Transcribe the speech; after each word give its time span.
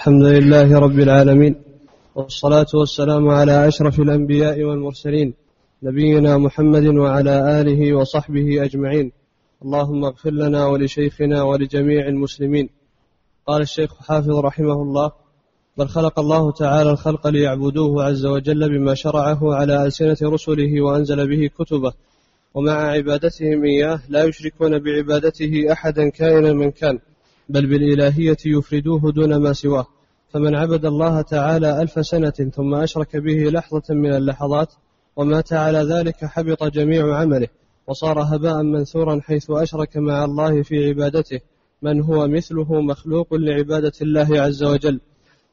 الحمد 0.00 0.22
لله 0.22 0.78
رب 0.78 0.98
العالمين 0.98 1.54
والصلاة 2.14 2.66
والسلام 2.74 3.28
على 3.28 3.68
أشرف 3.68 4.00
الأنبياء 4.00 4.62
والمرسلين 4.62 5.34
نبينا 5.82 6.38
محمد 6.38 6.86
وعلى 6.86 7.60
آله 7.60 7.94
وصحبه 7.94 8.64
أجمعين. 8.64 9.12
اللهم 9.64 10.04
اغفر 10.04 10.30
لنا 10.30 10.66
ولشيخنا 10.66 11.42
ولجميع 11.42 12.08
المسلمين. 12.08 12.68
قال 13.46 13.62
الشيخ 13.62 13.90
حافظ 14.08 14.30
رحمه 14.30 14.82
الله 14.82 15.12
بل 15.76 15.88
خلق 15.88 16.18
الله 16.18 16.52
تعالى 16.52 16.90
الخلق 16.90 17.26
ليعبدوه 17.26 18.04
عز 18.04 18.26
وجل 18.26 18.68
بما 18.68 18.94
شرعه 18.94 19.54
على 19.54 19.86
ألسنة 19.86 20.18
رسله 20.22 20.80
وأنزل 20.80 21.28
به 21.28 21.50
كتبه 21.58 21.92
ومع 22.54 22.90
عبادتهم 22.90 23.64
إياه 23.64 24.00
لا 24.08 24.24
يشركون 24.24 24.78
بعبادته 24.78 25.72
أحدا 25.72 26.08
كائنا 26.08 26.52
من 26.52 26.70
كان. 26.70 26.98
بل 27.50 27.66
بالإلهية 27.66 28.36
يفردوه 28.46 29.12
دون 29.12 29.36
ما 29.36 29.52
سواه. 29.52 29.86
فمن 30.32 30.54
عبد 30.54 30.84
الله 30.84 31.20
تعالى 31.20 31.82
ألف 31.82 32.06
سنة 32.06 32.30
ثم 32.30 32.74
أشرك 32.74 33.16
به 33.16 33.50
لحظة 33.50 33.82
من 33.94 34.12
اللحظات 34.12 34.72
ومات 35.16 35.52
على 35.52 35.78
ذلك 35.78 36.24
حبط 36.24 36.64
جميع 36.64 37.16
عمله 37.16 37.48
وصار 37.86 38.22
هباء 38.22 38.62
منثورا 38.62 39.20
حيث 39.22 39.50
أشرك 39.50 39.96
مع 39.96 40.24
الله 40.24 40.62
في 40.62 40.88
عبادته. 40.88 41.40
من 41.82 42.00
هو 42.02 42.28
مثله 42.28 42.80
مخلوق 42.80 43.34
لعبادة 43.34 43.92
الله 44.02 44.40
عز 44.40 44.62
وجل؟ 44.64 45.00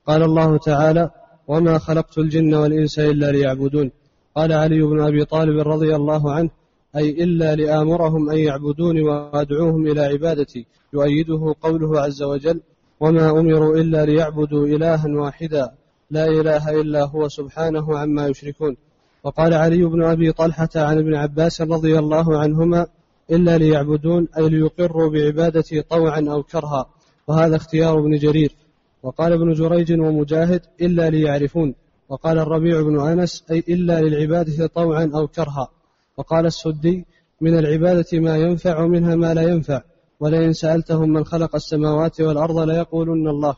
قال 0.07 0.23
الله 0.23 0.57
تعالى 0.57 1.09
وما 1.47 1.77
خلقت 1.77 2.17
الجن 2.17 2.53
والإنس 2.53 2.99
إلا 2.99 3.31
ليعبدون 3.31 3.91
قال 4.35 4.53
علي 4.53 4.81
بن 4.81 5.01
أبي 5.01 5.25
طالب 5.25 5.67
رضي 5.67 5.95
الله 5.95 6.31
عنه 6.31 6.49
أي 6.95 7.09
إلا 7.23 7.55
لآمرهم 7.55 8.29
أن 8.29 8.37
يعبدوني 8.37 9.01
وأدعوهم 9.01 9.87
إلى 9.87 10.01
عبادتي 10.01 10.65
يؤيده 10.93 11.55
قوله 11.61 12.01
عز 12.01 12.23
وجل 12.23 12.61
وما 12.99 13.29
أمروا 13.29 13.77
إلا 13.77 14.05
ليعبدوا 14.05 14.67
إلها 14.67 15.07
واحدا 15.07 15.71
لا 16.11 16.25
إله 16.27 16.81
إلا 16.81 17.05
هو 17.05 17.27
سبحانه 17.27 17.97
عما 17.97 18.27
يشركون. 18.27 18.77
وقال 19.23 19.53
علي 19.53 19.85
بن 19.85 20.03
أبي 20.03 20.31
طلحة 20.31 20.69
عن 20.75 20.97
ابن 20.97 21.15
عباس 21.15 21.61
رضي 21.61 21.99
الله 21.99 22.37
عنهما 22.37 22.87
إلا 23.31 23.57
ليعبدون 23.57 24.27
أي 24.37 24.49
ليقروا 24.49 25.09
بعبادتي 25.09 25.81
طوعا 25.81 26.25
أو 26.29 26.43
كرها. 26.43 26.85
وهذا 27.27 27.55
اختيار 27.55 27.99
ابن 27.99 28.17
جرير. 28.17 28.55
وقال 29.03 29.33
ابن 29.33 29.53
جريج 29.53 29.99
ومجاهد 29.99 30.61
إلا 30.81 31.09
ليعرفون. 31.09 31.75
وقال 32.09 32.39
الربيع 32.39 32.81
بن 32.81 32.99
أنس 32.99 33.43
أي 33.51 33.63
إلا 33.69 34.01
للعبادة 34.01 34.67
طوعا 34.67 35.11
أو 35.15 35.27
كرها. 35.27 35.67
وقال 36.17 36.45
السدي 36.45 37.05
من 37.41 37.57
العبادة 37.59 38.19
ما 38.19 38.37
ينفع 38.37 38.83
ومنها 38.83 39.15
ما 39.15 39.33
لا 39.33 39.41
ينفع. 39.41 39.81
ولئن 40.19 40.53
سألتهم 40.53 41.09
من 41.09 41.25
خلق 41.25 41.55
السماوات 41.55 42.21
والأرض 42.21 42.59
ليقولن 42.59 43.27
الله. 43.27 43.55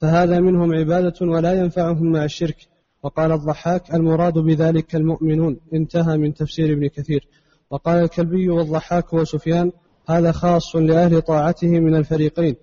فهذا 0.00 0.40
منهم 0.40 0.74
عبادة 0.74 1.26
ولا 1.26 1.52
ينفعهم 1.52 2.12
مع 2.12 2.24
الشرك. 2.24 2.56
وقال 3.02 3.32
الضحاك 3.32 3.94
المراد 3.94 4.38
بذلك 4.38 4.94
المؤمنون. 4.94 5.60
انتهى 5.74 6.16
من 6.16 6.34
تفسير 6.34 6.72
ابن 6.72 6.86
كثير. 6.86 7.28
وقال 7.70 8.02
الكلبي 8.02 8.48
والضحاك 8.48 9.12
وسفيان 9.12 9.72
هذا 10.08 10.32
خاص 10.32 10.76
لأهل 10.76 11.22
طاعته 11.22 11.80
من 11.80 11.94
الفريقين. 11.96 12.56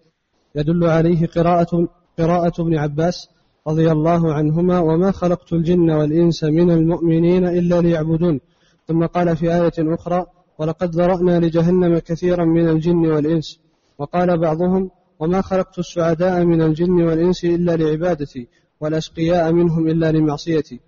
يدل 0.55 0.83
عليه 0.83 1.27
قراءة 1.27 1.87
قراءة 2.19 2.61
ابن 2.61 2.77
عباس 2.77 3.29
رضي 3.67 3.91
الله 3.91 4.33
عنهما 4.33 4.79
وما 4.79 5.11
خلقت 5.11 5.53
الجن 5.53 5.91
والإنس 5.91 6.43
من 6.43 6.71
المؤمنين 6.71 7.47
إلا 7.47 7.81
ليعبدون. 7.81 8.39
ثم 8.87 9.05
قال 9.05 9.37
في 9.37 9.53
آية 9.53 9.73
أخرى 9.79 10.25
ولقد 10.59 10.95
ذرأنا 10.95 11.39
لجهنم 11.39 11.99
كثيرا 11.99 12.45
من 12.45 12.69
الجن 12.69 13.05
والإنس. 13.11 13.59
وقال 13.97 14.37
بعضهم 14.37 14.91
وما 15.19 15.41
خلقت 15.41 15.79
السعداء 15.79 16.45
من 16.45 16.61
الجن 16.61 17.01
والإنس 17.01 17.45
إلا 17.45 17.75
لعبادتي 17.75 18.47
والأشقياء 18.81 19.51
منهم 19.51 19.87
إلا 19.87 20.11
لمعصيتي. 20.11 20.79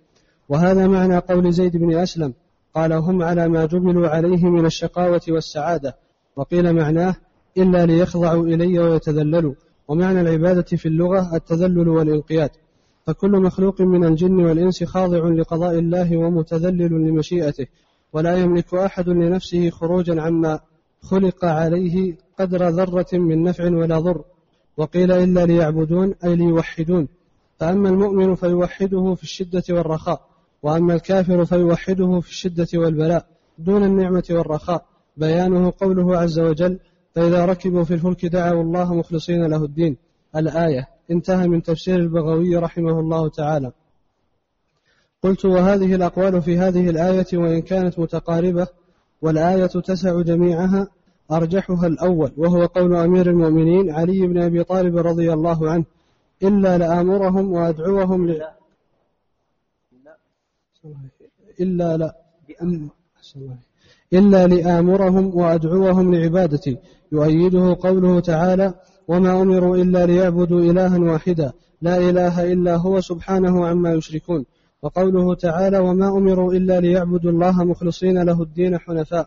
وهذا 0.48 0.86
معنى 0.86 1.18
قول 1.18 1.52
زيد 1.52 1.76
بن 1.76 1.94
أسلم. 1.94 2.34
قال 2.74 2.92
هم 2.92 3.22
على 3.22 3.48
ما 3.48 3.66
جبلوا 3.66 4.08
عليه 4.08 4.44
من 4.44 4.66
الشقاوة 4.66 5.20
والسعادة. 5.28 5.96
وقيل 6.36 6.72
معناه 6.72 7.16
إلا 7.58 7.86
ليخضعوا 7.86 8.46
إلي 8.46 8.78
ويتذللوا. 8.78 9.54
ومعنى 9.88 10.20
العبادة 10.20 10.62
في 10.62 10.86
اللغة 10.86 11.36
التذلل 11.36 11.88
والإنقياد. 11.88 12.50
فكل 13.06 13.30
مخلوق 13.30 13.80
من 13.80 14.04
الجن 14.04 14.44
والإنس 14.44 14.84
خاضع 14.84 15.28
لقضاء 15.28 15.78
الله 15.78 16.16
ومتذلل 16.16 16.92
لمشيئته. 17.08 17.66
ولا 18.12 18.36
يملك 18.36 18.74
أحد 18.74 19.08
لنفسه 19.08 19.70
خروجا 19.70 20.22
عما 20.22 20.60
خلق 21.02 21.44
عليه 21.44 22.16
قدر 22.38 22.68
ذرة 22.68 23.06
من 23.12 23.42
نفع 23.42 23.64
ولا 23.64 23.98
ضر. 23.98 24.24
وقيل 24.76 25.12
إلا 25.12 25.46
ليعبدون 25.46 26.14
أي 26.24 26.36
ليوحدون. 26.36 27.08
فأما 27.58 27.88
المؤمن 27.88 28.34
فيوحده 28.34 29.14
في 29.14 29.22
الشدة 29.22 29.62
والرخاء 29.70 30.28
وأما 30.62 30.94
الكافر 30.94 31.44
فيوحده 31.44 32.20
في 32.20 32.28
الشدة 32.28 32.68
والبلاء 32.74 33.26
دون 33.58 33.84
النعمة 33.84 34.24
والرخاء. 34.30 34.84
بيانه 35.16 35.72
قوله 35.80 36.16
عز 36.16 36.40
وجل 36.40 36.78
فإذا 37.14 37.44
ركبوا 37.44 37.84
في 37.84 37.94
الفلك 37.94 38.26
دعوا 38.26 38.62
الله 38.62 38.94
مخلصين 38.94 39.46
له 39.46 39.64
الدين. 39.64 39.96
الآية 40.36 40.88
انتهى 41.10 41.48
من 41.48 41.62
تفسير 41.62 41.96
البغوي 41.96 42.56
رحمه 42.56 43.00
الله 43.00 43.28
تعالى. 43.28 43.72
قلت 45.22 45.44
وهذه 45.44 45.94
الأقوال 45.94 46.42
في 46.42 46.58
هذه 46.58 46.90
الآية 46.90 47.26
وإن 47.34 47.62
كانت 47.62 47.98
متقاربة 47.98 48.66
والآية 49.22 49.66
تسع 49.66 50.22
جميعها 50.22 50.88
أرجحها 51.32 51.86
الأول 51.86 52.32
وهو 52.36 52.66
قول 52.66 52.94
أمير 52.96 53.30
المؤمنين 53.30 53.90
علي 53.90 54.26
بن 54.26 54.42
أبي 54.42 54.64
طالب 54.64 54.96
رضي 54.96 55.32
الله 55.32 55.70
عنه 55.70 55.84
إلا 56.42 56.78
لآمرهم 56.78 57.52
وأدعوهم 57.52 58.28
ل... 58.28 58.42
إلا 61.60 61.96
لا. 61.96 62.14
إلا 64.12 64.46
لآمرهم 64.46 65.36
وأدعوهم 65.36 66.14
لعبادتي. 66.14 66.78
يؤيده 67.12 67.76
قوله 67.80 68.20
تعالى 68.20 68.74
وما 69.08 69.42
أمروا 69.42 69.76
إلا 69.76 70.06
ليعبدوا 70.06 70.60
إلها 70.60 70.98
واحدا. 70.98 71.52
لا 71.82 71.96
إله 71.96 72.52
إلا 72.52 72.76
هو 72.76 73.00
سبحانه 73.00 73.66
عما 73.66 73.94
يشركون. 73.94 74.44
وقوله 74.82 75.34
تعالى 75.34 75.78
وما 75.78 76.08
أمروا 76.08 76.52
إلا 76.52 76.80
ليعبدوا 76.80 77.30
الله 77.30 77.64
مخلصين 77.64 78.22
له 78.22 78.42
الدين 78.42 78.78
حنفاء 78.78 79.26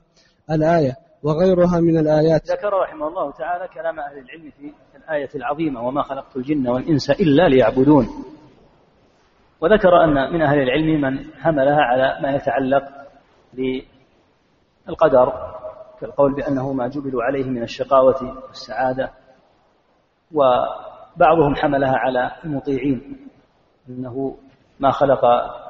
الآية 0.51 0.95
وغيرها 1.23 1.79
من 1.79 1.97
الآيات 1.97 2.51
ذكر 2.51 2.73
رحمه 2.73 3.07
الله 3.07 3.31
تعالى 3.31 3.67
كلام 3.67 3.99
أهل 3.99 4.17
العلم 4.17 4.51
في 4.51 4.71
الآية 4.97 5.29
العظيمة 5.35 5.87
وما 5.87 6.01
خلقت 6.01 6.37
الجن 6.37 6.67
والإنس 6.67 7.09
إلا 7.09 7.47
ليعبدون. 7.49 8.07
وذكر 9.61 10.03
أن 10.03 10.33
من 10.33 10.41
أهل 10.41 10.57
العلم 10.57 11.01
من 11.01 11.33
حملها 11.33 11.81
على 11.81 12.19
ما 12.21 12.35
يتعلق 12.35 12.83
بالقدر 14.87 15.33
كالقول 16.01 16.35
بأنه 16.35 16.73
ما 16.73 16.87
جبلوا 16.87 17.23
عليه 17.23 17.43
من 17.43 17.63
الشقاوة 17.63 18.43
والسعادة 18.47 19.11
وبعضهم 20.31 21.55
حملها 21.55 21.95
على 21.95 22.31
المطيعين 22.45 23.27
أنه 23.89 24.37
ما 24.79 24.91
خلق 24.91 25.25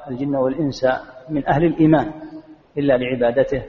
الجن 0.08 0.36
والإنس 0.36 0.86
من 1.30 1.48
أهل 1.48 1.64
الإيمان 1.64 2.14
إلا 2.78 2.98
لعبادته. 2.98 3.64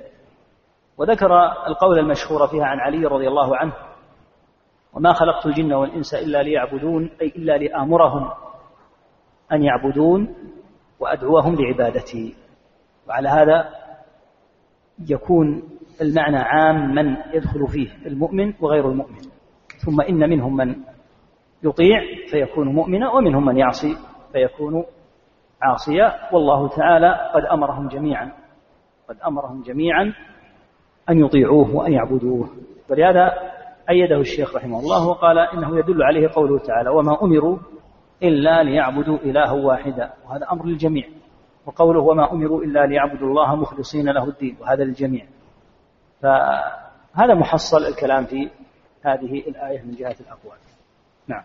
وذكر 0.98 1.36
القول 1.66 1.98
المشهور 1.98 2.47
فيها 2.47 2.64
عن 2.64 2.78
علي 2.80 3.06
رضي 3.06 3.28
الله 3.28 3.56
عنه 3.56 3.72
وما 4.92 5.12
خلقت 5.12 5.47
الجن 5.47 5.72
والإنس 5.72 6.14
إلا 6.14 6.42
ليعبدون 6.42 7.10
أي 7.22 7.26
إلا 7.26 7.58
لآمرهم 7.58 8.30
أن 9.52 9.62
يعبدون 9.62 10.34
وأدعوهم 11.00 11.54
لعبادتي. 11.54 12.34
وعلى 13.08 13.28
هذا 13.28 13.68
يكون 15.08 15.62
المعنى 16.00 16.38
عام 16.38 16.94
من 16.94 17.16
يدخل 17.34 17.68
فيه 17.68 18.06
المؤمن 18.06 18.54
وغير 18.60 18.91
المؤمن. 18.91 19.20
ثم 19.86 20.00
إن 20.00 20.30
منهم 20.30 20.56
من 20.56 20.76
يطيع 21.62 22.00
فيكون 22.30 22.68
مؤمنا 22.68 23.10
ومنهم 23.10 23.44
من 23.44 23.56
يعصي 23.56 23.97
فيكون 24.33 24.84
عاصيا 25.62 26.12
والله 26.32 26.68
تعالى 26.68 27.30
قد 27.34 27.42
أمرهم 27.42 27.88
جميعا 27.88 28.32
قد 29.08 29.16
أمرهم 29.26 29.62
جميعا 29.62 30.14
أن 31.10 31.18
يطيعوه 31.18 31.76
وأن 31.76 31.92
يعبدوه. 31.92 32.48
ولهذا 32.91 33.32
أيده 33.91 34.16
الشيخ 34.16 34.56
رحمه 34.56 34.78
الله 34.78 35.08
وقال 35.08 35.38
إنه 35.38 35.78
يدل 35.78 36.03
عليه 36.03 36.28
قوله 36.28 36.58
تعالى 36.58 36.91
وما 36.91 37.22
أمروا 37.22 37.58
إلا 38.22 38.62
ليعبدوا 38.62 39.16
إلها 39.18 39.53
واحدا. 39.53 40.12
وهذا 40.26 40.47
أمر 40.53 40.66
للجميع. 40.66 41.08
وقوله 41.66 42.00
وما 42.00 42.32
أمروا 42.32 42.62
إلا 42.62 42.86
ليعبدوا 42.86 43.28
الله 43.28 43.56
مخلصين 43.56 44.09
له 44.09 44.24
الدين. 44.24 44.56
وهذا 44.60 44.84
للجميع. 44.84 45.26
فهذا 46.22 47.34
محصل 47.34 47.84
الكلام 47.88 48.24
في 48.24 48.50
هذه 49.02 49.38
الآية 49.48 49.82
من 49.82 49.94
جهة 49.94 50.16
الأقوال. 50.20 50.59
نعم. 51.28 51.42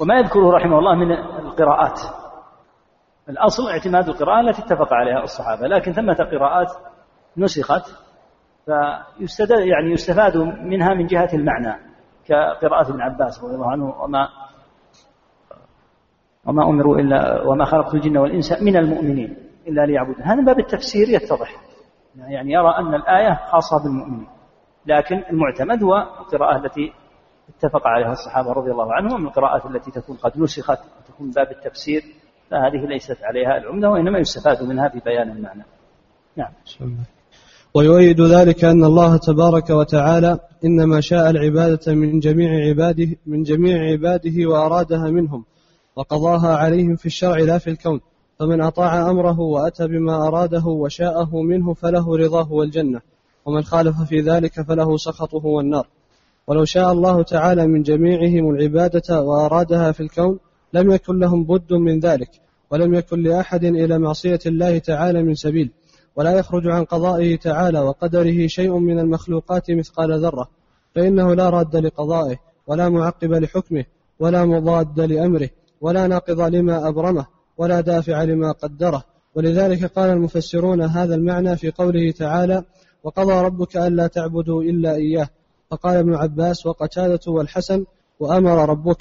وما 0.00 0.14
يذكره 0.14 0.50
رحمه 0.50 0.78
الله 0.78 0.94
من 0.94 1.12
القراءات. 1.12 2.00
الأصل 3.28 3.68
اعتماد 3.70 4.08
القراءة 4.08 4.40
التي 4.40 4.62
اتفق 4.62 4.92
عليها 4.92 5.22
الصحابة 5.22 5.66
لكن 5.66 5.92
ثمة 5.92 6.14
قراءات 6.14 6.72
نسخت 7.36 7.82
فيستدل 8.66 9.68
يعني 9.68 9.92
يستفاد 9.92 10.36
منها 10.62 10.94
من 10.94 11.06
جهة 11.06 11.28
المعنى 11.34 11.76
كقراءة 12.26 12.90
ابن 12.90 13.00
عباس 13.00 13.44
رضي 13.44 13.54
الله 13.54 13.70
عنه 13.70 14.02
وما 14.02 14.28
وما 16.46 16.64
أمروا 16.64 16.98
إلا 16.98 17.42
وما 17.42 17.64
خلقت 17.64 17.94
الجن 17.94 18.16
والإنس 18.16 18.62
من 18.62 18.76
المؤمنين 18.76 19.36
إلا 19.66 19.86
ليعبدون. 19.86 20.22
هذا 20.22 20.42
باب 20.42 20.58
التفسير 20.58 21.08
يتضح. 21.08 21.56
يعني 22.16 22.52
يرى 22.52 22.78
أن 22.78 22.94
الآية 22.94 23.40
خاصة 23.50 23.82
بالمؤمنين 23.82 24.28
لكن 24.86 25.22
المعتمد 25.30 25.82
هو 25.82 25.96
القراءة 25.96 26.56
التي 26.56 26.92
اتفق 27.48 27.86
عليها 27.86 28.12
الصحابة 28.12 28.52
رضي 28.52 28.70
الله 28.70 28.94
عنهم 28.94 29.26
القراءات 29.26 29.66
التي 29.66 29.90
تكون 29.90 30.16
قد 30.16 30.38
نسخت 30.38 30.78
وتكون 30.78 31.30
باب 31.30 31.50
التفسير 31.50 32.02
فهذه 32.50 32.86
ليست 32.86 33.18
عليها 33.22 33.58
العمدة 33.58 33.90
وإنما 33.90 34.18
يستفاد 34.18 34.62
منها 34.62 34.88
في 34.88 35.00
بيان 35.04 35.30
المعنى. 35.30 35.64
نعم. 36.36 36.52
ويؤيد 37.74 38.20
ذلك 38.20 38.64
أن 38.64 38.84
الله 38.84 39.16
تبارك 39.16 39.70
وتعالى 39.70 40.38
إنما 40.64 41.00
شاء 41.00 41.30
العبادة 41.30 41.94
من 41.94 42.20
جميع 42.20 42.68
عباده 42.68 43.08
من 43.26 43.42
جميع 43.42 43.92
عباده 43.92 44.48
وأرادها 44.48 45.10
منهم 45.10 45.44
وقضاها 45.96 46.56
عليهم 46.56 46.96
في 46.96 47.06
الشرع 47.06 47.36
لا 47.36 47.58
في 47.58 47.70
الكون. 47.70 48.00
فمن 48.38 48.60
أطاع 48.60 49.10
أمره 49.10 49.40
وأتى 49.40 49.86
بما 49.86 50.28
أراده 50.28 50.66
وشاءه 50.66 51.42
منه 51.42 51.74
فله 51.74 52.16
رضاه 52.16 52.52
والجنة. 52.52 53.00
ومن 53.46 53.62
خالف 53.62 54.02
في 54.02 54.20
ذلك 54.20 54.60
فله 54.62 54.96
سخطه 54.96 55.46
والنار. 55.46 55.86
ولو 56.46 56.64
شاء 56.64 56.92
الله 56.92 57.22
تعالى 57.22 57.66
من 57.66 57.82
جميعهم 57.82 58.50
العبادة 58.50 59.22
وأرادها 59.22 59.92
في 59.92 60.00
الكون 60.00 60.38
لم 60.74 60.92
يكن 60.92 61.18
لهم 61.18 61.44
بد 61.44 61.72
من 61.72 62.00
ذلك 62.00 62.30
ولم 62.70 62.94
يكن 62.94 63.22
لأحد 63.22 63.64
إلى 63.64 63.98
معصية 63.98 64.38
الله 64.46 64.78
تعالى 64.78 65.22
من 65.22 65.34
سبيل 65.34 65.70
ولا 66.16 66.38
يخرج 66.38 66.66
عن 66.66 66.84
قضائه 66.84 67.36
تعالى 67.36 67.80
وقدره 67.80 68.46
شيء 68.46 68.78
من 68.78 68.98
المخلوقات 68.98 69.70
مثقال 69.70 70.20
ذرة 70.24 70.48
فإنه 70.94 71.34
لا 71.34 71.50
راد 71.50 71.76
لقضائه 71.76 72.36
ولا 72.66 72.88
معقب 72.88 73.32
لحكمه 73.32 73.84
ولا 74.20 74.44
مضاد 74.44 75.00
لأمره 75.00 75.48
ولا 75.80 76.06
ناقض 76.06 76.40
لما 76.40 76.88
أبرمه 76.88 77.26
ولا 77.58 77.80
دافع 77.80 78.22
لما 78.22 78.52
قدره. 78.52 79.04
ولذلك 79.34 79.84
قال 79.84 80.10
المفسرون 80.10 80.82
هذا 80.82 81.14
المعنى 81.14 81.56
في 81.56 81.70
قوله 81.70 82.10
تعالى 82.10 82.64
وقضى 83.04 83.32
ربك 83.32 83.76
ألا 83.76 84.06
تعبدوا 84.06 84.62
إلا 84.62 84.94
إياه 84.94 85.28
فقال 85.70 85.96
ابن 85.96 86.14
عباس 86.14 86.66
وقتادة 86.66 87.20
والحسن 87.32 87.84
وأمر 88.20 88.68
ربك 88.68 88.98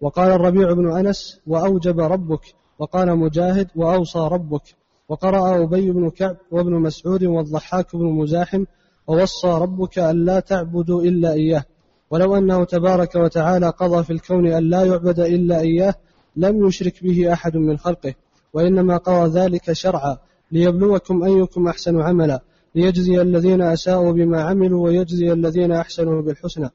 وقال 0.00 0.30
الربيع 0.30 0.72
بن 0.72 0.92
أنس 0.92 1.40
وأوجب 1.46 2.00
ربك 2.00 2.40
وقال 2.78 3.18
مجاهد 3.18 3.68
وأوصى 3.76 4.18
ربك. 4.18 4.62
وقرأ 5.08 5.64
أبي 5.64 5.90
بن 5.90 6.10
كعب 6.10 6.36
وابن 6.50 6.72
مسعود 6.72 7.24
والضحاك 7.24 7.96
بن 7.96 8.04
مزاحم 8.04 8.64
ووصى 9.06 9.48
ربك 9.48 9.98
ألا 9.98 10.40
تعبدوا 10.40 11.02
إلا 11.02 11.32
إياه. 11.32 11.64
ولو 12.10 12.36
أنه 12.36 12.64
تبارك 12.64 13.14
وتعالى 13.14 13.68
قضى 13.68 14.04
في 14.04 14.12
الكون 14.12 14.46
أن 14.46 14.70
لا 14.70 14.84
يعبد 14.84 15.20
إلا 15.20 15.60
إياه 15.60 15.94
لم 16.36 16.66
يشرك 16.66 17.04
به 17.04 17.32
أحد 17.32 17.56
من 17.56 17.78
خلقه. 17.78 18.14
وإنما 18.52 18.96
قضى 18.96 19.40
ذلك 19.40 19.72
شرعا 19.72 20.16
ليبلوكم 20.52 21.24
أيكم 21.24 21.68
أحسن 21.68 22.00
عملا 22.00 22.40
ليجزي 22.74 23.22
الذين 23.22 23.62
أساءوا 23.62 24.12
بما 24.12 24.42
عملوا 24.42 24.84
ويجزي 24.84 25.32
الذين 25.32 25.72
أحسنوا 25.72 26.22
بالحسنى. 26.22 26.70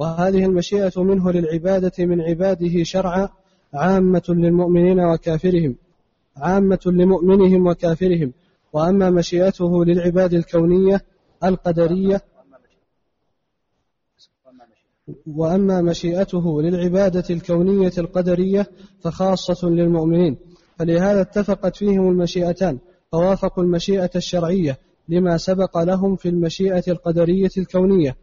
وهذه 0.00 0.44
المشيئة 0.44 1.02
منه 1.02 1.30
للعبادة 1.30 2.04
من 2.04 2.20
عباده 2.20 2.82
شرعا 2.82 3.28
عامة 3.74 4.22
للمؤمنين 4.28 5.00
وكافرهم 5.00 5.76
عامة 6.36 6.80
لمؤمنهم 6.86 7.66
وكافرهم. 7.66 8.32
وأما 8.72 9.10
مشيئته 9.10 9.84
للعباد 9.84 10.34
الكونية 10.34 11.00
القدرية 11.44 12.22
وأما 15.26 15.82
مشيئته 15.82 16.62
للعبادة 16.62 17.24
الكونية 17.30 17.92
القدرية 17.98 18.66
فخاصة 19.00 19.68
للمؤمنين. 19.68 20.36
فلهذا 20.78 21.20
اتفقت 21.20 21.76
فيهم 21.76 22.08
المشيئتان 22.08 22.78
فوافقوا 23.12 23.64
المشيئة 23.64 24.10
الشرعية 24.16 24.78
لما 25.08 25.36
سبق 25.36 25.78
لهم 25.78 26.16
في 26.16 26.28
المشيئة 26.28 26.84
القدرية 26.88 27.50
الكونية. 27.58 28.16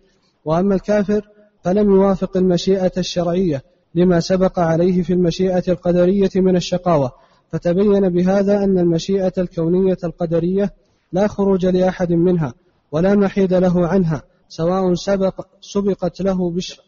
وأما 0.46 0.76
الكافر 0.76 1.37
فلم 1.68 1.96
يوافق 1.96 2.38
المشيئة 2.38 2.92
الشرعية 2.98 3.64
لما 3.96 4.20
سبق 4.20 4.60
عليه 4.60 5.02
في 5.04 5.14
المشيئة 5.14 5.64
القدرية 5.68 6.30
من 6.36 6.56
الشقاوة؟ 6.56 7.12
فتبين 7.52 8.10
بهذا 8.10 8.64
أن 8.64 8.80
المشيئة 8.80 9.34
الكونية 9.38 9.98
القدرية 10.04 10.74
لا 11.12 11.28
خروج 11.28 11.66
لأحد 11.66 12.14
منها 12.14 12.54
ولا 12.92 13.16
محيد 13.16 13.54
له 13.54 13.88
عنها 13.88 14.22
سواء 14.50 14.94
سبق 14.94 15.48
سبقت 15.62 16.22
له 16.22 16.52
بش 16.52 16.82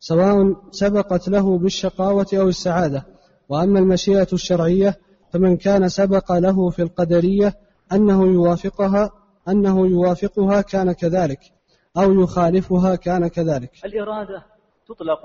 سواء 0.00 0.56
سبقت 0.70 1.28
له 1.28 1.58
بالشقاوة 1.58 2.26
أو 2.34 2.48
السعادة. 2.48 3.06
وأما 3.48 3.78
المشيئة 3.78 4.28
الشرعية 4.32 4.98
فمن 5.32 5.56
كان 5.56 5.88
سبق 5.88 6.32
له 6.32 6.70
في 6.70 6.82
القدرية 6.82 7.54
أنه 7.92 8.26
يوافقها 8.26 9.10
أنه 9.48 9.86
يوافقها 9.86 10.60
كان 10.60 10.92
كذلك. 10.92 11.57
أو 11.96 12.12
يخالفها 12.12 12.96
كان 12.96 13.28
كذلك. 13.28 13.70
الإرادة 13.84 14.42
تطلق 14.86 15.20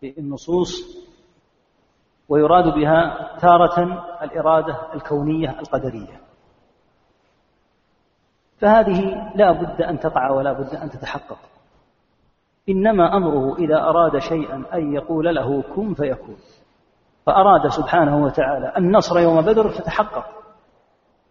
في 0.00 0.18
النصوص 0.18 1.00
ويراد 2.28 2.74
بها 2.74 3.30
تارة 3.40 4.04
الإرادة 4.22 4.94
الكونية 4.94 5.60
القدرية. 5.60 6.20
فهذه 8.60 9.32
لا 9.34 9.52
بد 9.52 9.82
أن 9.82 9.98
تقع 9.98 10.30
ولا 10.30 10.52
بد 10.52 10.74
أن 10.74 10.90
تتحقق. 10.90 11.38
إنما 12.68 13.16
أمره 13.16 13.56
إذا 13.56 13.76
أراد 13.76 14.18
شيئا 14.18 14.64
أن 14.74 14.92
يقول 14.92 15.34
له 15.34 15.62
كن 15.62 15.94
فيكون. 15.94 16.36
فأراد 17.26 17.68
سبحانه 17.68 18.24
وتعالى 18.24 18.72
النصر 18.76 19.18
يوم 19.18 19.40
بدر 19.40 19.68
فتحقق 19.68 20.24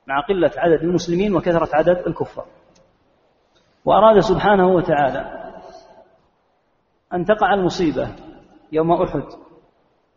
مع 0.07 0.21
قلة 0.21 0.51
عدد 0.57 0.83
المسلمين 0.83 1.35
وكثرة 1.35 1.75
عدد 1.75 2.03
الكفار. 2.07 2.45
وأراد 3.85 4.19
سبحانه 4.19 4.67
وتعالى 4.67 5.51
أن 7.13 7.25
تقع 7.25 7.53
المصيبة 7.53 8.15
يوم 8.71 8.91
أحد 8.91 9.23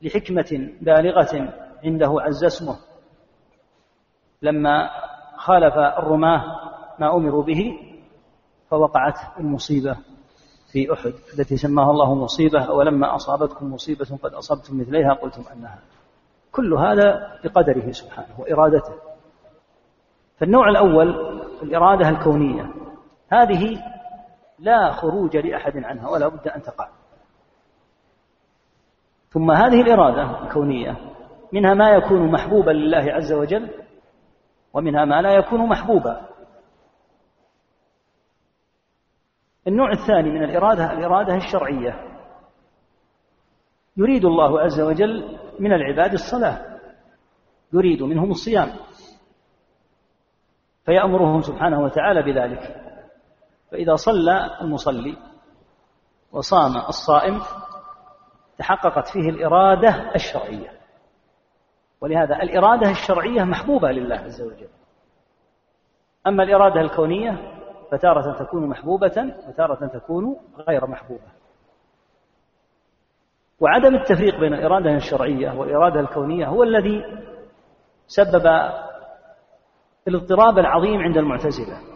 لحكمة 0.02 0.70
بالغة 0.80 1.54
عنده 1.84 2.16
عز 2.20 2.44
اسمه 2.44 2.76
لما 4.42 4.90
خالف 5.36 5.74
الرماة 5.74 6.42
ما 6.98 7.16
أمروا 7.16 7.42
به 7.42 7.78
فوقعت 8.70 9.18
المصيبة 9.40 9.96
في 10.72 10.92
أحد 10.92 11.12
التي 11.38 11.56
سماها 11.56 11.90
الله 11.90 12.14
مصيبة 12.14 12.70
ولما 12.70 13.14
أصابتكم 13.14 13.72
مصيبة 13.72 14.18
قد 14.22 14.34
أصبتم 14.34 14.80
مثليها 14.80 15.12
قلتم 15.12 15.42
أنها. 15.52 15.78
كل 16.52 16.74
هذا 16.74 17.38
بقدره 17.44 17.90
سبحانه 17.90 18.40
وإرادته. 18.40 18.94
فالنوع 20.38 20.69
الأول 20.69 21.08
الإرادة 21.62 22.08
الكونية. 22.08 22.70
هذه 23.32 23.82
لا 24.58 24.93
خروج 24.93 25.36
لأحد 25.36 25.77
عنها 25.77 26.08
ولا 26.08 26.29
بد 26.29 26.48
أن 26.48 26.62
تقع. 26.62 26.89
ثم 29.29 29.51
هذه 29.51 29.81
الإرادة 29.81 30.43
الكونية 30.43 30.96
منها 31.53 31.74
ما 31.74 31.91
يكون 31.91 32.32
محبوبا 32.32 32.70
لله 32.70 33.12
عز 33.12 33.32
وجل 33.32 33.70
ومنها 34.72 35.05
ما 35.05 35.22
لا 35.22 35.32
يكون 35.32 35.69
محبوبا. 35.69 36.29
النوع 39.69 39.91
الثاني 39.91 40.31
من 40.31 40.43
الإرادة 40.43 40.93
الإرادة 40.93 41.34
الشرعية. 41.34 42.19
يريد 43.96 44.24
الله 44.24 44.60
عز 44.60 44.81
وجل 44.81 45.39
من 45.58 45.72
العباد 45.72 46.12
الصلاة. 46.12 46.79
يريد 47.72 48.03
منهم 48.03 48.31
الصيام. 48.31 48.69
فيأمرهم 50.84 51.41
سبحانه 51.41 51.81
وتعالى 51.81 52.22
بذلك. 52.22 52.81
فإذا 53.72 53.96
صلى 53.96 54.58
المصلي 54.60 55.17
وصام 56.32 56.76
الصائم 56.76 57.41
تحققت 58.58 59.08
فيه 59.08 59.31
الإرادة 59.31 60.14
الشرعية. 60.14 60.70
ولهذا 62.00 62.43
الإرادة 62.43 62.91
الشرعية 62.91 63.44
محبوبة 63.44 63.93
لله 63.93 64.17
عز 64.17 64.43
وجل. 64.43 64.69
أما 66.26 66.43
الإرادة 66.43 66.81
الكونية 66.81 67.58
فتارة 67.93 68.44
تكون 68.44 68.69
محبوبة 68.69 69.34
وتارة 69.48 69.86
تكون 69.86 70.36
غير 70.69 70.86
محبوبة. 70.86 71.32
وعدم 73.60 73.94
التفريق 73.94 74.41
بين 74.41 74.55
الإرادة 74.55 74.94
الشرعية 74.94 75.58
والإرادة 75.58 76.00
الكونية 76.00 76.46
هو 76.46 76.62
الذي 76.62 77.05
سبب 78.06 78.46
الاضطراب 80.08 80.58
العظيم 80.58 81.00
عند 81.00 81.17
المعتزلة. 81.17 81.92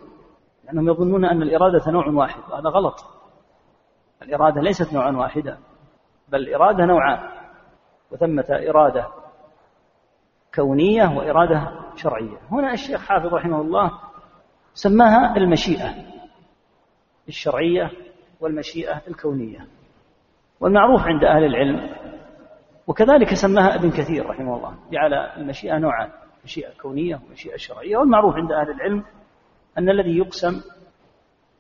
لأنهم 0.67 0.89
يظنون 0.89 1.25
أن 1.25 1.43
الإرادة 1.43 1.91
نوع 1.91 2.09
واحد 2.09 2.41
وهذا 2.51 2.69
غلط. 2.69 3.05
الإرادة 4.23 4.61
ليست 4.61 4.95
نوعا 4.95 5.11
واحدا 5.11 5.59
بل 6.29 6.39
الإرادة 6.39 6.85
نوعان 6.85 7.19
وثمة 8.11 8.45
إرادة 8.51 9.09
كونية 10.55 11.17
وإرادة 11.17 11.73
شرعية. 11.97 12.39
هنا 12.51 12.73
الشيخ 12.73 13.01
حافظ 13.09 13.35
رحمه 13.35 13.61
الله 13.61 13.91
سماها 14.75 15.37
المشيئة 15.37 15.95
الشرعية 17.29 17.91
والمشيئة 18.41 19.03
الكونية 19.09 19.67
والمعروف 20.61 21.01
عند 21.01 21.25
أهل 21.25 21.45
العلم. 21.45 21.97
وكذلك 22.87 23.35
سماها 23.35 23.75
ابن 23.75 23.91
كثير 23.91 24.27
رحمه 24.27 24.57
الله 24.57 24.75
جعل 24.91 25.15
المشيئة 25.15 25.79
نوعان 25.79 26.11
مشيئة 26.45 26.79
كونية 26.83 27.21
ومشيئة 27.29 27.57
شرعية 27.57 27.97
والمعروف 27.97 28.35
عند 28.35 28.53
أهل 28.53 28.71
العلم. 28.71 29.05
أن 29.79 29.91
الذي 29.91 30.19
يقسم 30.19 30.63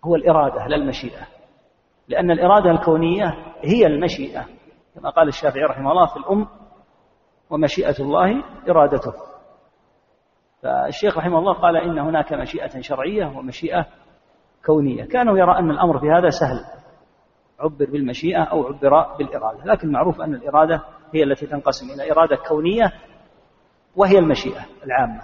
هو 0.04 0.14
الإرادة 0.14 0.66
لا 0.66 0.76
المشيئة. 0.76 1.26
لأن 2.08 2.30
الإرادة 2.30 2.70
الكونية 2.70 3.35
هي 3.61 3.87
المشيئة. 3.87 4.46
كما 4.94 5.11
قال 5.11 5.28
الشافعي 5.28 5.62
رحمه 5.62 5.90
الله 5.90 6.06
في 6.06 6.16
الأم 6.16 6.49
ومشيئة 7.50 7.94
الله 8.00 8.44
إرادته. 8.68 9.12
فالشيخ 10.62 11.18
رحمه 11.18 11.38
الله 11.38 11.52
قال 11.52 11.76
إن 11.76 11.99
هناك 11.99 12.32
مشيئة 12.32 12.80
شرعية 12.80 13.26
ومشيئة 13.26 13.87
كونية. 14.66 15.04
كانوا 15.04 15.38
يرى 15.38 15.58
أن 15.58 15.70
الأمر 15.70 15.99
في 15.99 16.06
هذا 16.11 16.28
سهل. 16.28 16.64
عبر 17.61 17.90
بالمشيئة 17.90 18.42
أو 18.42 18.66
عبر 18.66 19.16
بالإرادة. 19.18 19.64
لكن 19.64 19.92
معروف 19.92 20.20
أن 20.20 20.35
الإرادة 20.35 20.82
هي 21.14 21.23
التي 21.23 21.46
تنقسم 21.46 21.87
إلى 21.94 22.12
إرادة 22.12 22.37
كونية 22.49 22.92
وهي 23.96 24.18
المشيئة 24.18 24.61
العامة 24.85 25.23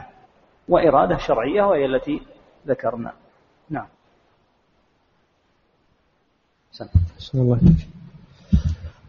وإرادة 0.68 1.16
شرعية 1.16 1.62
وهي 1.62 1.84
التي 1.86 2.22
ذكرنا. 2.68 3.12
نعم. 3.70 3.86
الله 7.34 7.60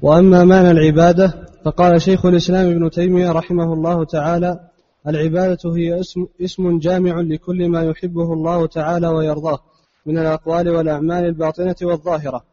وأما 0.01 0.43
معنى 0.43 0.71
العبادة 0.71 1.47
فقال 1.65 2.01
شيخ 2.01 2.25
الإسلام 2.25 2.71
ابن 2.71 2.89
تيمية 2.89 3.31
رحمه 3.31 3.73
الله 3.73 4.05
تعالى 4.05 4.69
العبادة 5.07 5.75
هي 5.75 5.99
اسم, 5.99 6.27
اسم 6.41 6.79
جامع 6.79 7.21
لكل 7.21 7.69
ما 7.69 7.83
يحبه 7.83 8.33
الله 8.33 8.67
تعالى 8.67 9.07
ويرضاه 9.07 9.59
من 10.05 10.17
الأقوال 10.17 10.69
والأعمال 10.69 11.25
الباطنة 11.25 11.75
والظاهرة. 11.81 12.43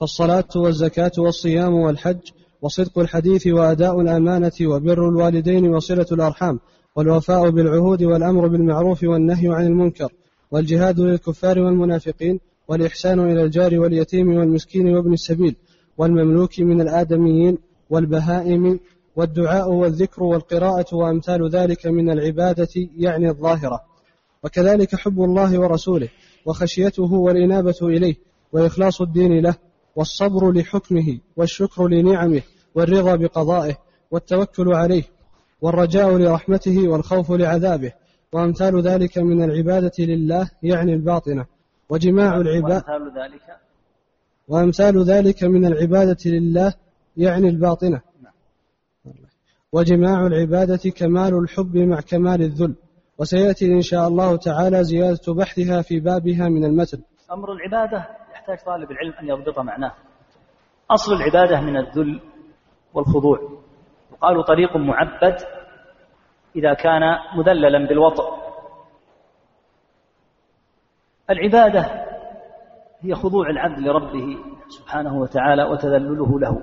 فالصلاة 0.00 0.48
والزكاة 0.56 1.12
والصيام 1.18 1.74
والحج 1.74 2.30
وصدق 2.62 2.98
الحديث 2.98 3.46
وأداء 3.46 4.00
الأمانة 4.00 4.52
وبر 4.62 5.08
الوالدين 5.08 5.74
وصلة 5.74 6.06
الأرحام 6.12 6.60
والوفاء 6.96 7.50
بالعهود 7.50 8.02
والأمر 8.02 8.48
بالمعروف 8.48 9.02
والنهي 9.02 9.48
عن 9.48 9.66
المنكر 9.66 10.12
والجهاد 10.50 11.00
للكفار 11.00 11.58
والمنافقين 11.58 12.40
والإحسان 12.68 13.20
إلى 13.20 13.42
الجار 13.42 13.78
واليتيم 13.78 14.36
والمسكين 14.36 14.94
وابن 14.94 15.12
السبيل 15.12 15.56
والمملوك 15.98 16.60
من 16.60 16.80
الآدميين 16.80 17.58
والبهائم 17.90 18.80
والدعاء 19.16 19.70
والذكر 19.70 20.22
والقراءة 20.22 20.94
وأمثال 20.96 21.50
ذلك 21.50 21.86
من 21.86 22.10
العبادة 22.10 22.68
يعني 22.96 23.28
الظاهرة. 23.28 23.80
وكذلك 24.44 24.94
حب 24.96 25.22
الله 25.22 25.58
ورسوله 25.60 26.08
وخشيته 26.46 27.12
والإنابة 27.12 27.78
إليه 27.82 28.14
وإخلاص 28.52 29.00
الدين 29.00 29.40
له 29.40 29.54
والصبر 29.96 30.52
لحكمه 30.52 31.18
والشكر 31.36 31.88
لنعمه 31.88 32.42
والرضا 32.74 33.16
بقضائه 33.16 33.76
والتوكل 34.10 34.74
عليه 34.74 35.02
والرجاء 35.64 36.16
لرحمته 36.16 36.88
والخوف 36.88 37.32
لعذابه 37.32 37.92
وأمثال 38.32 38.80
ذلك 38.80 39.18
من 39.18 39.42
العبادة 39.42 39.92
لله 39.98 40.50
يعني 40.62 40.94
الباطنة 40.94 41.46
وجماع 41.88 42.36
العبادة 42.36 42.84
وأمثال 42.88 43.22
ذلك؟ 43.22 43.56
وأمثال 44.48 45.04
ذلك 45.04 45.44
من 45.44 45.66
العبادة 45.66 46.16
لله 46.26 46.74
يعني 47.16 47.48
الباطنة. 47.48 48.00
وجماع 49.72 50.26
العبادة 50.26 50.90
كمال 50.90 51.38
الحب 51.38 51.76
مع 51.76 52.00
كمال 52.00 52.42
الذل 52.42 52.74
وسيأتي 53.18 53.72
إن 53.72 53.82
شاء 53.82 54.08
الله 54.08 54.36
تعالى 54.36 54.84
زيادة 54.84 55.34
بحثها 55.34 55.82
في 55.82 56.00
بابها 56.00 56.48
من 56.48 56.64
المتن 56.64 56.98
أمر 57.32 57.52
العبادة 57.52 58.08
يحتاج 58.32 58.58
طالب 58.66 58.90
العلم 58.90 59.12
أن 59.12 59.28
يضبط 59.28 59.58
معناه. 59.58 59.94
أصل 60.90 61.12
العبادة 61.12 61.60
من 61.60 61.76
الذل 61.76 62.20
والخضوع. 62.94 63.63
وقالوا 64.24 64.42
طريق 64.42 64.76
معبد 64.76 65.36
إذا 66.56 66.74
كان 66.74 67.02
مذللا 67.36 67.88
بالوطء 67.88 68.24
العبادة 71.30 72.04
هي 73.00 73.14
خضوع 73.14 73.50
العبد 73.50 73.78
لربه 73.78 74.38
سبحانه 74.68 75.18
وتعالى 75.18 75.64
وتذلله 75.64 76.40
له 76.40 76.62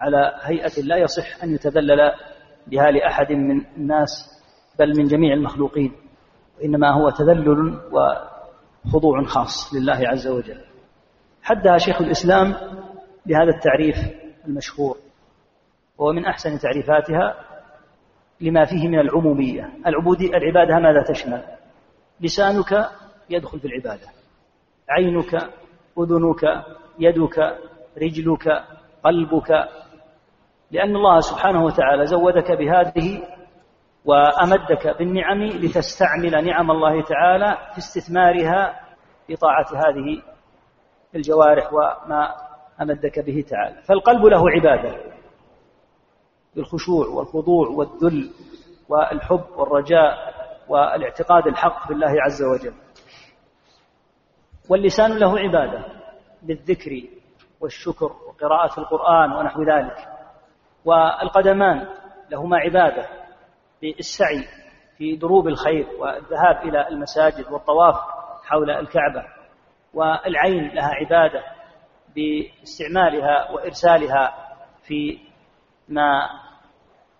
على 0.00 0.32
هيئة 0.42 0.82
لا 0.82 0.96
يصح 0.96 1.42
أن 1.44 1.54
يتذلل 1.54 2.12
بها 2.66 2.90
لأحد 2.90 3.32
من 3.32 3.64
الناس 3.76 4.08
بل 4.78 4.98
من 4.98 5.04
جميع 5.04 5.34
المخلوقين 5.34 5.92
وإنما 6.58 6.90
هو 6.90 7.10
تذلل 7.10 7.80
وخضوع 7.92 9.24
خاص 9.24 9.74
لله 9.74 10.08
عز 10.08 10.28
وجل. 10.28 10.60
حدها 11.42 11.78
شيخ 11.78 12.00
الإسلام 12.00 12.54
بهذا 13.26 13.50
التعريف 13.56 13.96
المشهور. 14.46 14.96
وهو 15.98 16.12
من 16.12 16.24
أحسن 16.26 16.58
تعريفاتها 16.58 17.36
لما 18.40 18.64
فيه 18.64 18.88
من 18.88 18.98
العمومية. 18.98 19.72
العبودية 19.86 20.28
العبادة 20.28 20.78
ماذا 20.78 21.02
تشمل؟ 21.02 21.42
لسانك 22.20 22.90
يدخل 23.30 23.60
في 23.60 23.64
العبادة. 23.64 24.06
عينك 24.90 25.34
أذنك 25.98 26.64
يدك 26.98 27.38
رجلك 28.02 28.64
قلبك. 29.04 29.50
لأن 30.70 30.96
الله 30.96 31.20
سبحانه 31.20 31.64
وتعالى 31.64 32.06
زودك 32.06 32.52
بهذه 32.52 33.22
وأمدك 34.04 34.98
بالنعم 34.98 35.42
لتستعمل 35.42 36.44
نعم 36.46 36.70
الله 36.70 37.02
تعالى 37.02 37.58
في 37.72 37.78
استثمارها 37.78 38.80
لطاعة 39.28 39.66
هذه 39.74 40.22
الجوارح 41.14 41.72
وما 41.72 42.34
أمدك 42.82 43.18
به 43.26 43.44
تعالى. 43.50 43.82
فالقلب 43.82 44.24
له 44.24 44.50
عبادة. 44.50 45.17
بالخشوع 46.56 47.06
والخضوع 47.06 47.68
والذل 47.68 48.30
والحب 48.88 49.44
والرجاء 49.56 50.34
والاعتقاد 50.68 51.46
الحق 51.46 51.88
بالله 51.88 52.22
عز 52.22 52.42
وجل. 52.42 52.74
واللسان 54.70 55.18
له 55.18 55.38
عبادة 55.38 55.84
بالذكر 56.42 57.02
والشكر 57.60 58.12
وقراءة 58.28 58.80
القرآن 58.80 59.32
ونحو 59.32 59.62
ذلك. 59.62 60.08
والقدمان 60.84 61.88
لهما 62.30 62.58
عبادة 62.58 63.08
بالسعي 63.82 64.44
في 64.98 65.16
دروب 65.16 65.48
الخير 65.48 65.88
والذهاب 65.98 66.68
إلى 66.68 66.88
المساجد 66.88 67.52
والطواف 67.52 67.96
حول 68.44 68.70
الكعبة. 68.70 69.24
والعين 69.94 70.68
لها 70.68 70.90
عبادة 70.94 71.42
باستعمالها 72.16 73.50
وإرسالها 73.50 74.34
في 74.82 75.18
ما 75.88 76.28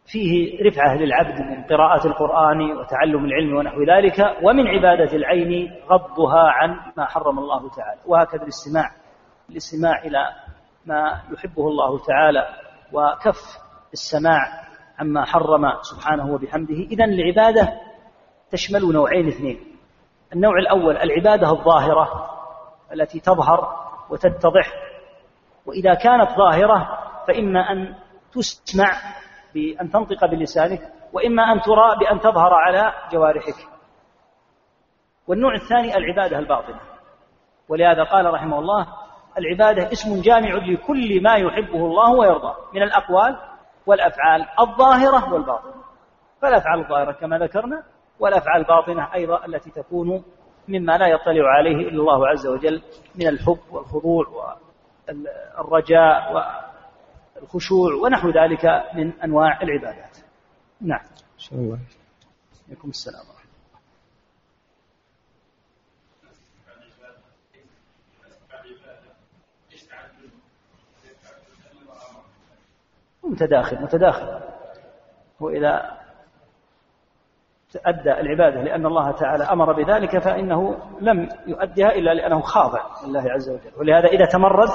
فيه 0.06 0.58
رفعة 0.66 0.96
للعبد 0.96 1.40
من 1.40 1.64
قراءة 1.64 2.06
القرآن 2.06 2.76
وتعلم 2.76 3.24
العلم 3.24 3.56
ونحو 3.56 3.82
ذلك 3.82 4.36
ومن 4.42 4.66
عبادة 4.66 5.16
العين 5.16 5.74
غضها 5.90 6.50
عن 6.50 6.76
ما 6.96 7.04
حرم 7.04 7.38
الله 7.38 7.70
تعالى. 7.70 8.00
وهكذا 8.06 8.42
الاستماع 8.42 8.90
الاستماع 9.50 10.02
إلى 10.04 10.18
ما 10.86 11.20
يحبه 11.32 11.68
الله 11.68 11.98
تعالى 11.98 12.48
وكف 12.92 13.38
السماع 13.92 14.40
عما 14.98 15.24
حرم 15.24 15.72
سبحانه 15.82 16.32
وبحمده. 16.32 16.74
إذا 16.74 17.04
العبادة 17.04 17.68
تشمل 18.50 18.92
نوعين 18.92 19.28
اثنين. 19.28 19.58
النوع 20.32 20.58
الأول 20.58 20.96
العبادة 20.96 21.50
الظاهرة 21.50 22.30
التي 22.92 23.20
تظهر 23.20 23.76
وتتضح. 24.10 24.72
وإذا 25.66 25.94
كانت 25.94 26.30
ظاهرة 26.30 26.98
فإما 27.26 27.60
أن 27.60 27.94
تسمع 28.32 28.90
بأن 29.54 29.90
تنطق 29.90 30.26
بلسانك 30.26 30.92
وإما 31.12 31.42
أن 31.42 31.60
ترى 31.60 31.96
بأن 32.00 32.20
تظهر 32.20 32.54
على 32.54 32.92
جوارحك. 33.12 33.68
والنوع 35.26 35.54
الثاني 35.54 35.96
العبادة 35.96 36.38
الباطنة. 36.38 36.80
ولهذا 37.68 38.04
قال 38.04 38.34
رحمه 38.34 38.58
الله 38.58 38.86
العبادة 39.38 39.92
اسم 39.92 40.22
جامع 40.22 40.54
لكل 40.54 41.22
ما 41.22 41.34
يحبه 41.34 41.86
الله 41.86 42.12
ويرضاه 42.12 42.56
من 42.74 42.82
الأقوال 42.82 43.36
والأفعال 43.86 44.46
الظاهرة 44.60 45.32
والباطنة. 45.32 45.78
فالأفعال 46.42 46.80
الظاهرة 46.80 47.12
كما 47.12 47.38
ذكرنا 47.38 47.82
والأفعال 48.20 48.60
الباطنة 48.60 49.14
أيضا 49.14 49.46
التي 49.46 49.70
تكون 49.70 50.24
مما 50.68 50.98
لا 50.98 51.06
يطلع 51.06 51.48
عليه 51.48 51.88
إلا 51.88 52.00
الله 52.00 52.28
عز 52.28 52.46
وجل 52.46 52.82
من 53.14 53.28
الحب 53.28 53.58
والخضوع 53.70 54.24
والرجاء 55.58 56.32
والخشوع 57.40 57.94
ونحو 57.94 58.28
ذلك 58.28 58.64
من 58.94 59.20
أنواع 59.20 59.62
العبادات. 59.62 60.18
نعم. 60.80 61.00
إن 61.34 61.38
شاء 61.38 61.58
الله. 61.58 61.78
عليكم 62.68 62.88
السلام 62.88 63.38
متداخل. 73.24 73.82
متداخل 73.82 74.40
وإذا 75.40 75.98
أدى 77.86 78.12
العبادة 78.12 78.62
لأن 78.62 78.86
الله 78.86 79.10
تعالى 79.10 79.44
أمر 79.44 79.72
بذلك 79.72 80.18
فإنه 80.18 80.78
لم 81.00 81.28
يؤديها 81.46 81.88
إلا 81.88 82.14
لأنه 82.14 82.40
خاضع 82.40 82.86
لله 83.06 83.30
عز 83.30 83.50
وجل. 83.50 83.72
ولهذا 83.76 84.06
إذا 84.06 84.24
تمرد 84.24 84.68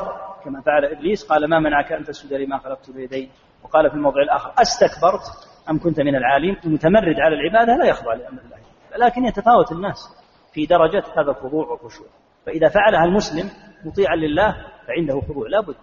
كما 0.46 0.62
فعل 0.62 0.86
إبليس 0.86 1.28
قال 1.28 1.50
ما 1.50 1.60
منعك 1.60 1.92
أن 1.92 2.04
تسجد 2.04 2.34
لما 2.34 2.58
خلقت 2.58 2.92
بيدي؟ 2.92 3.30
وقال 3.64 3.90
في 3.90 3.96
الموضع 3.96 4.22
الآخر 4.22 4.54
أستكبرت 4.58 5.22
أم 5.70 5.80
كنت 5.80 6.00
من 6.00 6.16
العالين؟ 6.16 6.58
المتمرد 6.66 7.16
على 7.20 7.36
العبادة 7.36 7.76
لا 7.76 7.90
يخضع 7.90 8.14
لأمر 8.14 8.42
الله 8.42 8.58
لكن 9.06 9.26
يتفاوت 9.26 9.72
الناس 9.72 10.16
في 10.54 10.66
درجة 10.66 11.04
هذا 11.18 11.32
الخضوع 11.32 11.68
والخشوع. 11.68 12.08
فإذا 12.46 12.70
فعلها 12.70 13.04
المسلم 13.04 13.50
مطيعا 13.86 14.16
لله 14.16 14.56
فعنده 14.88 15.22
خضوع 15.22 15.48
لا 15.50 15.62
بد. 15.62 15.76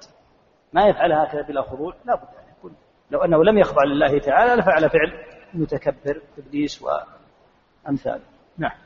ما 0.72 0.88
يفعلها 0.88 1.24
هكذا 1.24 1.42
بلا 1.42 1.62
خضوع 1.62 1.94
لا 2.06 2.14
بد 2.14 2.22
أن 2.22 2.54
يكون. 2.58 2.72
لو 3.10 3.20
أنه 3.24 3.44
لم 3.44 3.58
يخضع 3.58 3.84
لله 3.84 4.18
تعالى 4.18 4.60
لفعل 4.60 4.90
فعل 4.90 5.12
متكبر 5.54 6.22
إبليس 6.38 6.82
وأمثاله. 6.82 8.22
نعم. 8.58 8.76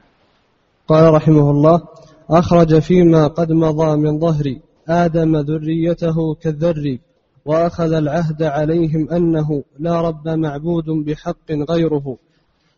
قال 0.88 1.14
رحمه 1.14 1.50
الله 1.50 1.82
أخرج 2.30 2.78
فيما 2.78 3.26
قد 3.26 3.52
مضى 3.52 3.96
من 3.96 4.18
ظهر 4.18 4.44
آدم 4.88 5.36
ذريته 5.36 6.34
كالذر 6.34 6.98
وأخذ 7.44 7.92
العهد 7.92 8.42
عليهم 8.42 9.10
أنه 9.10 9.64
لا 9.78 10.00
رب 10.00 10.28
معبود 10.28 10.84
بحق 10.84 11.52
غيره. 11.52 12.16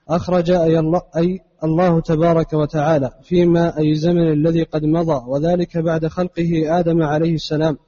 أخرج 0.08 0.50
أي 0.50 0.78
الله, 0.78 1.02
أي 1.16 1.40
الله 1.64 2.00
تبارك 2.00 2.52
وتعالى 2.52 3.10
فيما 3.22 3.78
أي 3.78 3.94
زمن 3.94 4.32
الذي 4.32 4.62
قد 4.62 4.84
مضى 4.84 5.24
وذلك 5.26 5.78
بعد 5.78 6.06
خلقه 6.06 6.78
آدم 6.78 7.02
عليه 7.02 7.34
السلام. 7.34 7.78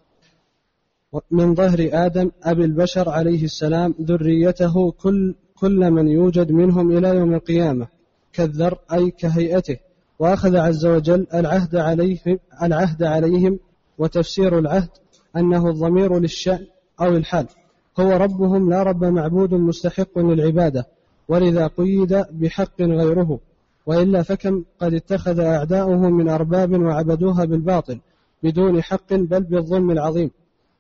من 1.31 1.55
ظهر 1.55 1.89
آدم 1.93 2.31
أبي 2.43 2.65
البشر 2.65 3.09
عليه 3.09 3.45
السلام 3.45 3.95
ذريته 4.03 4.91
كل, 4.91 5.35
كل 5.55 5.91
من 5.91 6.09
يوجد 6.09 6.53
منهم 6.53 6.99
إلى 6.99 7.09
يوم 7.09 7.35
القيامة 7.35 7.89
كالذر 8.33 8.79
أي 8.93 9.11
كهيئته. 9.11 9.77
وأخذ 10.19 10.57
عز 10.57 10.87
وجل 10.87 11.27
العهد 11.35 11.77
عليهم, 11.77 12.39
العهد 12.63 13.03
عليهم 13.03 13.59
وتفسير 13.99 14.59
العهد 14.59 14.89
أنه 15.37 15.71
الضمير 15.71 16.19
للشأن 16.19 16.67
أو 17.01 17.17
الحال. 17.17 17.47
هو 18.01 18.11
ربهم 18.11 18.71
لا 18.71 18.83
رب 18.83 19.05
معبود 19.05 19.55
مستحق 19.55 20.19
للعبادة 20.19 20.87
ولذا 21.29 21.67
قيد 21.67 22.25
بحق 22.31 22.81
غيره. 22.81 23.39
وإلا 23.87 24.23
فكم 24.23 24.65
قد 24.81 24.95
اتخذ 24.95 25.41
أعداؤه 25.41 26.11
من 26.11 26.29
أرباب 26.29 26.81
وعبدوها 26.81 27.45
بالباطل 27.45 28.01
بدون 28.43 28.83
حق 28.83 29.15
بل 29.15 29.43
بالظلم 29.43 29.91
العظيم. 29.91 30.31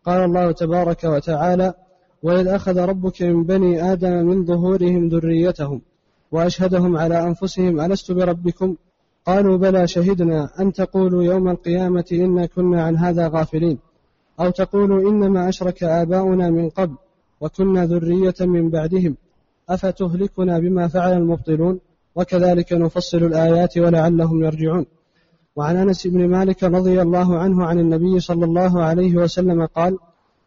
قال 0.06 0.24
الله 0.24 0.52
تبارك 0.52 1.04
وتعالى 1.04 1.74
وإذ 2.22 2.46
أخذ 2.46 2.78
ربك 2.78 3.22
من 3.22 3.44
بني 3.44 3.92
آدم 3.92 4.26
من 4.26 4.44
ظهورهم 4.44 5.08
ذريتهم 5.08 5.80
وأشهدهم 6.32 6.96
على 6.96 7.22
أنفسهم 7.22 7.80
ألست 7.80 8.12
بربكم 8.12 8.76
قالوا 9.26 9.56
بلى 9.56 9.86
شهدنا 9.86 10.50
أن 10.60 10.72
تقولوا 10.72 11.22
يوم 11.24 11.48
القيامة 11.48 12.04
إنا 12.12 12.46
كنا 12.46 12.82
عن 12.82 12.96
هذا 12.96 13.28
غافلين. 13.28 13.78
أو 14.40 14.50
تقولوا 14.50 15.10
إنما 15.10 15.48
أشرك 15.48 15.84
آباؤنا 15.84 16.50
من 16.50 16.68
قبل 16.70 16.96
وكنا 17.40 17.86
ذرية 17.86 18.34
من 18.40 18.70
بعدهم. 18.70 19.16
أفتهلكنا 19.68 20.58
بما 20.58 20.88
فعل 20.88 21.12
المبطلون؟ 21.12 21.80
وكذلك 22.14 22.72
نفصل 22.72 23.18
الآيات 23.18 23.78
ولعلهم 23.78 24.44
يرجعون. 24.44 24.86
وعن 25.56 25.76
أنس 25.76 26.06
بن 26.06 26.28
مالك 26.28 26.64
رضي 26.64 27.02
الله 27.02 27.38
عنه 27.38 27.64
عن 27.64 27.78
النبي 27.78 28.20
صلى 28.20 28.44
الله 28.44 28.82
عليه 28.82 29.16
وسلم 29.16 29.66
قال 29.66 29.98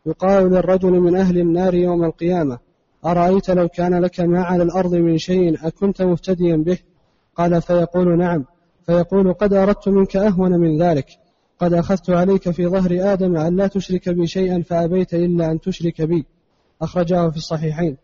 يقال 0.05 0.51
للرجل 0.51 0.91
من 0.91 1.15
أهل 1.15 1.37
النار 1.37 1.73
يوم 1.73 2.03
القيامة 2.03 2.59
أرأيت 3.05 3.49
لو 3.49 3.67
كان 3.67 4.01
لك 4.01 4.19
ما 4.19 4.43
على 4.43 4.63
الأرض 4.63 4.95
من 4.95 5.17
شيء 5.17 5.67
أكنت 5.67 6.01
مفتديا 6.01 6.55
به؟ 6.55 6.77
قال 7.35 7.61
فيقول 7.61 8.17
نعم. 8.17 8.45
فيقول 8.85 9.33
قد 9.33 9.53
أردت 9.53 9.89
منك 9.89 10.15
أهون 10.15 10.51
من 10.51 10.81
ذلك. 10.81 11.07
قد 11.59 11.73
أخذت 11.73 12.09
عليك 12.09 12.49
في 12.49 12.67
ظهر 12.67 13.13
آدم 13.13 13.37
أن 13.37 13.55
لا 13.55 13.67
تشرك 13.67 14.09
بي 14.09 14.27
شيئا 14.27 14.61
فأبيت 14.61 15.13
إلا 15.13 15.51
أن 15.51 15.61
تشرك 15.61 16.01
بي. 16.01 16.25
أخرجاه 16.81 17.29
في 17.29 17.37
الصحيحين. 17.37 17.97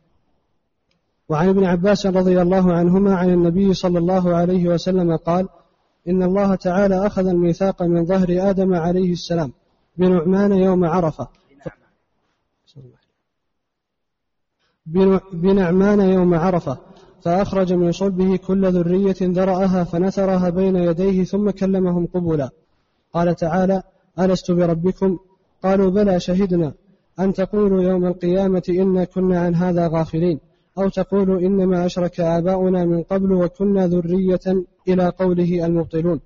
وعن 1.30 1.50
ابن 1.50 1.64
عباس 1.64 2.06
رضي 2.06 2.42
الله 2.42 2.74
عنهما 2.74 3.16
عن 3.16 3.30
النبي 3.30 3.74
صلى 3.74 4.00
الله 4.00 4.36
عليه 4.36 4.68
وسلم 4.68 5.16
قال 5.16 5.50
إن 6.08 6.24
الله 6.24 6.56
تعالى 6.56 7.08
أخذ 7.08 7.28
الميثاق 7.28 7.84
من 7.84 8.06
ظهر 8.06 8.50
آدم 8.50 8.74
عليه 8.74 9.12
السلام 9.12 9.52
بنعمان 9.98 10.52
يوم 10.52 10.86
عرفة. 10.86 11.28
بنعمان. 14.86 16.00
يوم 16.00 16.36
عرفة. 16.36 16.78
فأخرج 17.28 17.74
من 17.74 17.92
صلبه 17.92 18.38
كل 18.38 18.72
ذرية 18.72 19.16
ذرأها 19.22 19.84
فنثرها 19.84 20.50
بين 20.50 20.76
يديه 20.76 21.24
ثم 21.24 21.50
كلمهم 21.50 22.06
قبلا. 22.06 22.50
قال 23.13 23.36
تعالى 23.36 23.84
ألست 24.20 24.52
بربكم؟ 24.52 25.20
قالوا 25.63 25.90
بلى 25.90 26.20
شهدنا. 26.20 26.74
أن 27.20 27.34
تقولوا 27.34 27.82
يوم 27.82 28.06
القيامة 28.06 28.63
إنا 28.70 29.04
كنا 29.04 29.40
عن 29.40 29.56
هذا 29.56 29.88
غافلين. 29.88 30.40
أو 30.78 30.90
تقولوا 30.90 31.40
إنما 31.40 31.86
أشرك 31.86 32.20
آباؤنا 32.20 32.86
من 32.86 33.04
قبل 33.04 33.34
وكنا 33.34 33.88
ذرية 33.88 34.66
إلى 34.88 35.10
قوله 35.10 35.66
المبطلون. 35.66 36.20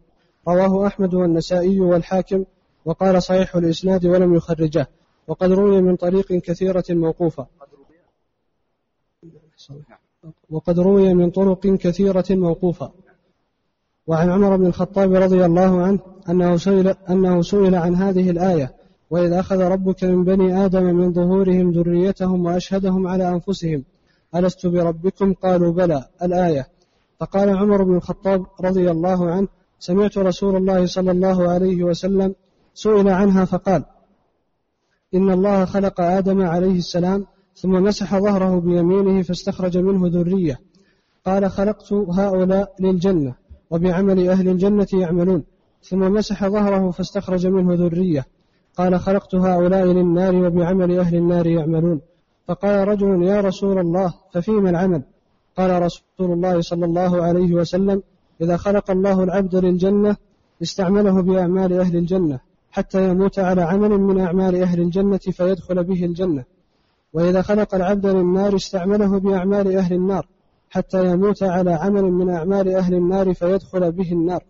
رواه 0.48 0.88
أحمد 0.88 1.14
والنسائي 1.14 1.80
والحاكم 1.80 2.44
وقال 2.86 3.24
صحيح 3.24 3.56
الإسناد 3.56 4.06
ولم 4.06 4.36
يخرجه. 4.36 4.88
وقد 5.28 5.52
روي 5.52 5.82
من 5.82 5.96
طريق 5.96 6.34
كثيرة 6.34 6.86
موقوفة. 6.90 7.48
وقد 10.50 10.80
روي 10.80 11.14
من 11.14 11.32
طرق 11.32 11.68
كثيرة 11.68 12.26
موقوفة. 12.30 12.92
وعن 14.08 14.30
عمر 14.30 14.56
بن 14.56 14.66
الخطاب 14.66 15.14
رضي 15.14 15.46
الله 15.46 15.82
عنه 15.82 16.00
أنه 16.30 16.58
سئل, 16.58 16.88
أنه 17.10 17.42
سئل 17.42 17.76
عن 17.76 17.96
هذه 17.96 18.30
الآية 18.30 18.76
وإذ 19.10 19.32
أخذ 19.32 19.62
ربك 19.62 20.04
من 20.04 20.24
بني 20.24 20.66
آدم 20.66 20.84
من 20.84 21.14
ظهورهم 21.14 21.72
ذريتهم 21.72 22.46
وأشهدهم 22.46 23.08
على 23.08 23.30
أنفسهم. 23.30 23.84
ألست 24.36 24.68
بربكم؟ 24.68 25.34
قالوا 25.34 25.72
بلى. 25.74 26.06
الآية. 26.24 26.68
فقال 27.20 27.50
عمر 27.50 27.84
بن 27.84 27.96
الخطاب 27.96 28.46
رضي 28.62 28.92
الله 28.92 29.32
عنه 29.32 29.48
سمعت 29.80 30.18
رسول 30.18 30.56
الله 30.56 30.86
صلى 30.86 31.12
الله 31.12 31.50
عليه 31.50 31.84
وسلم 31.84 32.36
سئل 32.74 33.10
عنها 33.10 33.46
فقال 33.46 33.84
إن 35.14 35.32
الله 35.32 35.66
خلق 35.66 36.02
آدم 36.02 36.42
عليه 36.42 36.78
السلام 36.78 37.26
ثم 37.56 37.72
مسح 37.72 38.20
ظهره 38.20 38.60
بيمينه 38.60 39.22
فاستخرج 39.22 39.78
منه 39.78 40.08
ذرية. 40.08 40.60
قال 41.26 41.52
خلقت 41.52 41.94
هؤلاء 41.94 42.76
للجنة 42.80 43.36
وبعمل 43.72 44.30
أهل 44.30 44.50
الجنة 44.50 44.88
يعملون. 44.94 45.44
ثم 45.84 46.00
مسح 46.00 46.48
ظهره 46.48 46.92
فاستخرج 46.92 47.48
منه 47.48 47.74
ذرية. 47.74 48.26
قال 48.78 49.00
خلقت 49.00 49.36
هؤلاء 49.36 49.86
للنار 49.86 50.36
وبعمل 50.36 51.00
أهل 51.00 51.16
النار 51.16 51.48
يعملون. 51.48 52.02
فقال 52.48 52.88
رجل 52.88 53.24
يا 53.24 53.42
رسول 53.42 53.80
الله 53.80 54.14
ففيما 54.34 54.70
العمل؟ 54.70 55.04
قال 55.58 55.82
رسول 55.82 56.02
الله 56.20 56.62
صلى 56.62 56.86
الله 56.86 57.24
عليه 57.24 57.54
وسلم 57.54 58.04
إذا 58.42 58.58
خلق 58.58 58.92
الله 58.92 59.24
العبد 59.24 59.56
للجنة 59.56 60.18
استعمله 60.62 61.22
بأعمال 61.22 61.74
أهل 61.74 61.98
الجنة 61.98 62.40
حتى 62.72 63.10
يموت 63.10 63.40
على 63.40 63.62
عمل 63.62 63.90
من 63.90 64.20
أعمال 64.20 64.56
أهل 64.56 64.82
الجنة 64.82 65.18
فيدخل 65.18 65.84
به 65.84 66.06
الجنة. 66.06 66.44
وإذا 67.13 67.41
خلق 67.41 67.76
العبد 67.76 68.06
للنار 68.06 68.56
استعمله 68.56 69.19
بأعمال 69.19 69.76
أهل 69.78 69.93
النار 69.93 70.28
حتى 70.69 71.06
يموت 71.06 71.43
على 71.43 71.74
عمل 71.74 72.04
من 72.04 72.30
أعمال 72.30 72.76
أهل 72.76 72.93
النار 72.93 73.34
فيدخل 73.34 73.91
به 73.91 74.12
النار. 74.12 74.43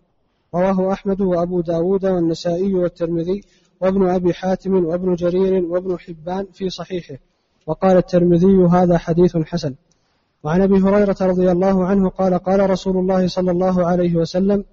رواه 0.54 0.92
أحمد 0.92 1.20
وأبو 1.20 1.60
داود 1.60 2.06
والنسائي 2.06 2.74
والترمذي 2.74 3.40
وابن 3.80 4.10
أبي 4.10 4.34
حاتم 4.34 4.84
وابن 4.84 5.14
جرير 5.14 5.64
وابن 5.64 5.98
حبان 5.98 6.46
في 6.52 6.70
صحيحه. 6.70 7.16
وقال 7.66 7.96
الترمذي 7.96 8.66
هذا 8.70 8.98
حديث 8.98 9.36
حسن. 9.36 9.74
وعن 10.44 10.62
أبي 10.62 10.78
هريرة 10.78 11.16
رضي 11.20 11.50
الله 11.50 11.86
عنه 11.86 12.08
قال 12.08 12.38
قال 12.38 12.70
رسول 12.70 12.96
الله 12.96 13.26
صلى 13.26 13.50
الله 13.50 13.86
عليه 13.86 14.16
وسلم 14.16 14.64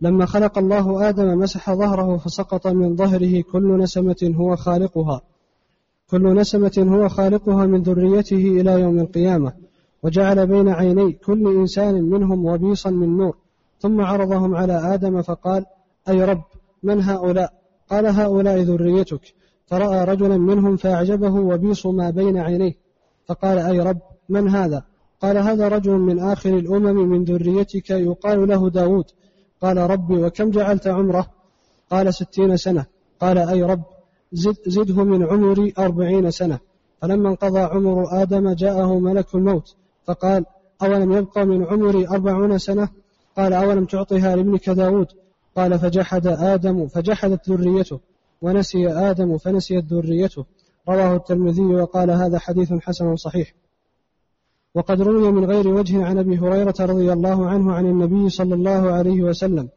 لما 0.00 0.26
خلق 0.26 0.58
الله 0.58 1.08
آدم 1.08 1.38
مسح 1.38 1.72
ظهره 1.74 2.16
فسقط 2.16 2.66
من 2.66 2.96
ظهره 2.96 3.42
كل 3.52 3.78
نسمة 3.78 4.34
هو 4.36 4.56
خالقها. 4.56 5.20
كل 6.10 6.34
نسمة 6.34 6.86
هو 6.88 7.08
خالقها 7.08 7.66
من 7.66 7.82
ذريته 7.82 8.60
إلى 8.60 8.80
يوم 8.80 8.98
القيامة 8.98 9.52
وجعل 10.02 10.46
بين 10.46 10.68
عيني 10.68 11.12
كل 11.12 11.56
إنسان 11.56 12.02
منهم 12.02 12.46
وبيصا 12.46 12.90
من 12.90 13.16
نور 13.16 13.36
ثم 13.78 14.00
عرضهم 14.00 14.54
على 14.54 14.94
آدم 14.94 15.22
فقال 15.22 15.64
أي 16.08 16.24
رب 16.24 16.42
من 16.82 17.02
هؤلاء؟ 17.02 17.52
قال 17.90 18.06
هؤلاء 18.06 18.60
ذريتك. 18.60 19.34
فرأى 19.66 20.04
رجلا 20.04 20.36
منهم 20.36 20.76
فأعجبه 20.76 21.34
وبيص 21.34 21.86
ما 21.86 22.10
بين 22.10 22.38
عينيه 22.38 22.74
فقال 23.26 23.58
أي 23.58 23.80
رب 23.80 24.00
من 24.28 24.48
هذا؟ 24.48 24.82
قال 25.20 25.38
هذا 25.38 25.68
رجل 25.68 25.92
من 25.92 26.20
آخر 26.20 26.58
الأمم 26.58 27.08
من 27.08 27.24
ذريتك 27.24 27.90
يقال 27.90 28.48
له 28.48 28.70
داود. 28.70 29.04
قال 29.62 29.76
ربي 29.76 30.14
وكم 30.24 30.50
جعلت 30.50 30.86
عمره؟ 30.86 31.26
قال 31.90 32.14
ستين 32.14 32.56
سنة. 32.56 32.86
قال 33.20 33.38
أي 33.38 33.62
رب 33.62 33.82
زد 34.34 34.56
زده 34.66 35.04
من 35.04 35.22
عمري 35.22 35.72
أربعين 35.78 36.30
سنة. 36.30 36.58
فلما 37.02 37.28
انقضى 37.28 37.60
عمر 37.60 38.22
آدم 38.22 38.52
جاءه 38.52 38.98
ملك 38.98 39.34
الموت 39.34 39.74
فقال 40.06 40.44
أولم 40.82 41.12
يبقى 41.12 41.46
من 41.46 41.64
عمري 41.64 42.08
أربعون 42.08 42.58
سنة؟ 42.58 42.88
قال 43.36 43.52
أولم 43.52 43.84
تعطها 43.84 44.36
لابنك 44.36 44.70
داود؟ 44.70 45.06
قال 45.56 45.78
فجحد 45.78 46.26
آدم 46.26 46.86
فجحدت 46.86 47.50
ذريته 47.50 48.00
ونسي 48.42 48.88
آدم 48.88 49.38
فنسيت 49.38 49.84
ذريته. 49.84 50.44
رواه 50.88 51.16
الترمذي 51.16 51.62
وقال 51.62 52.10
هذا 52.10 52.38
حديث 52.38 52.72
حسن 52.72 53.16
صحيح. 53.16 53.54
وقد 54.74 55.02
روي 55.02 55.32
من 55.32 55.44
غير 55.44 55.68
وجه 55.68 56.04
عن 56.04 56.18
أبي 56.18 56.38
هريرة 56.38 56.74
رضي 56.80 57.12
الله 57.12 57.46
عنه 57.46 57.72
عن 57.72 57.86
النبي 57.86 58.28
صلى 58.28 58.54
الله 58.54 58.92
عليه 58.92 59.22
وسلم 59.22 59.68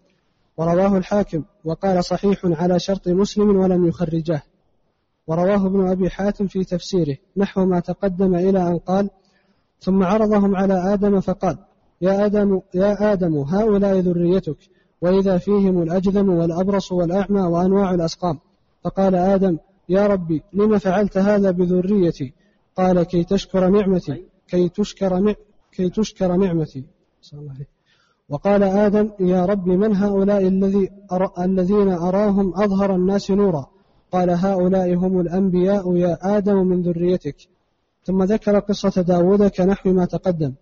ورواه 0.57 0.97
الحاكم 0.97 1.43
وقال 1.65 2.03
صحيح 2.03 2.39
على 2.43 2.79
شرط 2.79 3.07
مسلم 3.07 3.55
ولم 3.55 3.87
يخرجه. 3.87 4.43
ورواه 5.27 5.65
ابن 5.65 5.87
أبي 5.87 6.09
حاتم 6.09 6.47
في 6.47 6.63
تفسيره 6.63 7.17
نحو 7.37 7.65
ما 7.65 7.79
تقدم 7.79 8.35
إلى 8.35 8.67
أن 8.67 8.77
قال 8.77 9.09
ثم 9.79 10.03
عرضهم 10.03 10.55
على 10.55 10.93
آدم 10.93 11.19
فقال 11.19 11.57
يا 12.01 12.25
آدم 12.25 12.61
يا 12.73 13.13
آدم 13.13 13.37
هؤلاء 13.37 13.99
ذريتك 13.99 14.57
وإذا 15.01 15.37
فيهم 15.37 15.81
الاجذم 15.81 16.29
والأبرص 16.29 16.91
والأعمى 16.91 17.41
وأنواع 17.41 17.93
الأسقام. 17.93 18.39
فقال 18.83 19.15
آدم 19.15 19.57
يا 19.89 20.07
ربي 20.07 20.43
لم 20.53 20.77
فعلت 20.77 21.17
هذا 21.17 21.51
بذريتي؟ 21.51 22.33
قال 22.77 23.03
كي 23.03 23.23
تشكر 23.23 23.67
نعمتي 23.67 24.23
كي 24.47 24.69
تشكر 24.69 25.35
كي 25.71 25.89
تشكر 25.89 26.35
نعمتي. 26.35 26.85
صلى 27.21 27.39
الله 27.39 27.53
عليه 27.53 27.76
وقال 28.29 28.63
آدم 28.63 29.11
يا 29.19 29.45
رب 29.45 29.67
من 29.67 29.95
هؤلاء 29.95 30.47
الذي 30.47 30.89
أر... 31.11 31.31
الذين 31.39 31.89
أراهم 31.89 32.61
أظهر 32.61 32.95
الناس 32.95 33.31
نورا؟ 33.31 33.65
قال 34.11 34.29
هؤلاء 34.29 34.93
هم 34.93 35.19
الأنبياء 35.19 35.95
يا 35.95 36.17
آدم 36.37 36.67
من 36.67 36.81
ذريتك. 36.81 37.35
ثم 38.03 38.23
ذكر 38.23 38.59
قصة 38.59 39.01
داود 39.01 39.47
كنحو 39.47 39.93
ما 39.93 40.05
تقدم. 40.05 40.53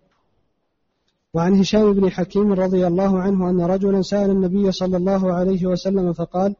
وعن 1.34 1.60
هشام 1.60 1.92
بن 1.92 2.10
حكيم 2.10 2.52
رضي 2.52 2.86
الله 2.86 3.20
عنه 3.20 3.50
أن 3.50 3.60
رجلا 3.60 4.02
سأل 4.02 4.30
النبي 4.30 4.72
صلى 4.72 4.96
الله 4.96 5.32
عليه 5.32 5.66
وسلم 5.66 6.12
فقال 6.12 6.54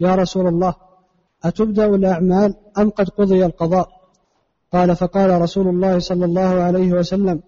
يا 0.00 0.14
رسول 0.14 0.46
الله 0.46 0.74
أتبدأ 1.44 1.86
الأعمال 1.86 2.54
أم 2.78 2.90
قد 2.90 3.08
قضي 3.08 3.46
القضاء؟ 3.46 3.88
قال 4.72 4.96
فقال 4.96 5.40
رسول 5.40 5.68
الله 5.68 5.98
صلى 5.98 6.24
الله 6.24 6.40
عليه 6.40 6.92
وسلم 6.92 7.42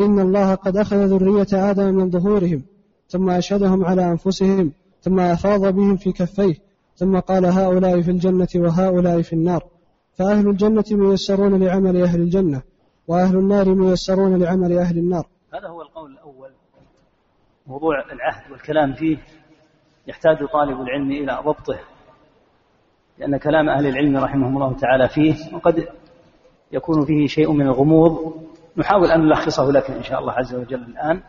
إن 0.00 0.20
الله 0.20 0.54
قد 0.54 0.76
أخذ 0.76 0.96
ذرية 0.96 1.70
آدم 1.70 1.94
من 1.94 2.10
ظهورهم 2.10 2.62
ثم 3.08 3.30
أشهدهم 3.30 3.84
على 3.84 4.04
أنفسهم 4.04 4.72
ثم 5.00 5.20
أفاض 5.20 5.74
بهم 5.74 5.96
في 5.96 6.12
كفيه 6.12 6.54
ثم 6.94 7.18
قال 7.18 7.46
هؤلاء 7.46 8.00
في 8.00 8.10
الجنة 8.10 8.48
وهؤلاء 8.56 9.22
في 9.22 9.32
النار. 9.32 9.64
فأهل 10.14 10.48
الجنة 10.48 10.84
ميسرون 10.90 11.64
لعمل 11.64 12.02
أهل 12.02 12.20
الجنة 12.20 12.62
وأهل 13.08 13.36
النار 13.36 13.74
ميسرون 13.74 14.42
لعمل 14.42 14.78
أهل 14.78 14.98
النار. 14.98 15.26
هذا 15.54 15.68
هو 15.68 15.82
القول 15.82 16.12
الأول. 16.12 16.50
موضوع 17.66 18.12
العهد 18.12 18.52
والكلام 18.52 18.92
فيه 18.92 19.18
يحتاج 20.06 20.36
طالب 20.52 20.80
العلم 20.80 21.10
إلى 21.10 21.42
ضبطه 21.44 21.78
لأن 23.18 23.36
كلام 23.36 23.68
أهل 23.68 23.86
العلم 23.86 24.16
رحمهم 24.16 24.56
الله 24.56 24.76
تعالى 24.76 25.08
فيه 25.08 25.34
وقد 25.54 25.88
يكون 26.72 27.04
فيه 27.04 27.26
شيء 27.26 27.52
من 27.52 27.66
الغموض 27.66 28.42
نحاول 28.76 29.10
أن 29.10 29.20
نلخصه 29.20 29.72
لك 29.72 29.90
إن 29.90 30.02
شاء 30.02 30.20
الله 30.20 30.32
عز 30.32 30.54
وجل 30.54 30.82
الآن. 30.82 31.22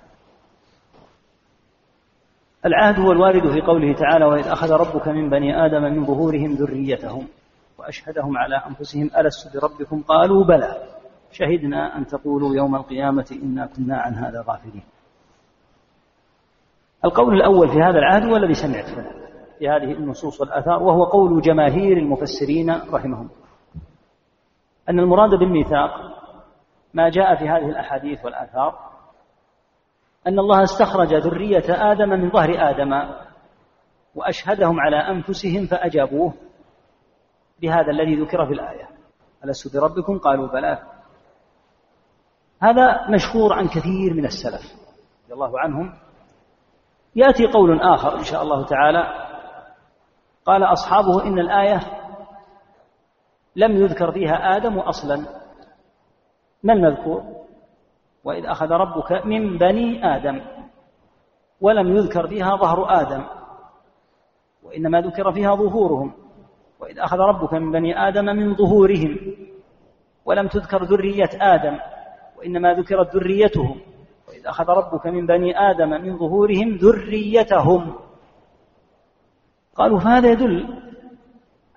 العهد 2.66 3.00
هو 3.00 3.12
الوارد 3.12 3.52
في 3.52 3.62
قوله 3.62 3.94
تعالى 3.94 4.26
وإذ 4.26 4.48
أخذ 4.48 4.72
ربك 4.72 5.08
من 5.08 5.30
بني 5.30 5.66
آدم 5.66 5.82
من 5.82 6.06
ظهورهم 6.06 6.54
ذريتهم 6.54 7.28
وأشهدهم 7.78 8.38
على 8.38 8.56
أنفسهم 8.56 9.10
ألست 9.18 9.58
بربكم؟ 9.58 10.02
قالوا 10.02 10.44
بلى. 10.44 10.84
شهدنا 11.32 11.98
أن 11.98 12.08
تقولوا 12.08 12.56
يوم 12.56 12.76
القيامة 12.76 13.40
إنا 13.44 13.66
كنا 13.66 13.98
عن 13.98 14.14
هذا 14.14 14.44
غافلين. 14.48 14.84
القول 17.06 17.34
الأول 17.34 17.70
في 17.70 17.82
هذا 17.82 18.00
العهد 18.00 18.24
هو 18.24 18.36
الذي 18.36 18.54
سمعت 18.54 18.86
في 19.60 19.70
هذه 19.70 19.92
النصوص 19.92 20.42
والآثار 20.42 20.84
وهو 20.84 21.04
قول 21.04 21.42
جماهير 21.42 21.98
المفسرين 21.98 22.72
رحمهم 22.94 23.30
أن 24.90 25.00
المراد 25.00 25.30
بالميثاق 25.30 26.13
ما 26.94 27.10
جاء 27.10 27.36
في 27.36 27.50
هذه 27.50 27.70
الأحاديث 27.70 28.26
والآثار 28.26 28.94
أن 30.28 30.40
الله 30.40 30.64
استخرج 30.64 31.14
ذرية 31.14 31.92
آدم 31.92 32.10
من 32.10 32.30
ظهر 32.30 32.70
آدم 32.70 33.14
وأشهدهم 34.16 34.80
على 34.80 34.98
أنفسهم 34.98 35.66
فأجابوه 35.66 36.34
بهذا 37.62 37.92
الذي 37.92 38.22
ذكر 38.22 38.46
في 38.46 38.54
الآية. 38.54 38.90
ألست 39.46 39.78
بربكم؟ 39.78 40.20
قالوا 40.20 40.48
بلى. 40.48 40.80
هذا 42.62 43.10
مشهور 43.10 43.54
عن 43.54 43.68
كثير 43.68 44.14
من 44.14 44.26
السلف 44.26 44.62
رضي 45.24 45.34
الله 45.34 45.60
عنهم. 45.60 45.94
يأتي 47.16 47.48
قول 47.48 47.82
آخر 47.82 48.18
إن 48.18 48.24
شاء 48.24 48.44
الله 48.44 48.66
تعالى. 48.66 49.04
قال 50.46 50.64
أصحابه 50.64 51.24
إن 51.24 51.40
الآية 51.40 51.80
لم 53.56 53.72
يذكر 53.72 54.12
فيها 54.12 54.58
آدم 54.58 54.80
أصلا. 54.80 55.43
ما 56.64 56.74
المذكور؟ 56.74 57.24
وإذ 58.24 58.46
أخذ 58.46 58.72
ربك 58.72 59.26
من 59.26 59.58
بني 59.58 60.16
آدم 60.16 60.42
ولم 61.62 61.96
يذكر 61.96 62.28
فيها 62.28 62.56
ظهر 62.56 63.02
آدم 63.02 63.24
وإنما 64.64 65.02
ذكر 65.02 65.32
فيها 65.32 65.56
ظهورهم. 65.56 66.14
وإذ 66.80 67.00
أخذ 67.00 67.18
ربك 67.18 67.54
من 67.54 67.72
بني 67.72 68.08
آدم 68.08 68.26
من 68.26 68.56
ظهورهم 68.56 69.18
ولم 70.26 70.48
تذكر 70.48 70.84
ذرية 70.84 71.30
آدم 71.42 71.80
وإنما 72.38 72.74
ذكرت 72.74 73.16
ذريتهم. 73.16 73.82
وإذ 74.28 74.48
أخذ 74.48 74.70
ربك 74.70 75.08
من 75.08 75.26
بني 75.26 75.60
آدم 75.60 75.90
من 75.90 76.18
ظهورهم 76.18 76.76
ذريتهم. 76.76 77.96
قالوا 79.76 80.00
فهذا 80.00 80.32
يدل 80.32 80.82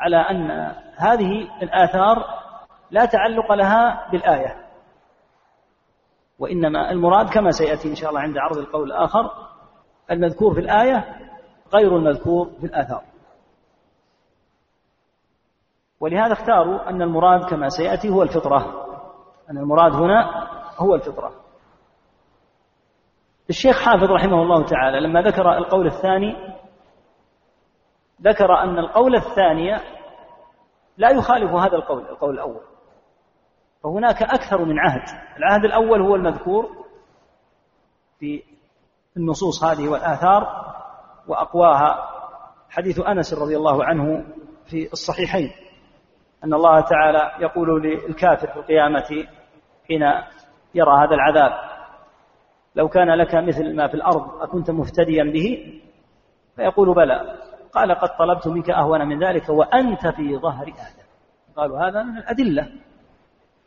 على 0.00 0.16
أن 0.16 0.72
هذه 0.96 1.48
الآثار 1.62 2.24
لا 2.90 3.04
تعلق 3.04 3.52
لها 3.52 4.10
بالآية. 4.10 4.65
وإنما 6.38 6.90
المراد 6.90 7.30
كما 7.30 7.50
سيأتي 7.50 7.88
إن 7.88 7.94
شاء 7.94 8.10
الله 8.10 8.20
عند 8.20 8.38
عرض 8.38 8.58
القول 8.58 8.92
الآخر 8.92 9.30
المذكور 10.10 10.54
في 10.54 10.60
الآية 10.60 11.18
غير 11.74 11.96
المذكور 11.96 12.50
في 12.60 12.66
الآثار. 12.66 13.02
ولهذا 16.00 16.32
اختاروا 16.32 16.90
أن 16.90 17.02
المراد 17.02 17.50
كما 17.50 17.68
سيأتي 17.68 18.08
هو 18.08 18.22
الفطرة. 18.22 18.86
أن 19.50 19.58
المراد 19.58 19.92
هنا 19.92 20.48
هو 20.78 20.94
الفطرة. 20.94 21.32
الشيخ 23.50 23.82
حافظ 23.82 24.10
رحمه 24.12 24.42
الله 24.42 24.64
تعالى 24.64 25.00
لما 25.00 25.22
ذكر 25.22 25.58
القول 25.58 25.86
الثاني 25.86 26.56
ذكر 28.22 28.62
أن 28.62 28.78
القول 28.78 29.14
الثاني 29.14 29.80
لا 30.96 31.10
يخالف 31.10 31.50
هذا 31.50 31.76
القول 31.76 32.02
القول 32.08 32.34
الأول. 32.34 32.75
فهناك 33.86 34.22
أكثر 34.22 34.64
من 34.64 34.78
عهد. 34.78 35.02
العهد 35.38 35.64
الأول 35.64 36.02
هو 36.02 36.14
المذكور 36.14 36.70
في 38.18 38.42
النصوص 39.16 39.64
هذه 39.64 39.88
والآثار 39.88 40.74
وأقواها 41.28 42.08
حديث 42.70 43.00
أنس 43.00 43.34
رضي 43.34 43.56
الله 43.56 43.84
عنه 43.84 44.24
في 44.64 44.92
الصحيحين 44.92 45.50
أن 46.44 46.54
الله 46.54 46.80
تعالى 46.80 47.32
يقول 47.40 47.82
للكافر 47.82 48.46
في 48.46 48.56
القيامة 48.56 49.26
حين 49.88 50.02
يرى 50.74 51.04
هذا 51.04 51.14
العذاب 51.14 51.52
لو 52.76 52.88
كان 52.88 53.14
لك 53.14 53.34
مثل 53.34 53.76
ما 53.76 53.88
في 53.88 53.94
الأرض 53.94 54.42
أكنت 54.42 54.70
مفتديا 54.70 55.24
به؟ 55.24 55.80
فيقول 56.56 56.94
بلى 56.94 57.38
قال 57.72 57.94
قد 57.94 58.08
طلبت 58.18 58.48
منك 58.48 58.70
أهون 58.70 59.08
من 59.08 59.24
ذلك 59.24 59.48
وأنت 59.48 60.08
في 60.08 60.36
ظهر 60.36 60.66
آدم. 60.66 61.06
قالوا 61.56 61.88
هذا 61.88 62.02
من 62.02 62.18
الأدلة. 62.18 62.85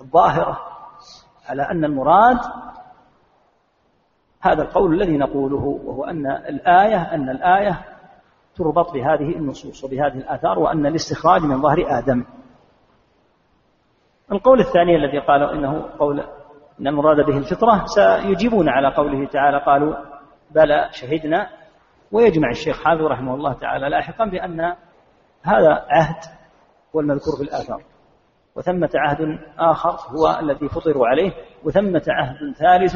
الظاهرة 0.01 0.59
على 1.49 1.63
أن 1.71 1.85
المراد 1.85 2.37
هذا 4.41 4.61
القول 4.61 4.93
الذي 4.93 5.17
نقوله 5.17 5.79
وهو 5.85 6.03
أن 6.03 6.27
الآية 6.27 7.01
أن 7.01 7.29
الآية 7.29 7.85
تربط 8.55 8.93
بهذه 8.93 9.35
النصوص 9.35 9.83
وبهذه 9.83 10.17
الآثار 10.17 10.59
وأن 10.59 10.85
الاستخراج 10.85 11.41
من 11.41 11.61
ظهر 11.61 11.85
آدم. 11.87 12.25
القول 14.31 14.59
الثاني 14.59 14.95
الذي 14.95 15.19
قالوا 15.19 15.51
إنه 15.51 15.89
قول 15.99 16.19
إن 16.79 16.87
المراد 16.87 17.25
به 17.25 17.37
الفطرة 17.37 17.85
سيجيبون 17.85 18.69
على 18.69 18.95
قوله 18.95 19.27
تعالى 19.27 19.57
قالوا 19.65 19.95
بلى 20.51 20.89
شهدنا. 20.91 21.49
ويجمع 22.11 22.49
الشيخ 22.49 22.83
حافظ 22.83 23.01
رحمه 23.01 23.35
الله 23.35 23.53
تعالى 23.53 23.89
لاحقا 23.89 24.25
بأن 24.25 24.61
هذا 25.43 25.85
عهد 25.89 26.23
هو 26.95 26.99
المذكور 26.99 27.35
في 27.37 27.43
الآثار 27.43 27.81
وثمة 28.59 28.89
عهد 28.95 29.39
آخر 29.57 29.89
هو 29.89 30.39
الذي 30.41 30.69
فطروا 30.69 31.07
عليه 31.07 31.31
وثمة 31.63 32.03
عهد 32.07 32.37
ثالث 32.55 32.95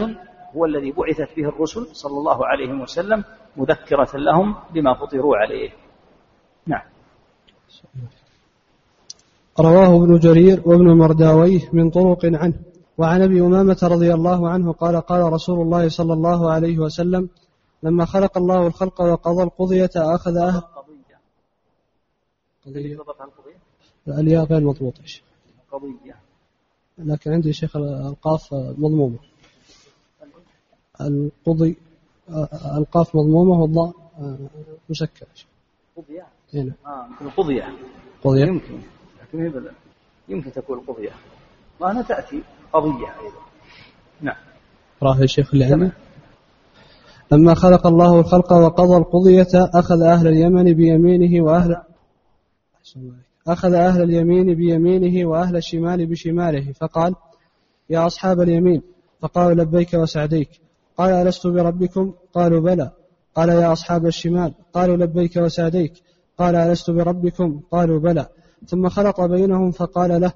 هو 0.55 0.65
الذي 0.65 0.91
بعثت 0.91 1.37
به 1.37 1.49
الرسل 1.49 1.95
صلى 1.95 2.17
الله 2.17 2.45
عليه 2.45 2.73
وسلم 2.73 3.23
مذكرة 3.57 4.17
لهم 4.17 4.55
بما 4.73 4.93
فطروا 4.93 5.37
عليه. 5.37 5.69
نعم. 6.67 6.81
رواه 9.59 10.03
ابن 10.03 10.19
جرير 10.19 10.61
وابن 10.65 10.97
مرداويه 10.97 11.69
من 11.73 11.89
طرق 11.89 12.25
عنه 12.25 12.53
وعن 12.97 13.21
أبي 13.21 13.41
أمامة 13.41 13.77
رضي 13.83 14.13
الله 14.13 14.49
عنه 14.49 14.73
قال 14.73 15.01
قال 15.01 15.33
رسول 15.33 15.61
الله 15.61 15.89
صلى 15.89 16.13
الله 16.13 16.51
عليه 16.51 16.79
وسلم 16.79 17.29
لما 17.83 18.05
خلق 18.05 18.37
الله 18.37 18.67
الخلق 18.67 19.01
وقضى 19.01 19.43
القضية 19.43 19.89
أخذ 19.95 20.37
أهل 20.37 20.61
قضية. 20.61 21.19
الياء 24.07 24.45
غير 24.45 24.61
مضبوطة 24.61 25.01
قضية. 25.73 26.15
لكن 26.97 27.31
عندي 27.31 27.53
شيخ 27.53 27.75
القاف 27.77 28.53
مضمومة. 28.53 29.17
القضي 31.01 31.77
القاف 32.77 33.15
مضمومة 33.15 33.61
والضاء 33.61 33.93
مسكرة 34.89 35.27
قضية؟ 35.97 36.27
هنا. 36.53 36.73
آه 36.85 37.07
مثل 37.21 37.31
قضية. 37.31 37.63
قضية. 38.23 38.45
يمكن. 38.45 38.79
لكن 39.21 39.39
هي 39.39 39.71
يمكن 40.29 40.51
تكون 40.51 40.79
قضية. 40.79 41.11
وهنا 41.79 42.01
تأتي 42.01 42.43
قضية 42.73 43.19
أيضا. 43.21 43.41
نعم. 44.21 44.35
راه 45.03 45.21
الشيخ 45.21 45.53
اللي 45.53 45.65
عندي. 45.65 45.91
لما 47.31 47.53
خلق 47.53 47.87
الله 47.87 48.19
الخلق 48.19 48.53
وقضى 48.53 48.97
القضية 48.97 49.69
أخذ 49.73 50.01
أهل 50.01 50.27
اليمن 50.27 50.73
بيمينه 50.73 51.43
وأهل 51.43 51.81
أخذ 53.47 53.73
أهل 53.73 54.01
اليمين 54.01 54.53
بيمينه 54.53 55.29
وأهل 55.29 55.55
الشمال 55.55 56.05
بشماله 56.05 56.71
فقال 56.71 57.15
يا 57.89 58.07
أصحاب 58.07 58.41
اليمين 58.41 58.81
فقالوا 59.21 59.63
لبيك 59.63 59.93
وسعديك. 59.93 60.49
قال 60.97 61.09
ألست 61.11 61.47
بربكم؟ 61.47 62.13
قالوا 62.33 62.59
بلى. 62.59 62.91
قال 63.35 63.49
يا 63.49 63.71
أصحاب 63.71 64.05
الشمال. 64.05 64.53
قالوا 64.73 64.97
لبيك 64.97 65.35
وسعديك. 65.37 65.93
قال 66.37 66.55
ألست 66.55 66.91
بربكم؟ 66.91 67.61
قالوا 67.71 67.99
بلى. 67.99 68.27
ثم 68.67 68.89
خلط 68.89 69.21
بينهم 69.21 69.71
فقال 69.71 70.21
له 70.21 70.31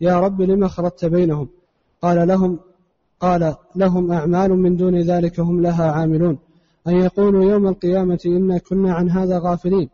يا 0.00 0.20
رب 0.20 0.42
لم 0.42 0.68
خلطت 0.68 1.04
بينهم؟ 1.04 1.48
قال 2.02 2.28
لهم 2.28 2.58
قال 3.20 3.54
لهم 3.76 4.12
أعمال 4.12 4.50
من 4.50 4.76
دون 4.76 5.00
ذلك 5.00 5.40
هم 5.40 5.62
لها 5.62 5.92
عاملون. 5.92 6.38
أن 6.88 6.96
يقولوا 6.96 7.44
يوم 7.44 7.68
القيامة 7.68 8.20
إنا 8.26 8.58
كنا 8.58 8.94
عن 8.94 9.10
هذا 9.10 9.38
غافلين. 9.38 9.88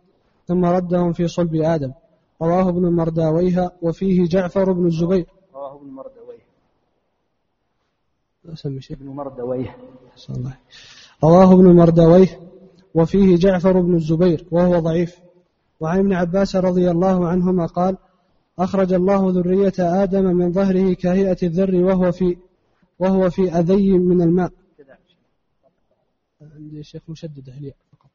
ثم 0.48 0.64
ردهم 0.64 1.12
في 1.12 1.28
صلب 1.28 1.54
آدم. 1.54 1.92
رواه 2.42 2.68
ابن 2.68 2.92
مرداويها 2.92 3.72
وفيه 3.82 4.24
جعفر 4.24 4.72
بن 4.72 4.86
الزبير. 4.86 5.26
رواه 5.54 5.76
ابن 5.76 5.86
مردويه 5.86 6.46
أسمي 8.46 8.80
شيء. 8.80 8.96
ابن 8.96 9.06
مردويه 9.06 9.76
أحسن 10.08 10.34
الله. 10.34 10.58
رواه 11.24 11.52
ابن 11.52 11.76
مرداويه 11.76 12.40
وفيه 12.94 13.36
جعفر 13.36 13.80
بن 13.80 13.94
الزبير 13.94 14.46
وهو 14.50 14.78
ضعيف. 14.78 15.20
وعن 15.80 15.98
ابن 15.98 16.12
عباس 16.12 16.56
رضي 16.56 16.90
الله 16.90 17.28
عنهما 17.28 17.66
قال 17.66 17.96
أخرج 18.58 18.92
الله 18.92 19.30
ذرية 19.30 19.74
آدم 19.78 20.24
من 20.24 20.52
ظهره 20.52 20.94
كهيئة 20.94 21.36
الذر 21.42 21.74
وهو 21.74 22.12
في 22.12 22.36
وهو 22.98 23.30
في 23.30 23.52
أذي 23.52 23.98
من 23.98 24.22
الماء. 24.22 24.52
عندي 26.40 26.82
شيخ 26.82 27.02
مشدد 27.08 27.48
الياء 27.48 27.76
فقط. 27.92 28.10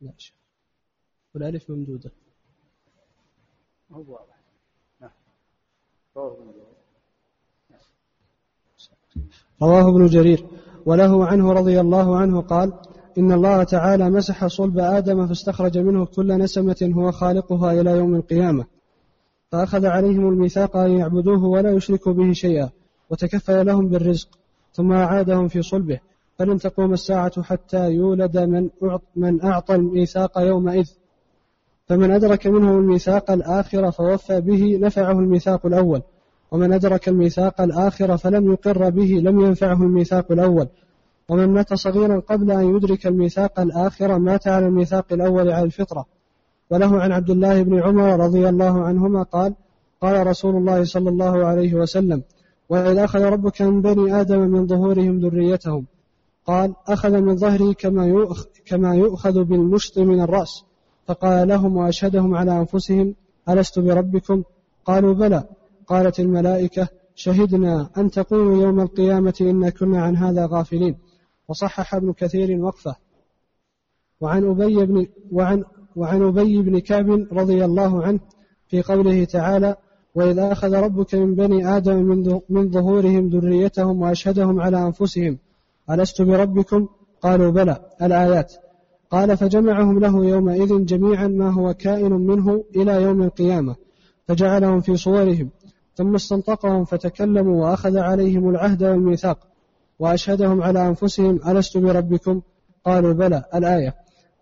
لا 0.00 0.12
شيخ. 0.16 0.39
والألف 1.34 1.70
ممدودة. 1.70 2.10
هو 3.92 4.04
واضح 4.08 4.36
نعم. 5.00 5.10
رواه 6.16 6.32
ابن 6.32 6.44
مردويه 6.46 6.80
رواه 9.62 9.88
ابن 9.88 10.06
جرير. 10.06 10.46
وله 10.86 11.26
عنه 11.26 11.52
رضي 11.52 11.80
الله 11.80 12.16
عنه 12.16 12.40
قال 12.40 12.72
إن 13.18 13.32
الله 13.32 13.64
تعالى 13.64 14.10
مسح 14.10 14.46
صلب 14.46 14.78
آدم 14.78 15.26
فاستخرج 15.26 15.78
منه 15.78 16.06
كل 16.06 16.38
نسمة 16.38 16.92
هو 16.96 17.12
خالقها 17.12 17.80
إلى 17.80 17.90
يوم 17.90 18.14
القيامة. 18.14 18.64
فأخذ 19.52 19.86
عليهم 19.86 20.28
الميثاق 20.28 20.76
أن 20.76 20.90
يعبدوه 20.90 21.44
ولا 21.44 21.72
يشركوا 21.72 22.12
به 22.12 22.32
شيئا 22.32 22.70
وتكفل 23.10 23.66
لهم 23.66 23.88
بالرزق 23.88 24.28
ثم 24.72 24.92
أعادهم 24.92 25.48
في 25.48 25.62
صلبه. 25.62 26.00
فلن 26.38 26.58
تقوم 26.58 26.92
الساعة 26.92 27.42
حتى 27.42 27.90
يولد 27.90 28.38
من 29.16 29.44
أعطى 29.44 29.74
الميثاق 29.74 30.38
يومئذ. 30.38 30.90
فمن 31.90 32.10
أدرك 32.10 32.46
منهم 32.46 32.78
الميثاق 32.78 33.30
الآخر 33.30 33.90
فوفى 33.90 34.40
به 34.40 34.78
نفعه 34.82 35.12
الميثاق 35.12 35.66
الأول. 35.66 36.02
ومن 36.50 36.72
أدرك 36.72 37.08
الميثاق 37.08 37.60
الآخر 37.60 38.16
فلم 38.16 38.52
يقر 38.52 38.90
به 38.90 39.20
لم 39.24 39.40
ينفعه 39.40 39.82
الميثاق 39.82 40.32
الأول. 40.32 40.68
ومن 41.28 41.48
مات 41.48 41.74
صغيرا 41.74 42.20
قبل 42.20 42.50
أن 42.50 42.76
يدرك 42.76 43.06
الميثاق 43.06 43.60
الآخر 43.60 44.18
مات 44.18 44.48
على 44.48 44.66
الميثاق 44.66 45.12
الأول 45.12 45.50
على 45.50 45.64
الفطرة. 45.64 46.06
وله 46.70 47.00
عن 47.00 47.12
عبد 47.12 47.30
الله 47.30 47.62
بن 47.62 47.80
عمر 47.80 48.20
رضي 48.20 48.48
الله 48.48 48.84
عنهما 48.84 49.22
قال 49.22 49.54
قال 50.00 50.26
رسول 50.26 50.56
الله 50.56 50.84
صلى 50.84 51.10
الله 51.10 51.44
عليه 51.44 51.74
وسلم 51.74 52.22
وإذ 52.68 52.98
أخذ 52.98 53.20
ربك 53.20 53.62
من 53.62 53.82
بني 53.82 54.20
آدم 54.20 54.40
من 54.40 54.66
ظهورهم 54.66 55.20
ذريتهم. 55.20 55.86
قال 56.46 56.74
أخذ 56.88 57.20
من 57.20 57.36
ظهري 57.36 57.74
كما 57.74 58.06
يؤخ 58.06 58.44
كما 58.66 58.94
يؤخذ 58.94 59.44
بالمشط 59.44 59.98
من 59.98 60.20
الرأس. 60.20 60.69
فقال 61.10 61.48
لهم 61.48 61.76
وأشهدهم 61.76 62.34
على 62.34 62.58
أنفسهم 62.58 63.14
ألست 63.48 63.78
بربكم؟ 63.78 64.42
قالوا 64.84 65.14
بلى. 65.14 65.44
قالت 65.86 66.20
الملائكة 66.20 66.88
شهدنا 67.14 67.90
أن 67.98 68.10
تقولوا 68.10 68.62
يوم 68.62 68.80
القيامة 68.80 69.34
إنا 69.40 69.70
كنا 69.70 70.02
عن 70.02 70.16
هذا 70.16 70.46
غافلين. 70.46 70.98
وصحح 71.48 71.94
ابن 71.94 72.12
كثير 72.12 72.60
وقفه. 72.60 72.94
وعن 74.20 74.50
أبي 74.50 74.86
بن 74.86 75.06
وعن 75.32 75.64
وعن 75.96 76.22
أبي 76.22 76.62
بن 76.62 76.78
كعب 76.78 77.26
رضي 77.32 77.64
الله 77.64 78.02
عنه 78.02 78.20
في 78.68 78.82
قوله 78.82 79.24
تعالى 79.24 79.76
وإذا 80.14 80.52
أخذ 80.52 80.74
ربك 80.74 81.14
من 81.14 81.34
بني 81.34 81.76
آدم 81.76 81.96
من 82.48 82.70
ظهورهم 82.70 83.28
ذريتهم 83.28 84.02
وأشهدهم 84.02 84.60
على 84.60 84.82
أنفسهم 84.82 85.38
ألست 85.90 86.22
بربكم؟ 86.22 86.88
قالوا 87.22 87.50
بلى. 87.50 87.76
الآيات 88.02 88.54
قال 89.10 89.36
فجمعهم 89.36 89.98
له 89.98 90.24
يومئذ 90.24 90.84
جميعا 90.84 91.28
ما 91.28 91.50
هو 91.50 91.74
كائن 91.74 92.12
منه 92.12 92.64
إلى 92.76 93.02
يوم 93.02 93.22
القيامة 93.22 93.76
فجعلهم 94.28 94.80
في 94.80 94.96
صورهم 94.96 95.50
ثم 95.94 96.14
استنطقهم 96.14 96.84
فتكلموا 96.84 97.64
وأخذ 97.64 97.98
عليهم 97.98 98.50
العهد 98.50 98.82
والميثاق 98.82 99.38
وأشهدهم 99.98 100.62
على 100.62 100.88
أنفسهم 100.88 101.40
ألست 101.48 101.78
بربكم؟ 101.78 102.40
قالوا 102.84 103.12
بلى 103.12 103.44
الآية. 103.54 103.94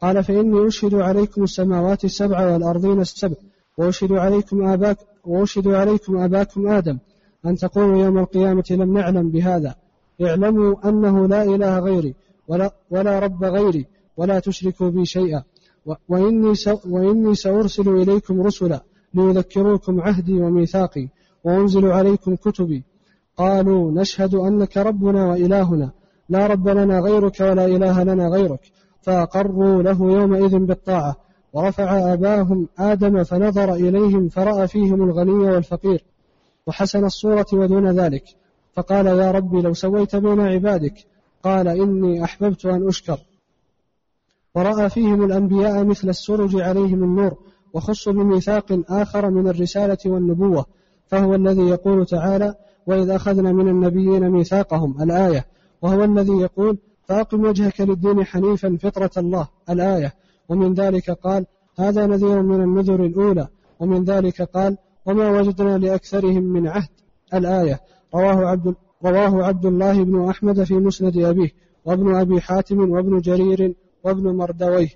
قال 0.03 0.25
فإني 0.25 0.67
أشهد 0.67 0.95
عليكم 0.95 1.43
السماوات 1.43 2.05
السبع 2.05 2.53
والأرضين 2.53 3.01
السبع 3.01 3.37
وأشهد 3.79 4.13
عليكم 4.13 4.69
آباك 4.69 4.99
وأشهد 5.25 5.69
عليكم 5.69 6.19
أباكم 6.19 6.69
آدم. 6.69 6.99
أن 7.47 7.57
تقولوا 7.57 8.05
يوم 8.05 8.19
القيامة 8.19 8.65
لم 8.71 8.99
نعلم 8.99 9.31
بهذا. 9.31 9.75
اعلموا 10.23 10.89
أنه 10.89 11.29
لا 11.29 11.43
إله 11.43 11.79
غيري 11.79 12.15
ولا, 12.49 12.71
ولا 12.91 13.19
رب 13.19 13.45
غيري. 13.45 13.87
ولا 14.19 14.39
تشركوا 14.39 14.91
بي 14.91 15.05
شيئا. 15.05 15.43
وإني, 16.09 16.53
وإني 16.87 17.35
سأرسل 17.35 17.89
إليكم 17.89 18.41
رسلا 18.41 18.81
ليذكروكم 19.15 20.01
عهدي 20.01 20.33
وميثاقي 20.33 21.09
وأنزل 21.45 21.87
عليكم 21.87 22.37
كتبي. 22.37 22.85
قالوا 23.37 23.93
نشهد 23.93 24.35
أنك 24.35 24.77
ربنا 24.77 25.27
وإلهنا. 25.31 25.91
لا 26.29 26.47
رب 26.47 26.69
لنا 26.69 27.01
غيرك 27.01 27.41
ولا 27.41 27.67
إله 27.67 28.03
لنا 28.03 28.29
غيرك. 28.29 28.61
فأقروا 29.03 29.83
له 29.83 30.13
يومئذ 30.13 30.59
بالطاعة. 30.59 31.17
ورفع 31.53 32.13
أباهم 32.13 32.69
آدم 32.79 33.25
فنظر 33.25 33.75
إليهم 33.75 34.29
فرأى 34.29 34.69
فيهم 34.69 35.03
الغني 35.03 35.51
والفقير. 35.51 36.05
وحسن 36.67 37.05
الصورة 37.05 37.47
ودون 37.53 37.91
ذلك. 38.01 38.25
فقال 38.75 39.07
يا 39.07 39.31
ربي 39.31 39.61
لو 39.61 39.75
سويت 39.75 40.17
بين 40.17 40.41
عبادك. 40.41 40.95
قال 41.43 41.69
إني 41.69 42.25
أحببت 42.25 42.67
أن 42.67 42.89
أشكر. 42.89 43.19
ورأى 44.59 44.91
فيهم 44.91 45.25
الأنبياء 45.25 45.85
مثل 45.85 46.09
السرج 46.09 46.61
عليهم 46.61 47.05
النور 47.05 47.35
وخصوا 47.75 48.13
بميثاق 48.13 48.81
آخر 48.89 49.31
من 49.31 49.49
الرسالة 49.49 49.99
والنبوة 50.07 50.65
فهو 51.07 51.35
الذي 51.35 51.63
يقول 51.63 52.07
تعالى 52.07 52.55
وإذ 52.87 53.11
أخذنا 53.11 53.53
من 53.53 53.69
النبيين 53.69 54.31
ميثاقهم 54.31 55.03
الآية 55.03 55.47
وهو 55.83 56.05
الذي 56.05 56.33
يقول 56.33 56.79
فأقم 57.05 57.45
وجهك 57.45 57.81
للدين 57.81 58.25
حنيفا 58.25 58.77
فطرة 58.81 59.11
الله 59.17 59.49
الآية 59.71 60.13
ومن 60.49 60.75
ذلك 60.75 61.11
قال 61.11 61.47
هذا 61.79 62.07
نذير 62.07 62.43
من 62.43 62.63
النذر 62.63 63.05
الأولى 63.05 63.49
ومن 63.81 64.05
ذلك 64.05 64.43
قال 64.43 64.77
وما 65.07 65.31
وجدنا 65.31 65.79
لأكثرهم 65.79 66.43
من 66.43 66.67
عهد 66.69 66.91
الآية 67.35 67.81
رواه 68.15 68.47
عبد 68.47 68.75
رواه 69.05 69.45
عبد 69.45 69.67
الله 69.67 70.05
بن 70.05 70.29
أحمد 70.29 70.63
في 70.63 70.75
مسند 70.75 71.17
أبيه 71.17 71.51
وابن 71.85 72.15
أبي 72.15 72.41
حاتم 72.41 72.91
وابن 72.91 73.21
جرير 73.21 73.75
وابن 74.05 74.37
مردويه 74.37 74.89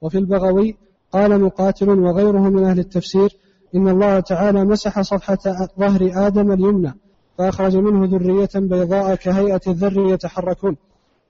وفي 0.00 0.18
البغوي 0.18 0.76
قال 1.12 1.40
مقاتل 1.40 1.88
وغيره 1.88 2.48
من 2.50 2.64
أهل 2.64 2.78
التفسير 2.78 3.36
إن 3.74 3.88
الله 3.88 4.20
تعالى 4.20 4.64
مسح 4.64 5.00
صفحة 5.00 5.68
ظهر 5.78 6.10
آدم 6.26 6.52
اليمنى 6.52 6.94
فأخرج 7.38 7.76
منه 7.76 8.06
ذرية 8.06 8.48
بيضاء 8.54 9.14
كهيئة 9.14 9.60
الذر 9.66 10.12
يتحركون. 10.12 10.76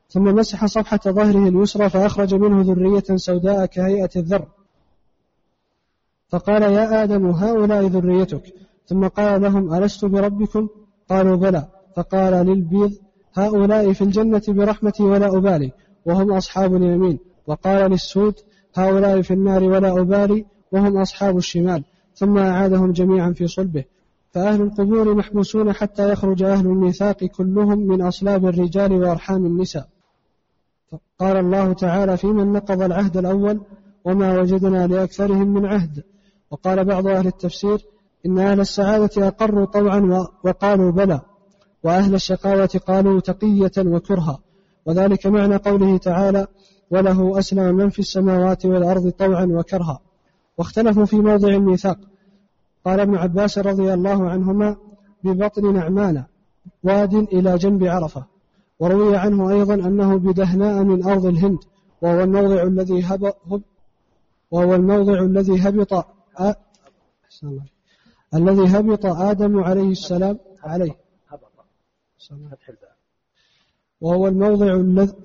ثم 0.09 0.24
مسح 0.24 0.66
صفحة 0.66 1.00
ظهره 1.09 1.48
اليسرى 1.48 1.90
فأخرج 1.90 2.35
منه 2.35 2.62
ذرية 2.62 3.16
سوداء 3.16 3.66
كهيئة 3.66 4.11
الذر. 4.16 4.46
فقال 6.29 6.62
يا 6.62 7.02
آدم 7.02 7.26
هؤلاء 7.26 7.87
ذريتك. 7.87 8.55
ثم 8.87 9.07
قال 9.07 9.42
لهم 9.42 9.74
ألست 9.74 10.05
بربكم؟ 10.05 10.68
قالوا 11.11 11.37
بلى. 11.37 11.68
فقال 11.96 12.33
للبيض 12.46 12.92
هؤلاء 13.35 13.92
في 13.92 14.05
الجنة 14.05 14.42
برحمتي 14.48 15.02
ولا 15.02 15.26
أبالي. 15.26 15.72
وهم 16.07 16.33
أصحاب 16.33 16.77
اليمين. 16.77 17.19
وقال 17.47 17.90
للسود 17.90 18.35
هؤلاء 18.75 19.23
في 19.23 19.35
النار 19.35 19.64
ولا 19.64 20.01
أبالي 20.01 20.45
وهم 20.73 20.97
أصحاب 20.97 21.37
الشمال. 21.37 21.85
ثم 22.14 22.38
أعادهم 22.38 22.92
جميعا 22.92 23.33
في 23.33 23.47
صلبه. 23.47 23.85
فأهل 24.31 24.62
القبور 24.62 25.14
محبوسون 25.14 25.73
حتى 25.73 26.12
يخرج 26.12 26.42
أهل 26.42 26.66
الميثاق 26.66 27.25
كلهم 27.25 27.79
من 27.79 28.03
أصلاب 28.03 28.47
الرجال 28.47 28.92
وأرحام 28.92 29.47
النساء. 29.47 29.88
قال 31.19 31.37
الله 31.37 31.73
تعالى 31.73 32.16
في 32.16 32.27
من 32.27 32.53
نقض 32.53 32.83
العهد 32.83 33.16
الأول 33.16 33.61
وما 34.05 34.40
وجدنا 34.40 34.87
لأكثرهم 34.87 35.49
من 35.55 35.66
عهد؟ 35.66 36.03
وقال 36.51 36.85
بعض 36.85 37.07
أهل 37.07 37.27
التفسير 37.27 37.87
إن 38.27 38.38
أهل 38.38 38.61
السعادة 38.61 39.29
أقروا 39.29 39.64
طوعا 39.64 40.29
وقالوا 40.45 40.90
بلى 40.90 41.21
وأهل 41.85 42.14
الشقاوة 42.14 42.81
قالوا 42.87 43.21
تقية 43.21 43.73
وكرها. 43.79 44.38
وذلك 44.87 45.27
معنى 45.27 45.57
قوله 45.57 45.99
تعالى 45.99 46.46
وله 46.90 47.38
أسلم 47.38 47.75
من 47.75 47.90
في 47.90 47.99
السماوات 47.99 48.66
والأرض 48.66 49.11
طوعا 49.11 49.44
وكرها. 49.44 50.01
واختلفوا 50.59 51.05
في 51.05 51.16
موضع 51.16 51.49
الميثاق. 51.49 51.99
قال 52.85 53.01
ابن 53.01 53.16
عباس 53.16 53.59
رضي 53.59 53.94
الله 53.94 54.31
عنهما 54.31 54.77
ببطن 55.25 55.75
نعمان 55.75 56.25
واد 56.83 57.14
إلى 57.14 57.59
جنب 57.59 57.85
عرفة. 57.85 58.25
وروي 58.81 59.16
عنه 59.16 59.51
أيضا 59.51 59.75
أنه 59.75 60.16
بدهناء 60.16 60.83
من 60.83 61.05
أرض 61.05 61.27
الهند 61.27 61.59
وهو 62.03 62.22
الموضع 62.22 62.62
الذي 62.62 63.03
هب 63.05 63.33
وهو 64.51 64.75
الموضع 64.75 65.22
الذي 65.22 65.68
هبط. 65.68 66.07
الذي 68.35 68.79
هبط 68.79 69.07
آدم 69.07 69.59
عليه 69.59 69.90
السلام 69.90 70.38
عليه. 70.62 70.96
وهو 74.01 74.29
الموضع 74.29 74.75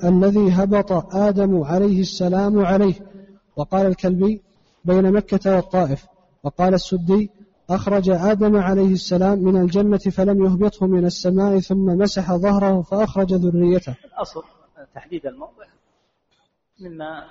الذي 0.03 0.51
هبط 0.51 1.15
آدم 1.15 1.63
عليه 1.63 2.01
السلام 2.01 2.65
عليه. 2.65 2.93
وقال 3.55 3.85
الكلبي 3.85 4.41
بين 4.85 5.11
مكة 5.11 5.55
والطائف. 5.55 6.05
وقال 6.43 6.73
السدي 6.73 7.29
أخرج 7.69 8.09
آدم 8.09 8.57
عليه 8.57 8.93
السلام 8.93 9.39
من 9.39 9.61
الجنة 9.61 9.97
فلم 9.97 10.45
يهبطه 10.45 10.87
من 10.87 11.05
السماء 11.05 11.59
ثم 11.59 11.85
مسح 11.85 12.35
ظهره 12.35 12.81
فأخرج 12.81 13.33
ذريته. 13.33 13.95
الأصل 14.05 14.43
تحديد 14.95 15.25
الموضع. 15.25 15.65
مما 16.79 17.23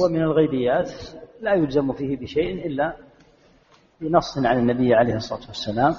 هو 0.00 0.08
من 0.08 0.22
الغيبيات 0.22 0.90
لا 1.40 1.54
يلزم 1.54 1.92
فيه 1.92 2.16
بشيء 2.16 2.66
إلا 2.66 2.96
بنص 4.00 4.38
عن 4.38 4.58
النبي 4.58 4.94
عليه 4.94 5.14
الصلاة 5.14 5.46
والسلام. 5.48 5.94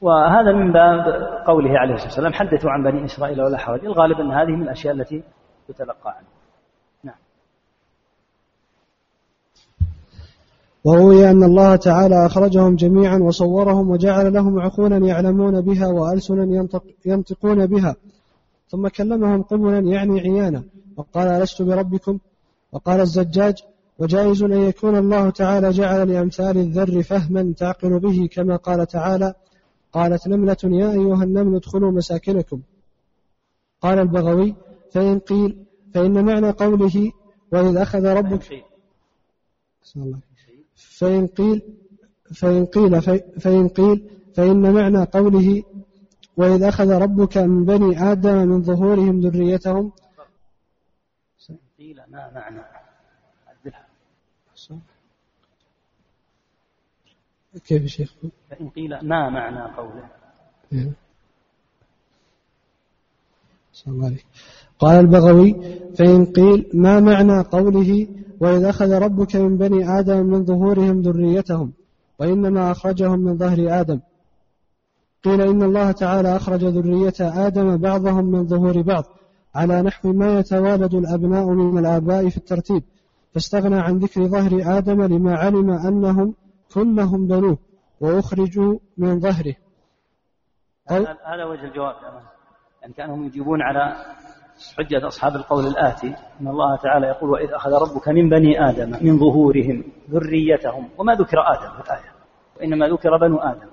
وهذا 0.00 0.52
من 0.52 0.72
باب 0.72 1.04
قوله 1.46 1.78
عليه 1.78 1.94
الصلاة 1.94 2.08
والسلام 2.08 2.32
حدثوا 2.32 2.70
عن 2.70 2.82
بني 2.82 3.04
إسرائيل 3.04 3.42
ولا 3.42 3.58
حرج 3.58 3.84
الغالب 3.84 4.20
أن 4.20 4.30
هذه 4.30 4.56
من 4.56 4.62
الأشياء 4.62 4.94
التي 4.94 5.22
تتلقى 5.68 6.10
عنه. 6.16 6.38
وروي 10.84 11.30
أن 11.30 11.42
الله 11.42 11.76
تعالى 11.76 12.26
أخرجهم 12.26 12.76
جميعا 12.76 13.18
وصورهم 13.18 13.90
وجعل 13.90 14.32
لهم 14.32 14.60
عقولا 14.60 14.96
يعلمون 14.96 15.60
بها 15.60 15.86
وألسنا 15.86 16.42
ينطق 16.42 16.82
ينطقون 17.06 17.66
بها. 17.66 17.96
ثم 18.68 18.88
كلمهم 18.88 19.42
قبلا 19.42 19.78
يعني 19.78 20.20
عيانا. 20.20 20.62
وقال 20.96 21.28
ألست 21.28 21.62
بربكم؟ 21.62 22.18
وقال 22.72 23.00
الزجاج 23.00 23.62
وجائز 23.98 24.42
أن 24.42 24.52
يكون 24.52 24.96
الله 24.96 25.30
تعالى 25.30 25.70
جعل 25.70 26.12
لأمثال 26.12 26.56
الذر 26.56 27.02
فهما 27.02 27.54
تعقل 27.56 27.98
به 27.98 28.28
كما 28.32 28.56
قال 28.56 28.86
تعالى 28.86 29.34
قالت 29.92 30.28
نملة 30.28 30.56
يا 30.64 30.90
أيها 30.90 31.24
النمل 31.24 31.56
ادخلوا 31.56 31.90
مساكنكم. 31.90 32.60
قال 33.80 33.98
البغوي 33.98 34.54
فإن 34.92 35.18
قيل 35.18 35.64
فإن 35.94 36.24
معنى 36.24 36.50
قوله 36.50 37.12
وإذ 37.52 37.76
أخذ 37.76 38.04
ربك 38.04 38.64
فإن 40.74 41.26
قيل. 41.26 41.62
فإن 42.34 42.66
قيل 42.66 43.02
فإن 43.40 43.68
قيل 43.68 44.10
فإن 44.34 44.72
معنى 44.72 45.04
قوله 45.04 45.62
وإذ 46.36 46.62
أخذ 46.62 46.90
ربك 46.90 47.38
من 47.38 47.64
بني 47.64 48.12
آدم 48.12 48.48
من 48.48 48.62
ظهورهم 48.62 49.20
ذريتهم. 49.20 49.92
قيل 51.78 52.00
ما 52.08 52.30
معنى 52.34 52.60
كيف 57.64 57.86
شيخ؟ 57.86 58.14
فإن 58.50 58.68
قيل 58.68 58.98
ما 59.02 59.30
معنى 59.30 59.74
قوله؟ 59.76 60.04
إيه. 60.72 60.92
قال 64.78 65.00
البغوي 65.00 65.56
فإن 65.98 66.24
قيل 66.24 66.70
ما 66.74 67.00
معنى 67.00 67.40
قوله 67.40 68.06
وإذ 68.40 68.64
أخذ 68.64 68.92
ربك 68.92 69.36
من 69.36 69.56
بني 69.56 69.98
آدم 69.98 70.26
من 70.26 70.44
ظهورهم 70.44 71.00
ذريتهم 71.00 71.72
وإنما 72.18 72.70
أخرجهم 72.70 73.18
من 73.18 73.38
ظهر 73.38 73.80
آدم 73.80 74.00
قيل 75.24 75.40
إن 75.40 75.62
الله 75.62 75.92
تعالى 75.92 76.36
أخرج 76.36 76.64
ذرية 76.64 77.46
آدم 77.46 77.76
بعضهم 77.76 78.24
من 78.24 78.46
ظهور 78.46 78.82
بعض 78.82 79.04
على 79.54 79.82
نحو 79.82 80.12
ما 80.12 80.38
يتوالد 80.38 80.94
الأبناء 80.94 81.50
من 81.50 81.78
الآباء 81.78 82.28
في 82.28 82.36
الترتيب 82.36 82.82
فاستغنى 83.34 83.78
عن 83.78 83.98
ذكر 83.98 84.26
ظهر 84.26 84.78
آدم 84.78 85.02
لما 85.02 85.34
علم 85.36 85.70
أنهم 85.70 86.34
كلهم 86.74 87.26
بنوه 87.26 87.58
وأخرجوا 88.00 88.78
من 88.98 89.20
ظهره. 89.20 89.54
هذا 90.90 91.44
وجه 91.44 91.64
الجواب. 91.64 91.94
يعني 92.82 92.92
كأنهم 92.92 93.24
يجيبون 93.24 93.62
على 93.62 93.96
حجة 94.78 95.06
أصحاب 95.06 95.36
القول 95.36 95.66
الآتي 95.66 96.14
أن 96.40 96.48
الله 96.48 96.76
تعالى 96.76 97.06
يقول 97.06 97.30
وإذ 97.30 97.52
أخذ 97.52 97.70
ربك 97.70 98.08
من 98.08 98.28
بني 98.28 98.68
آدم 98.68 98.90
من 98.90 99.18
ظهورهم 99.18 99.84
ذريتهم. 100.10 100.88
وما 100.98 101.14
ذكر 101.14 101.38
آدم 101.40 101.72
في 101.76 101.80
الآية 101.80 102.12
وإنما 102.56 102.88
ذكر 102.88 103.16
بنو 103.16 103.38
آدم. 103.38 103.68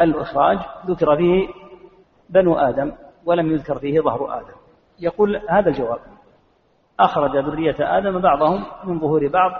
الإخراج 0.00 0.58
ذكر 0.86 1.16
فيه 1.16 1.48
بنو 2.30 2.54
آدم 2.54 2.92
ولم 3.24 3.52
يذكر 3.52 3.78
فيه 3.78 4.00
ظهر 4.00 4.38
آدم. 4.40 4.54
يقول 4.98 5.36
هذا 5.36 5.68
الجواب 5.68 6.00
أخرج 7.00 7.36
ذرية 7.36 7.76
آدم 7.98 8.20
بعضهم 8.20 8.64
من 8.84 9.00
ظهور 9.00 9.28
بعض 9.28 9.50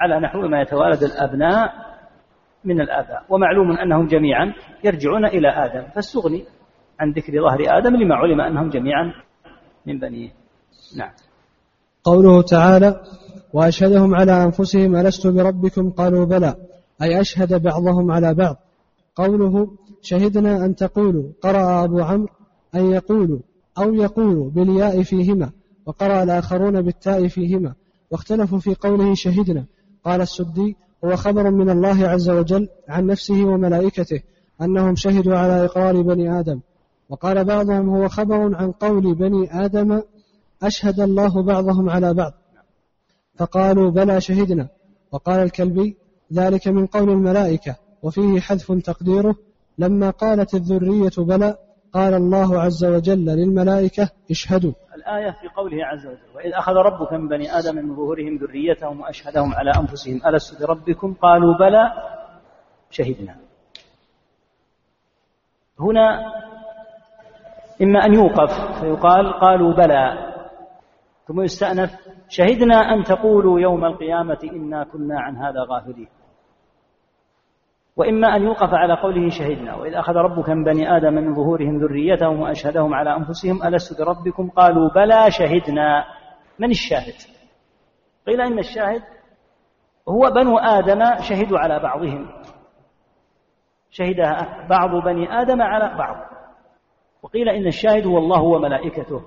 على 0.00 0.20
نحو 0.20 0.48
ما 0.48 0.60
يتوالد 0.60 1.02
الأبناء 1.02 1.93
من 2.64 2.80
الآباء 2.80 3.24
ومعلوم 3.28 3.72
أنهم 3.72 4.06
جميعا 4.06 4.54
يرجعون 4.84 5.24
إلى 5.24 5.48
آدم. 5.48 5.88
فاستغني 5.94 6.44
عن 7.00 7.12
ذكر 7.12 7.32
ظهر 7.32 7.78
آدم 7.78 7.96
لما 7.96 8.14
علم 8.14 8.40
أنهم 8.40 8.70
جميعا 8.70 9.12
من 9.86 9.98
بنيه. 9.98 10.30
نعم. 10.96 11.10
قوله 12.04 12.42
تعالى 12.42 13.00
وأشهدهم 13.52 14.14
على 14.14 14.44
أنفسهم 14.44 14.96
ألست 14.96 15.26
بربكم؟ 15.26 15.90
قالوا 15.90 16.24
بلى. 16.24 16.54
أي 17.02 17.20
أشهد 17.20 17.62
بعضهم 17.62 18.10
على 18.10 18.34
بعض. 18.34 18.56
قوله 19.16 19.68
شهدنا 20.02 20.64
أن 20.64 20.74
تقولوا. 20.74 21.24
قرأ 21.42 21.84
أبو 21.84 22.00
عمرو 22.00 22.28
أن 22.74 22.92
يقولوا 22.92 23.38
أو 23.78 23.94
يقولوا 23.94 24.50
بالياء 24.50 25.02
فيهما 25.02 25.50
وقرأ 25.86 26.22
الآخرون 26.22 26.82
بالتاء 26.82 27.28
فيهما 27.28 27.74
واختلفوا 28.10 28.58
في 28.58 28.74
قوله 28.74 29.14
شهدنا. 29.14 29.64
قال 30.04 30.20
السدي 30.20 30.76
هو 31.04 31.16
خبر 31.16 31.50
من 31.50 31.70
الله 31.70 32.08
عز 32.08 32.30
وجل 32.30 32.68
عن 32.88 33.06
نفسه 33.06 33.44
وملائكته 33.44 34.20
أنهم 34.62 34.96
شهدوا 34.96 35.36
على 35.36 35.64
إقرار 35.64 36.02
بني 36.02 36.40
آدم. 36.40 36.60
وقال 37.08 37.44
بعضهم 37.44 37.88
هو 37.88 38.08
خبر 38.08 38.56
عن 38.56 38.72
قول 38.72 39.14
بني 39.14 39.64
آدم 39.64 40.02
أشهد 40.62 41.00
الله 41.00 41.42
بعضهم 41.42 41.90
على 41.90 42.14
بعض. 42.14 42.32
فقالوا 43.36 43.90
بلى 43.90 44.20
شهدنا. 44.20 44.68
وقال 45.12 45.40
الكلبي 45.40 45.96
ذلك 46.32 46.68
من 46.68 46.86
قول 46.86 47.10
الملائكة 47.10 47.76
وفيه 48.02 48.40
حذف 48.40 48.72
تقديره. 48.72 49.36
لما 49.78 50.10
قالت 50.10 50.54
الذرية 50.54 51.12
بلى 51.18 51.56
قال 51.92 52.14
الله 52.14 52.60
عز 52.60 52.84
وجل 52.84 53.24
للملائكة 53.24 54.10
اشهدوا. 54.30 54.72
الآية 55.04 55.30
في 55.30 55.48
قوله 55.48 55.84
عز 55.86 56.06
وجل 56.06 56.36
وإذ 56.36 56.52
أخذ 56.54 56.72
ربك 56.72 57.12
من 57.12 57.28
بني 57.28 57.58
آدم 57.58 57.76
من 57.76 57.96
ظهورهم 57.96 58.36
ذريتهم 58.36 59.00
وأشهدهم 59.00 59.54
على 59.54 59.70
أنفسهم 59.70 60.20
ألست 60.26 60.62
بربكم؟ 60.62 61.14
قالوا 61.14 61.54
بلى 61.54 61.92
شهدنا. 62.90 63.36
هنا 65.80 66.32
إما 67.82 68.04
أن 68.06 68.14
يوقف 68.14 68.80
فيقال 68.80 69.32
قالوا 69.32 69.72
بلى. 69.72 70.34
ثم 71.26 71.40
يستأنف 71.40 71.90
شهدنا 72.28 72.74
أن 72.74 73.04
تقولوا 73.04 73.60
يوم 73.60 73.84
القيامة 73.84 74.38
إنا 74.52 74.84
كنا 74.84 75.20
عن 75.20 75.36
هذا 75.36 75.60
غافلين. 75.70 76.08
وإما 77.96 78.36
أن 78.36 78.42
يوقف 78.42 78.74
على 78.74 78.94
قوله 78.94 79.28
شهدنا 79.28 79.74
وإذ 79.74 79.94
أخذ 79.94 80.12
ربك 80.12 80.48
من 80.48 80.64
بني 80.64 80.96
آدم 80.96 81.14
من 81.14 81.34
ظهورهم 81.34 81.78
ذريتهم 81.78 82.40
وأشهدهم 82.40 82.94
على 82.94 83.16
أنفسهم 83.16 83.62
ألست 83.62 84.02
بربكم؟ 84.02 84.50
قالوا 84.50 84.90
بلى 84.90 85.30
شهدنا. 85.30 86.04
من 86.58 86.70
الشاهد؟ 86.70 87.14
قيل 88.26 88.40
إن 88.40 88.58
الشاهد 88.58 89.02
هو 90.08 90.30
بنو 90.30 90.58
آدم 90.58 91.22
شهدوا 91.22 91.58
على 91.58 91.78
بعضهم. 91.78 92.28
شهد 93.90 94.16
بعض 94.70 94.90
بني 95.04 95.40
آدم 95.40 95.62
على 95.62 95.98
بعض. 95.98 96.16
وقيل 97.22 97.48
إن 97.48 97.66
الشاهد 97.66 98.06
هو 98.06 98.18
الله 98.18 98.42
وملائكته. 98.42 99.22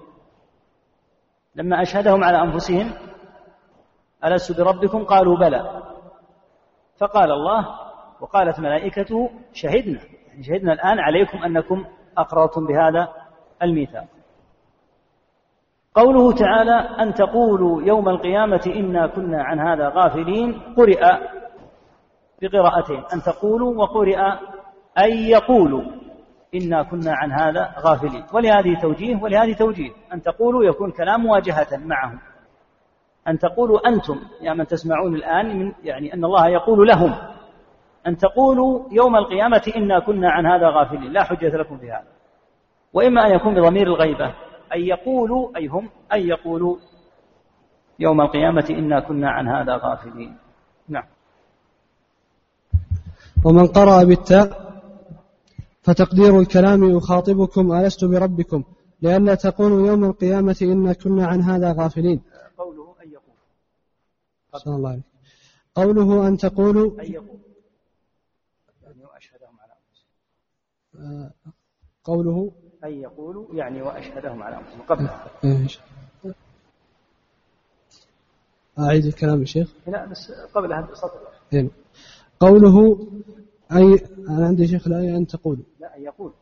لما 1.55 1.81
أشهدهم 1.81 2.23
على 2.23 2.41
أنفسهم 2.41 2.93
ألست 4.25 4.61
بربكم؟ 4.61 5.03
قالوا 5.03 5.37
بلى. 5.37 5.83
فقال 6.97 7.31
الله 7.31 7.86
وقالت 8.21 8.59
ملائكته 8.59 9.29
شهدنا 9.53 9.99
يعني 10.27 10.43
شهدنا 10.43 10.73
الآن 10.73 10.99
عليكم 10.99 11.37
أنكم 11.43 11.85
أقررتم 12.17 12.67
بهذا 12.67 13.07
الميثاق. 13.63 14.05
قوله 15.95 16.31
تعالى 16.31 16.79
أن 16.99 17.13
تقولوا 17.13 17.81
يوم 17.81 18.09
القيامة 18.09 18.61
إنا 18.75 19.07
كنا 19.07 19.43
عن 19.43 19.59
هذا 19.59 19.89
غافلين 19.89 20.61
قرئ 20.77 21.01
بقراءتين 22.41 23.03
أن 23.13 23.21
تقولوا 23.21 23.75
وقرئ 23.75 24.19
أن 24.97 25.11
يقولوا 25.11 25.81
إنا 26.55 26.83
كنا 26.83 27.13
عن 27.15 27.31
هذا 27.31 27.73
غافلين. 27.79 28.23
ولهذه 28.33 28.79
توجيه 28.81 29.23
ولهذه 29.23 29.53
توجيه 29.53 29.91
أن 30.13 30.21
تقولوا 30.21 30.63
يكون 30.63 30.91
كلام 30.91 31.21
مواجهة 31.21 31.67
معهم. 31.77 32.19
أن 33.27 33.37
تقولوا 33.37 33.87
أنتم 33.87 34.19
يا 34.41 34.53
من 34.53 34.67
تسمعون 34.67 35.15
الآن 35.15 35.59
من 35.59 35.73
يعني 35.83 36.13
أن 36.13 36.25
الله 36.25 36.47
يقول 36.47 36.87
لهم. 36.87 37.36
أن 38.07 38.17
تقولوا 38.17 38.83
يوم 38.91 39.15
القيامة 39.15 39.71
إنا 39.75 39.99
كنا 39.99 40.31
عن 40.31 40.45
هذا 40.45 40.69
غافلين 40.69 41.11
لا 41.11 41.23
حجة 41.23 41.57
لكم 41.57 41.77
في 41.77 41.91
هذا. 41.91 42.07
وإما 42.93 43.27
أن 43.27 43.35
يكون 43.35 43.53
بضمير 43.53 43.87
الغيبة 43.87 44.25
أن 44.75 44.81
يقولوا 44.81 45.57
أي 45.57 45.67
هم 45.67 45.89
أن 46.13 46.21
يقولوا 46.21 46.77
يوم 47.99 48.21
القيامة 48.21 48.65
إنا 48.69 48.99
كنا 48.99 49.29
عن 49.29 49.47
هذا 49.47 49.75
غافلين. 49.75 50.37
نعم. 50.89 51.03
ومن 53.45 53.67
قرأ 53.67 54.03
بالتاء 54.03 54.67
فتقدير 55.81 56.39
الكلام 56.39 56.97
أخاطبكم 56.97 57.73
ألست 57.73 58.05
بربكم 58.05 58.63
لئلا 59.01 59.35
تقولوا 59.35 59.87
يوم 59.87 60.03
القيامة 60.03 60.57
إنا 60.61 60.93
كنا 60.93 61.27
عن 61.27 61.41
هذا 61.41 61.75
غافلين. 61.77 62.21
قوله 62.57 62.95
أن 63.03 63.09
يقول. 63.11 64.75
الله 64.77 64.89
عليه 64.89 65.01
قوله 65.75 66.27
أن 66.27 66.37
تقولوا 66.37 67.01
أن 67.01 67.11
يقول 67.11 67.39
يعني 68.83 69.05
وأشهدهم 69.05 69.59
على 69.61 69.73
أنفسهم 69.73 70.09
آه، 70.86 70.86
قوله؟ 72.03 72.51
أن 72.83 73.01
يقولوا 73.01 73.55
يعني 73.55 73.81
وأشهدهم 73.81 74.43
على 74.43 74.57
أنفسهم. 74.57 74.81
قبلها 74.81 75.29
إيش؟ 75.43 75.79
أعيد 78.79 79.05
الكلام 79.05 79.39
يا 79.39 79.45
شيخ؟ 79.45 79.73
لا 79.87 80.05
بس 80.05 80.31
قبلها 80.31 80.81
بسطر 80.81 81.19
إيه. 81.53 81.69
قوله 82.39 83.07
أي 83.71 84.05
أنا 84.29 84.47
عندي 84.47 84.67
شيخ 84.67 84.87
الآية 84.87 85.17
أن 85.17 85.27
تقولوا 85.27 85.63
لا 85.79 85.97
أن 85.97 86.01
يقول. 86.01 86.33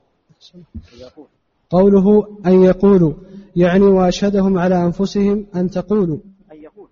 قوله 1.69 2.37
أن 2.45 2.63
يقولوا 2.63 3.13
يعني 3.55 3.83
وأشهدهم 3.83 4.57
على 4.57 4.85
أنفسهم 4.85 5.47
أن 5.55 5.69
تقولوا 5.69 6.19
أن 6.51 6.57
يقول 6.57 6.89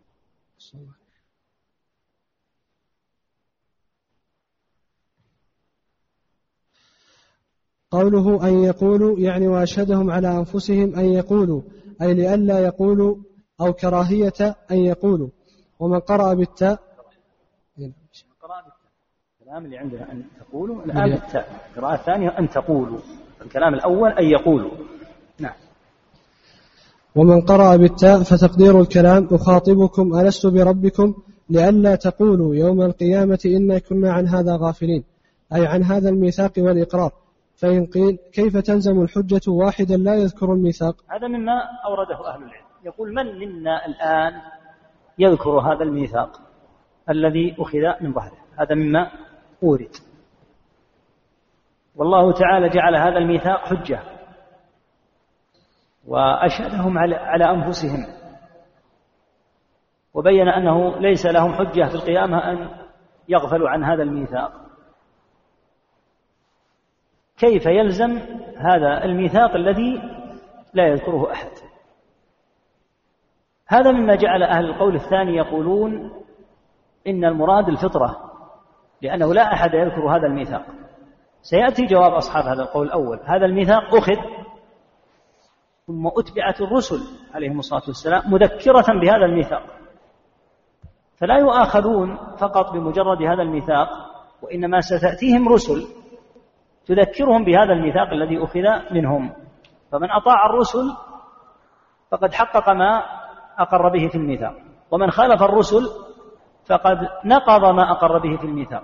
قوله 7.94 8.48
أن 8.48 8.64
يقولوا 8.64 9.20
يعني 9.20 9.48
وأشهدهم 9.48 10.12
على 10.12 10.38
أنفسهم 10.38 10.96
أن 10.96 11.06
يقولوا 11.06 11.62
أي 12.02 12.14
لئلا 12.14 12.60
يقولوا 12.60 13.16
أو 13.62 13.74
كراهية 13.74 14.56
أن 14.72 14.78
يقولوا. 14.78 15.30
ومن 15.80 16.00
قرأ 16.00 16.34
بالتاء 16.34 16.80
الكلام 19.42 19.66
اللي 19.66 19.78
عندنا 19.78 20.12
أن 20.12 20.24
تقولوا 20.40 20.84
الآن 20.86 21.10
بالتاء. 21.10 21.48
القراءة 21.70 21.96
الثانية 21.96 22.30
أن 22.40 22.50
تقولوا. 22.50 23.00
الكلام 23.42 23.74
الأول 23.74 24.10
أن 24.12 24.26
يقولوا. 24.26 24.72
نعم. 25.40 25.54
ومن 27.16 27.42
قرأ 27.42 27.76
بالتاء 27.76 28.24
فتقدير 28.24 28.82
الكلام 28.82 29.28
أخاطبكم 29.32 30.20
ألست 30.20 30.48
بربكم 30.48 31.14
لئلا 31.50 31.96
تقولوا 31.96 32.56
يوم 32.56 32.82
القيامة 32.82 33.40
إنا 33.46 33.80
كنا 33.80 34.14
عن 34.14 34.28
هذا 34.28 34.58
غافلين. 34.62 35.04
أي 35.56 35.66
عن 35.68 35.84
هذا 35.84 36.10
الميثاق 36.10 36.54
والإقرار. 36.58 37.23
فإن 37.64 37.86
قيل 37.86 38.18
كيف 38.34 38.58
تلزم 38.58 39.02
الحجة 39.02 39.42
واحدا 39.48 39.98
لا 39.98 40.16
يذكر 40.16 40.54
الميثاق؟ 40.54 40.96
هذا 41.10 41.28
مما 41.28 41.62
أورده 41.86 42.28
أهل 42.28 42.44
العلم. 42.44 42.66
يقول 42.86 43.14
من 43.14 43.40
منا 43.40 43.86
الآن 43.86 44.42
يذكر 45.20 45.50
هذا 45.50 45.84
الميثاق 45.84 46.30
الذي 47.10 47.56
أخذ 47.60 48.04
من 48.04 48.14
ظهره؟ 48.14 48.38
هذا 48.60 48.76
مما 48.76 49.12
أورد. 49.64 49.96
والله 51.96 52.32
تعالى 52.34 52.70
جعل 52.70 52.96
هذا 52.96 53.18
الميثاق 53.18 53.60
حجة 53.60 54.00
وأشهدهم 56.08 56.98
على 56.98 57.46
أنفسهم. 57.46 58.06
وبين 60.14 60.48
أنه 60.48 61.00
ليس 61.00 61.26
لهم 61.26 61.54
حجة 61.54 61.90
في 61.90 61.96
القيامة 61.96 62.52
أن 62.52 62.70
يغفلوا 63.30 63.70
عن 63.70 63.84
هذا 63.84 64.04
الميثاق. 64.04 64.63
كيف 67.44 67.66
يلزم 67.66 68.20
هذا 68.58 69.04
الميثاق 69.04 69.56
الذي 69.56 70.02
لا 70.74 70.88
يذكره 70.88 71.32
أحد؟ 71.32 71.50
هذا 73.68 73.92
مما 73.92 74.16
جعل 74.16 74.44
أهل 74.44 74.66
القول 74.66 74.96
الثاني 74.96 75.36
يقولون 75.36 76.12
إن 77.08 77.26
المراد 77.26 77.68
الفطرة 77.68 78.32
لأنه 79.02 79.34
لا 79.34 79.54
أحد 79.54 79.74
يذكر 79.74 80.18
هذا 80.18 80.28
الميثاق. 80.28 80.66
سيأتي 81.42 81.86
جواب 81.86 82.12
أصحاب 82.12 82.46
هذا 82.46 82.62
القول 82.62 82.88
الأول. 82.88 83.20
هذا 83.26 83.46
الميثاق 83.46 83.96
أخذ 83.96 84.16
ثم 85.88 86.08
أتبعت 86.08 86.62
الرسل 86.62 87.00
عليهم 87.34 87.60
الصلاة 87.60 87.84
والسلام 87.88 88.34
مذكرة 88.34 89.00
بهذا 89.02 89.26
الميثاق. 89.26 89.64
فلا 91.16 91.38
يؤاخذون 91.38 92.18
فقط 92.38 92.74
بمجرد 92.74 93.22
هذا 93.22 93.42
الميثاق 93.42 93.90
وإنما 94.42 94.82
ستأتيهم 94.82 95.50
رسل 95.50 96.03
تذكرهم 96.86 97.44
بهذا 97.44 97.74
الميثاق 97.74 98.10
الذي 98.10 98.44
أخذ 98.44 98.94
منهم. 98.94 99.34
فمن 99.92 100.12
أطاع 100.12 100.46
الرسل 100.46 100.96
فقد 102.12 102.34
حقق 102.34 102.70
ما 102.70 103.04
أقر 103.58 103.90
به 103.90 104.08
في 104.08 104.16
الميثاق. 104.16 104.56
ومن 104.92 105.12
خالف 105.12 105.44
الرسل 105.44 105.82
فقد 106.66 106.98
نقض 107.26 107.66
ما 107.66 107.92
أقر 107.92 108.18
به 108.18 108.38
في 108.38 108.44
الميثاق. 108.44 108.84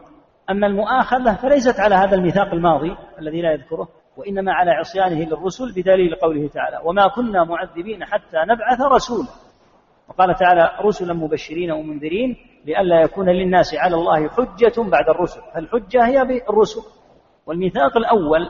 أما 0.50 0.68
المؤاخذة 0.68 1.36
فليست 1.36 1.80
على 1.80 1.96
هذا 1.96 2.16
الميثاق 2.16 2.54
الماضي 2.54 2.96
الذي 3.20 3.42
لا 3.42 3.52
يذكره 3.52 3.88
وإنما 4.18 4.54
على 4.54 4.72
عصيانه 4.72 5.24
للرسل 5.26 5.72
بدليل 5.76 6.16
قوله 6.16 6.48
تعالى 6.48 6.80
وما 6.84 7.08
كنا 7.08 7.44
معذبين 7.44 8.06
حتى 8.06 8.38
نبعث 8.48 8.82
رسولا 8.82 9.30
وقال 10.08 10.36
تعالى 10.36 10.72
رسلا 10.82 11.14
مبشرين 11.14 11.72
ومنذرين 11.72 12.36
لئلا 12.66 13.02
يكون 13.02 13.30
للناس 13.30 13.76
على 13.76 13.96
الله 13.96 14.30
حجة 14.30 14.90
بعد 14.90 15.10
الرسل 15.10 15.42
فالحجة 15.54 16.06
هي 16.08 16.26
بالرسل. 16.26 16.82
والميثاق 17.50 17.98
الأول 17.98 18.50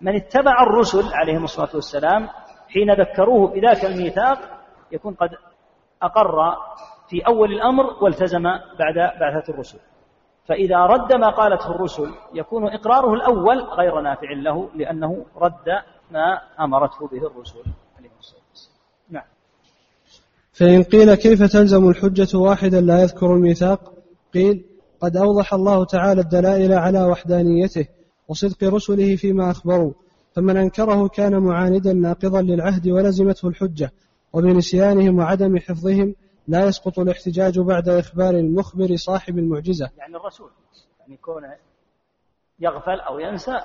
من 0.00 0.16
اتبع 0.16 0.62
الرسل 0.62 1.14
عليهم 1.14 1.44
الصلاة 1.44 1.68
والسلام 1.74 2.28
حين 2.68 2.92
ذكروه 2.92 3.50
بذاك 3.50 3.84
الميثاق 3.84 4.38
يكون 4.92 5.14
قد 5.14 5.30
أقر 6.02 6.56
في 7.08 7.26
أول 7.26 7.52
الأمر 7.52 7.84
والتزم 8.02 8.42
بعد 8.78 8.94
بعثة 9.20 9.52
الرسل. 9.52 9.78
فإذا 10.48 10.76
رد 10.76 11.12
ما 11.12 11.30
قالته 11.30 11.70
الرسل 11.70 12.10
يكون 12.34 12.68
إقراره 12.68 13.14
الأول 13.14 13.60
غير 13.60 14.00
نافع 14.00 14.32
له 14.32 14.70
لأنه 14.74 15.26
رد 15.36 15.68
ما 16.10 16.40
أمرته 16.60 17.08
به 17.08 17.26
الرسل 17.26 17.62
عليه 17.98 18.10
الصلاة 18.18 18.42
والسلام. 18.50 18.78
نعم. 19.10 19.24
فإن 20.52 20.82
قيل 20.82 21.14
كيف 21.14 21.42
تلزم 21.52 21.88
الحجة 21.88 22.38
واحدا 22.38 22.80
لا 22.80 23.02
يذكر 23.02 23.26
الميثاق؟ 23.26 23.92
قيل 24.34 24.73
قد 25.00 25.16
أوضح 25.16 25.54
الله 25.54 25.84
تعالى 25.84 26.20
الدلائل 26.20 26.72
على 26.72 27.04
وحدانيته 27.04 27.86
وصدق 28.28 28.74
رسله 28.74 29.16
فيما 29.16 29.50
أخبروا 29.50 29.92
فمن 30.32 30.56
أنكره 30.56 31.08
كان 31.08 31.38
معاندا 31.38 31.92
ناقضا 31.92 32.42
للعهد 32.42 32.88
ولزمته 32.88 33.48
الحجة 33.48 33.90
وبنسيانهم 34.32 35.18
وعدم 35.18 35.58
حفظهم 35.58 36.14
لا 36.48 36.66
يسقط 36.66 36.98
الاحتجاج 36.98 37.58
بعد 37.58 37.88
إخبار 37.88 38.30
المخبر 38.30 38.96
صاحب 38.96 39.38
المعجزة. 39.38 39.90
يعني 39.98 40.16
الرسول 40.16 40.50
يعني 41.00 41.16
كونه 41.16 41.56
يغفل 42.60 43.00
أو 43.00 43.18
ينسى 43.18 43.58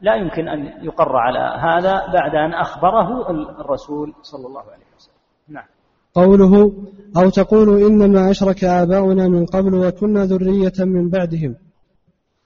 لا 0.00 0.14
يمكن 0.14 0.48
أن 0.48 0.84
يقر 0.84 1.16
على 1.16 1.38
هذا 1.38 2.12
بعد 2.12 2.34
أن 2.34 2.54
أخبره 2.54 3.30
الرسول 3.60 4.14
صلى 4.22 4.46
الله 4.46 4.60
عليه 4.60 4.86
وسلم. 4.96 5.14
نعم. 5.48 5.66
قوله 6.14 6.72
أو 7.16 7.30
تقول 7.30 7.82
إنما 7.82 8.30
أشرك 8.30 8.64
آباؤنا 8.64 9.28
من 9.28 9.46
قبل 9.46 9.74
وكنا 9.74 10.24
ذرية 10.24 10.72
من 10.78 11.08
بعدهم. 11.08 11.54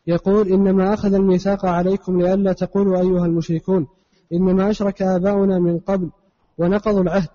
يقول 0.07 0.49
إنما 0.49 0.95
أخذ 0.95 1.15
الميثاق 1.15 1.67
عليكم 1.67 2.21
لئلا 2.21 2.53
تقولوا 2.53 2.99
أيها 2.99 3.27
المشركون 3.27 3.87
إنما 4.33 4.71
أشرك 4.71 5.03
آباؤنا 5.03 5.59
من 5.59 5.79
قبل 5.79 6.11
ونقضوا 6.59 7.03
العهد 7.03 7.29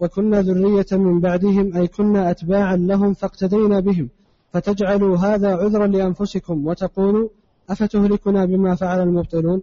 وكنا 0.00 0.42
ذرية 0.42 0.86
من 0.92 1.20
بعدهم 1.20 1.76
أي 1.76 1.86
كنا 1.86 2.30
أتباعا 2.30 2.76
لهم 2.76 3.14
فاقتدينا 3.14 3.80
بهم 3.80 4.08
فتجعلوا 4.52 5.16
هذا 5.16 5.56
عذرا 5.56 5.86
لأنفسكم 5.86 6.66
وتقولوا 6.66 7.28
أفتهلكنا 7.70 8.44
بما 8.44 8.74
فعل 8.74 9.02
المبطلون 9.02 9.62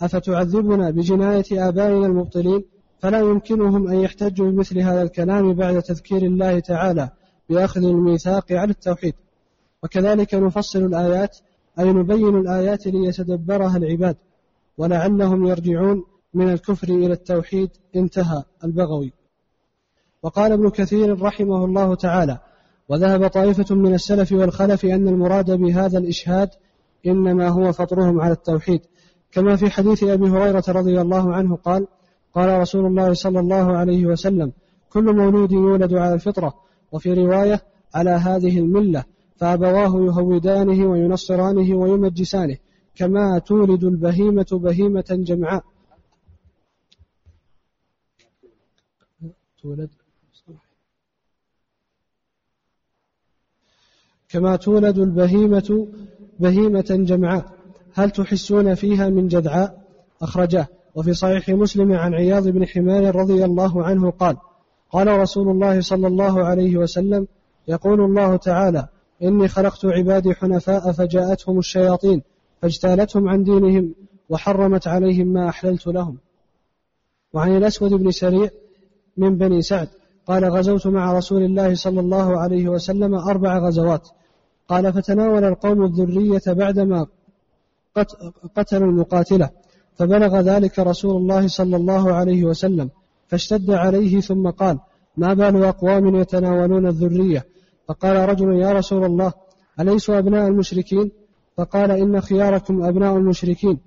أفتعذبنا 0.00 0.90
بجناية 0.90 1.68
آبائنا 1.68 2.06
المبطلين 2.06 2.64
فلا 3.04 3.20
يمكنهم 3.20 3.88
أن 3.88 4.00
يحتجوا 4.00 4.50
بمثل 4.50 4.78
هذا 4.78 5.02
الكلام 5.02 5.54
بعد 5.54 5.82
تذكير 5.82 6.22
الله 6.22 6.58
تعالى 6.58 7.10
بأخذ 7.48 7.84
الميثاق 7.84 8.52
على 8.52 8.70
التوحيد. 8.70 9.14
وكذلك 9.82 10.34
نفصل 10.34 10.78
الآيات 10.78 11.36
أي 11.78 11.92
نبين 11.92 12.36
الآيات 12.36 12.86
ليتدبرها 12.86 13.76
العباد 13.76 14.16
ولعلهم 14.78 15.46
يرجعون 15.46 16.04
من 16.34 16.52
الكفر 16.52 16.88
إلى 16.88 17.12
التوحيد 17.12 17.70
انتهى 17.96 18.42
البغوي. 18.64 19.12
وقال 20.22 20.52
ابن 20.52 20.70
كثير 20.70 21.22
رحمه 21.22 21.64
الله 21.64 21.94
تعالى 21.94 22.38
وذهب 22.88 23.26
طائفة 23.26 23.74
من 23.74 23.94
السلف 23.94 24.32
والخلف 24.32 24.84
أن 24.84 25.08
المراد 25.08 25.50
بهذا 25.50 25.98
الإشهاد 25.98 26.48
إنما 27.06 27.48
هو 27.48 27.72
فطرهم 27.72 28.20
على 28.20 28.32
التوحيد. 28.32 28.80
كما 29.32 29.56
في 29.56 29.70
حديث 29.70 30.04
أبي 30.04 30.28
هريرة 30.28 30.64
رضي 30.68 31.00
الله 31.00 31.34
عنه 31.34 31.56
قال 31.56 31.86
قال 32.34 32.60
رسول 32.60 32.86
الله 32.86 33.12
صلى 33.12 33.40
الله 33.40 33.76
عليه 33.76 34.06
وسلم 34.06 34.52
كل 34.90 35.16
مولود 35.16 35.52
يولد 35.52 35.94
على 35.94 36.14
الفطرة 36.14 36.54
وفي 36.92 37.12
رواية 37.14 37.62
على 37.94 38.10
هذه 38.10 38.58
الملة 38.58 39.04
فأبواه 39.36 40.04
يهودانه 40.06 40.86
وينصرانه 40.90 41.76
ويمجسانه 41.76 42.56
كما 42.94 43.38
تولد 43.38 43.84
البهيمة 43.84 44.46
بهيمة 44.52 45.04
جمعاء. 45.10 45.64
تولد. 49.62 49.90
كما 54.28 54.56
تولد 54.56 54.98
البهيمة 54.98 55.88
بهيمة 56.38 56.86
جمعاء. 56.90 57.52
هل 57.92 58.10
تحسون 58.10 58.74
فيها 58.74 59.08
من 59.08 59.28
جذعاء؟ 59.28 59.84
أخرجاه. 60.22 60.68
وفي 60.94 61.14
صحيح 61.14 61.48
مسلم 61.48 61.92
عن 61.92 62.14
عياض 62.14 62.48
بن 62.48 62.66
حمار 62.66 63.16
رضي 63.16 63.44
الله 63.44 63.84
عنه 63.84 64.10
قال 64.10 64.36
قال 64.92 65.08
رسول 65.08 65.48
الله 65.48 65.80
صلى 65.80 66.06
الله 66.06 66.44
عليه 66.44 66.76
وسلم 66.76 67.26
يقول 67.68 68.00
الله 68.00 68.36
تعالى 68.36 68.88
إني 69.22 69.48
خلقت 69.48 69.84
عبادي 69.84 70.34
حنفاء 70.34 70.92
فجاءتهم 70.92 71.58
الشياطين 71.58 72.22
فاجتالتهم 72.62 73.28
عن 73.28 73.44
دينهم 73.44 73.94
وحرمت 74.28 74.88
عليهم 74.88 75.26
ما 75.26 75.48
أحللت 75.48 75.86
لهم. 75.86 76.18
وعن 77.32 77.56
الأسود 77.56 77.92
بن 77.94 78.10
سريع 78.10 78.48
من 79.16 79.36
بني 79.38 79.62
سعد 79.62 79.88
قال 80.26 80.44
غزوت 80.44 80.86
مع 80.86 81.12
رسول 81.12 81.42
الله 81.42 81.74
صلى 81.74 82.00
الله 82.00 82.40
عليه 82.40 82.68
وسلم 82.68 83.14
أربع 83.14 83.58
غزوات. 83.58 84.08
قال 84.68 84.92
فتناول 84.92 85.44
القوم 85.44 85.84
الذرية 85.84 86.42
بعدما 86.46 87.06
قتلوا 88.56 88.88
المقاتلة. 88.90 89.50
فبلغ 89.94 90.40
ذلك 90.40 90.78
رسول 90.78 91.16
الله 91.16 91.48
صلى 91.48 91.76
الله 91.76 92.12
عليه 92.12 92.44
وسلم 92.44 92.90
فاشتد 93.28 93.70
عليه 93.70 94.20
ثم 94.20 94.50
قال 94.50 94.78
ما 95.16 95.34
بال 95.34 95.64
أقوام 95.64 96.16
يتناولون 96.16 96.86
الذرية؟ 96.86 97.46
فقال 97.88 98.28
رجل 98.28 98.52
يا 98.52 98.72
رسول 98.72 99.04
الله 99.04 99.32
أليسوا 99.80 100.18
أبناء 100.18 100.48
المشركين؟ 100.48 101.10
فقال 101.56 101.90
إن 101.90 102.20
خياركم 102.20 102.82
أبناء 102.82 103.16
المشركين 103.16 103.78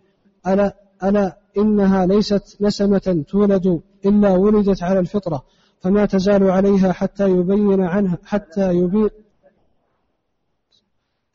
ألا, 0.47 0.75
ألا 1.03 1.37
إنها 1.57 2.05
ليست 2.05 2.57
نسمة 2.61 3.25
تولد 3.29 3.81
إلا 4.05 4.29
ولدت 4.31 4.83
على 4.83 4.99
الفطرة 4.99 5.43
فما 5.79 6.05
تزال 6.05 6.49
عليها 6.49 6.91
حتى 6.91 7.29
يبين 7.29 7.81
عنها 7.81 8.17
حتى 8.25 8.73
يبين 8.73 9.09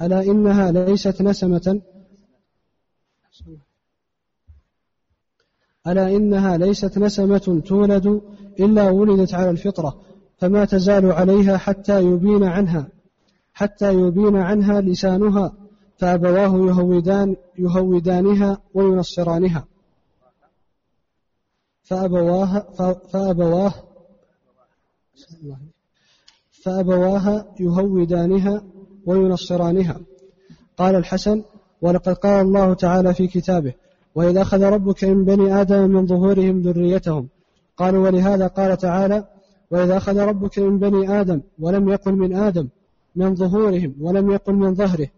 ألا 0.02 0.22
إنها 0.22 0.70
ليست 0.70 1.22
نسمة؟ 1.22 1.80
ألا 5.86 6.16
إنها 6.16 6.56
ليست 6.56 6.98
نسمة 6.98 7.62
تولد 7.66 8.20
إلا 8.60 8.90
ولدت 8.90 9.34
على 9.34 9.50
الفطرة 9.50 10.00
فما 10.38 10.64
تزال 10.64 11.12
عليها 11.12 11.56
حتى 11.56 12.02
يبين 12.02 12.44
عنها 12.44 12.88
حتى 13.54 13.94
يبين 13.94 14.36
عنها 14.36 14.80
لسانها 14.80 15.52
فأبواه 15.98 16.66
يهودان 16.66 17.36
يهودانها 17.58 18.58
وينصرانها. 18.74 19.64
فأبواها 21.82 22.60
فأبواه 23.12 23.74
فأبواها 26.50 27.54
يهودانها 27.60 28.64
وينصرانها. 29.06 30.00
قال 30.76 30.94
الحسن 30.94 31.42
ولقد 31.82 32.12
قال 32.12 32.46
الله 32.46 32.74
تعالى 32.74 33.14
في 33.14 33.26
كتابه 33.26 33.74
وإذا 34.14 34.42
أخذ 34.42 34.62
ربك 34.62 35.04
من 35.04 35.24
بني 35.24 35.60
آدم 35.60 35.90
من 35.90 36.06
ظهورهم 36.06 36.60
ذريتهم. 36.60 37.28
قالوا 37.76 38.04
ولهذا 38.04 38.46
قال 38.46 38.76
تعالى 38.76 39.24
وإذا 39.70 39.96
أخذ 39.96 40.18
ربك 40.18 40.58
من 40.58 40.78
بني 40.78 41.20
آدم 41.20 41.40
ولم 41.58 41.88
يقل 41.88 42.12
من 42.12 42.36
آدم 42.36 42.68
من 43.16 43.34
ظهورهم 43.34 43.94
ولم 44.00 44.30
يقل 44.30 44.54
من 44.54 44.74
ظهره 44.74 45.08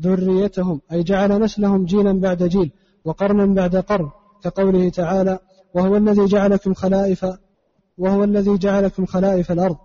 ذريتهم 0.00 0.80
أي 0.92 1.02
جعل 1.02 1.40
نسلهم 1.40 1.84
جيلا 1.84 2.20
بعد 2.20 2.42
جيل 2.42 2.70
وقرنا 3.04 3.46
بعد 3.46 3.76
قرن 3.76 4.10
كقوله 4.42 4.88
تعالى 4.88 5.38
وهو 5.74 5.96
الذي 5.96 6.24
جعلكم 6.24 6.74
خلائف 6.74 7.26
وهو 7.98 8.24
الذي 8.24 8.58
جعلكم 8.58 9.06
خلائف 9.06 9.52
الأرض. 9.52 9.76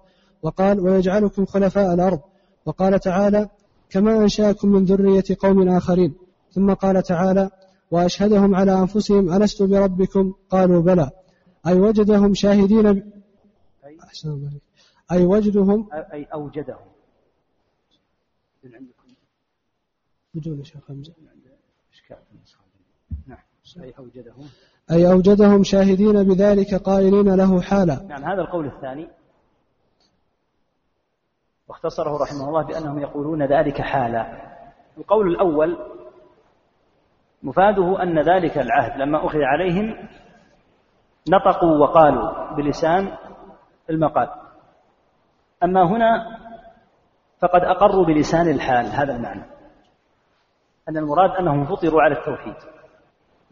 وقال 0.44 0.80
ويجعلكم 0.80 1.46
خلفاء 1.46 1.94
الأرض. 1.94 2.20
وقال 2.66 3.00
تعالى 3.00 3.50
كما 3.90 4.18
أنشأكم 4.18 4.70
من 4.70 4.86
ذرية 4.86 5.24
قوم 5.40 5.70
آخرين. 5.70 6.14
ثم 6.52 6.74
قال 6.74 7.04
تعالى 7.04 7.50
وأشهدهم 7.92 8.56
على 8.56 8.80
أنفسهم 8.80 9.34
ألست 9.34 9.64
بربكم؟ 9.64 10.34
قالوا 10.50 10.82
بلى. 10.82 11.12
أي 11.68 11.80
وجدهم 11.80 12.34
شاهدين 12.34 12.94
ب... 12.94 13.12
أحسن 14.04 14.50
أي 15.12 15.26
وجدهم؟ 15.26 15.90
أي 16.14 16.24
أوجدهم. 16.24 16.88
من 18.64 18.76
عندكم؟ 18.76 19.04
بدون 20.34 20.64
شيخ 20.64 20.82
حمزة. 20.88 21.14
نعم. 23.28 23.38
أي 23.84 23.94
أوجدهم؟ 24.00 24.50
أي 24.92 25.12
أوجدهم 25.12 25.64
شاهدين 25.64 26.24
بذلك 26.24 26.76
قائلين 26.76 27.36
له 27.36 27.62
حالا. 27.62 28.04
نعم 28.04 28.24
هذا 28.24 28.42
القول 28.42 28.66
الثاني. 28.66 29.08
واختصره 31.68 32.18
رحمه 32.18 32.48
الله 32.48 32.64
بأنهم 32.64 33.00
يقولون 33.00 33.44
ذلك 33.44 33.82
حالا. 33.82 34.50
القول 34.98 35.28
الأول 35.28 35.78
مفاده 37.44 38.04
أن 38.04 38.20
ذلك 38.20 38.58
العهد 38.58 39.02
لما 39.02 39.26
أخذ 39.26 39.40
عليهم 39.42 40.08
نطقوا 41.30 41.78
وقالوا 41.78 42.56
بلسان 42.56 43.12
المقال. 43.90 44.30
أما 45.64 45.84
هنا 45.84 46.38
فقد 47.42 47.62
أقروا 47.62 48.06
بلسان 48.06 48.50
الحال 48.50 48.86
هذا 48.86 49.16
المعنى. 49.16 49.46
أن 50.90 50.98
المراد 50.98 51.32
أنهم 51.32 51.66
فطروا 51.66 52.02
على 52.02 52.16
التوحيد. 52.16 52.56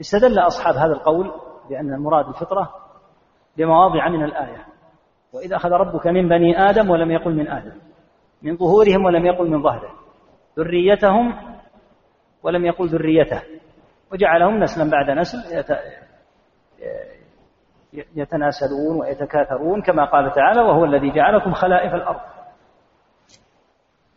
استدل 0.01 0.39
أصحاب 0.39 0.75
هذا 0.75 0.93
القول 0.93 1.31
بأن 1.69 1.93
المراد 1.93 2.27
الفطرة 2.27 2.73
بمواضع 3.57 4.09
من 4.09 4.23
الآية. 4.23 4.65
وإذا 5.33 5.55
أخذ 5.55 5.69
ربك 5.69 6.07
من 6.07 6.29
بني 6.29 6.69
آدم 6.69 6.89
ولم 6.89 7.11
يقل 7.11 7.35
من 7.35 7.47
آدم 7.47 7.73
من 8.41 8.57
ظهورهم 8.57 9.05
ولم 9.05 9.25
يقل 9.25 9.49
من 9.49 9.63
ظهره. 9.63 9.91
ذريتهم 10.57 11.35
ولم 12.43 12.65
يقل 12.65 12.88
ذريته. 12.88 13.56
وجعلهم 14.11 14.59
نسلا 14.59 14.89
بعد 14.89 15.09
نسل 15.09 15.37
يتناسلون 17.93 18.99
ويتكاثرون 18.99 19.81
كما 19.81 20.05
قال 20.05 20.33
تعالى 20.33 20.61
وهو 20.61 20.85
الذي 20.85 21.11
جعلكم 21.11 21.53
خلائف 21.53 21.93
الأرض. 21.93 22.19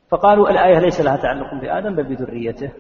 فقالوا 0.09 0.51
الآية 0.51 0.79
ليس 0.79 1.01
لها 1.01 1.17
تعلق 1.17 1.55
بآدم 1.55 1.97
بل 1.97 2.05
بذريته. 2.05 2.73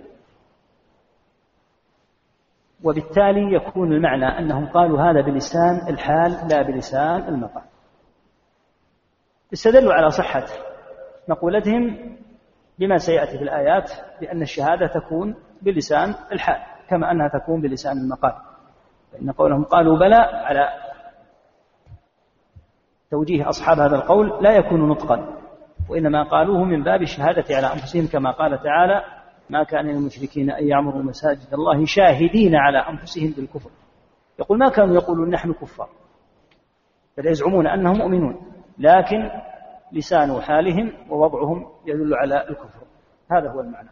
وبالتالي 2.84 3.54
يكون 3.54 3.92
المعنى 3.92 4.38
أنهم 4.38 4.66
قالوا 4.66 5.00
هذا 5.00 5.20
بلسان 5.20 5.88
الحال 5.88 6.48
لا 6.48 6.62
بلسان 6.62 7.28
المقام 7.28 7.64
استدلوا 9.52 9.94
على 9.94 10.10
صحة 10.10 10.44
مقولتهم 11.28 12.16
بما 12.78 12.96
سيأتي 12.96 13.38
في 13.38 13.44
الآيات 13.44 13.92
بأن 14.20 14.42
الشهادة 14.42 14.86
تكون 14.86 15.34
بلسان 15.62 16.14
الحال. 16.32 16.69
كما 16.90 17.10
أنها 17.10 17.28
تكون 17.28 17.60
بلسان 17.60 17.98
المقال. 17.98 18.32
فإن 19.12 19.30
قولهم 19.30 19.64
قالوا 19.64 19.98
بلى 19.98 20.16
على 20.16 20.68
توجيه 23.10 23.48
أصحاب 23.48 23.78
هذا 23.78 23.96
القول 23.96 24.42
لا 24.44 24.56
يكون 24.56 24.88
نطقا 24.88 25.40
وإنما 25.88 26.22
قالوه 26.22 26.64
من 26.64 26.82
باب 26.82 27.02
الشهادة 27.02 27.56
على 27.56 27.66
أنفسهم 27.66 28.06
كما 28.06 28.30
قال 28.30 28.62
تعالى 28.62 29.04
ما 29.50 29.62
كان 29.62 29.86
للمشركين 29.86 30.50
أن 30.50 30.68
يعمروا 30.68 31.02
مساجد 31.02 31.54
الله 31.54 31.84
شاهدين 31.84 32.56
على 32.56 32.78
أنفسهم 32.78 33.34
بالكفر 33.36 33.70
يقول 34.38 34.58
ما 34.58 34.68
كانوا 34.68 34.94
يقولون 34.94 35.30
نحن 35.30 35.52
كفار 35.52 35.88
بل 37.18 37.26
يزعمون 37.26 37.66
أنهم 37.66 37.98
مؤمنون 37.98 38.36
لكن 38.78 39.30
لسان 39.92 40.40
حالهم 40.42 40.92
ووضعهم 41.10 41.66
يدل 41.86 42.14
على 42.14 42.48
الكفر 42.48 42.86
هذا 43.30 43.50
هو 43.50 43.60
المعنى. 43.60 43.88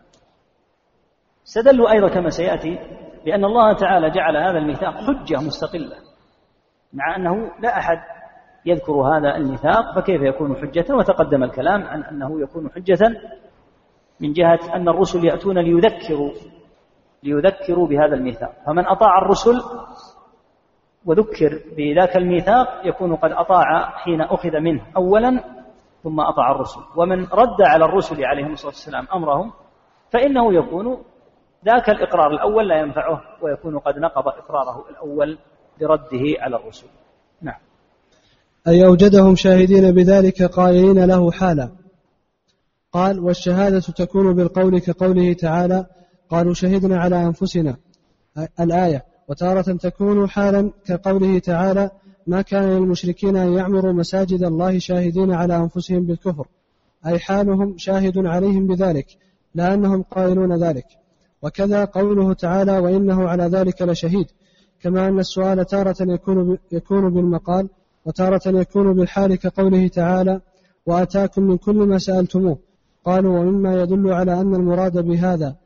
استدلوا 1.49 1.90
أيضا 1.92 2.09
كما 2.09 2.28
سيأتي 2.28 2.78
بأن 3.24 3.44
الله 3.44 3.72
تعالى 3.72 4.11
جعل 4.11 4.36
هذا 4.36 4.59
الميثاق 4.59 4.94
حجة 4.94 5.36
مستقلة 5.36 5.96
مع 6.92 7.16
أنه 7.16 7.51
لا 7.61 7.78
أحد 7.78 7.99
يذكر 8.66 8.92
هذا 8.92 9.36
الميثاق 9.36 9.94
فكيف 9.96 10.22
يكون 10.22 10.57
حجة؟ 10.57 10.94
وتقدم 10.94 11.44
الكلام 11.44 11.82
عن 11.82 12.03
أنه 12.03 12.40
يكون 12.40 12.70
حجة 12.70 12.99
من 14.20 14.32
جهة 14.32 14.59
أن 14.74 14.88
الرسل 14.88 15.24
يأتون 15.24 15.59
ليذكروا 15.59 16.30
ليذكروا 17.22 17.86
بهذا 17.86 18.14
الميثاق. 18.14 18.53
فمن 18.66 18.86
أطاع 18.86 19.18
الرسل 19.18 19.62
وذكر 21.07 21.61
بذاك 21.76 22.16
الميثاق 22.16 22.66
يكون 22.84 23.16
قد 23.16 23.32
أطاع 23.32 23.90
حين 23.90 24.20
أخذ 24.20 24.61
منه 24.61 24.82
أولا 24.96 25.44
ثم 26.03 26.20
أطاع 26.20 26.51
الرسل. 26.51 26.80
ومن 26.96 27.24
رد 27.24 27.62
على 27.62 27.84
الرسل 27.84 28.24
عليهم 28.24 28.53
الصلاة 28.53 28.72
والسلام 28.72 29.07
أمرهم 29.14 29.53
فإنه 30.12 30.55
يكون 30.55 31.05
ذاك 31.64 31.90
الإقرار 31.90 32.30
الأول 32.30 32.68
لا 32.68 32.80
ينفعه 32.80 33.22
ويكون 33.42 33.78
قد 33.78 33.98
نقض 33.98 34.28
إقراره 34.28 34.84
الأول 34.90 35.38
برده 35.80 36.24
على 36.38 36.56
الرسل 36.56 36.86
نعم. 37.42 37.61
أي 38.68 38.86
أوجدهم 38.86 39.36
شاهدين 39.36 39.92
بذلك 39.94 40.42
قائلين 40.42 41.04
له 41.04 41.30
حالا. 41.30 41.70
قال 42.92 43.20
والشهادة 43.20 43.80
تكون 43.80 44.34
بالقول 44.34 44.78
كقوله 44.78 45.32
تعالى 45.32 45.86
قالوا 46.30 46.54
شهدنا 46.54 47.00
على 47.00 47.24
أنفسنا. 47.24 47.76
الآية 48.61 49.04
وتارة 49.28 49.76
تكون 49.76 50.28
حالا 50.28 50.70
كقوله 50.86 51.38
تعالى 51.38 51.90
ما 52.26 52.42
كان 52.42 52.64
للمشركين 52.64 53.36
أن 53.36 53.52
يعمروا 53.52 53.92
مساجد 53.92 54.42
الله 54.42 54.78
شاهدين 54.78 55.32
على 55.32 55.56
أنفسهم 55.56 56.06
بالكفر. 56.06 56.46
أي 57.06 57.18
حالهم 57.18 57.78
شاهد 57.78 58.18
عليهم 58.18 58.66
بذلك 58.66 59.06
لأنهم 59.54 60.02
قائلون 60.02 60.64
ذلك. 60.64 60.86
وكذا 61.43 61.84
قوله 61.84 62.32
تعالى 62.32 62.78
وإنه 62.78 63.28
على 63.28 63.45
ذلك 63.45 63.82
لشهيد 63.82 64.26
كما 64.80 65.09
أن 65.09 65.18
السؤال 65.18 65.66
تارة 65.66 65.97
يكون 66.01 66.59
يكون 66.72 67.14
بالمقال 67.14 67.68
وتارة 68.05 68.41
يكون 68.47 68.95
بالحال 68.95 69.34
كقوله 69.34 69.89
تعالى 69.89 70.41
وأتاكم 70.86 71.43
من 71.43 71.57
كل 71.57 71.76
ما 71.76 71.99
سألتموه 71.99 72.59
قالوا 73.05 73.39
ومما 73.39 73.82
يدل 73.82 74.12
على 74.12 74.41
أن 74.41 74.55
المراد 74.55 74.99
بهذا 74.99 75.57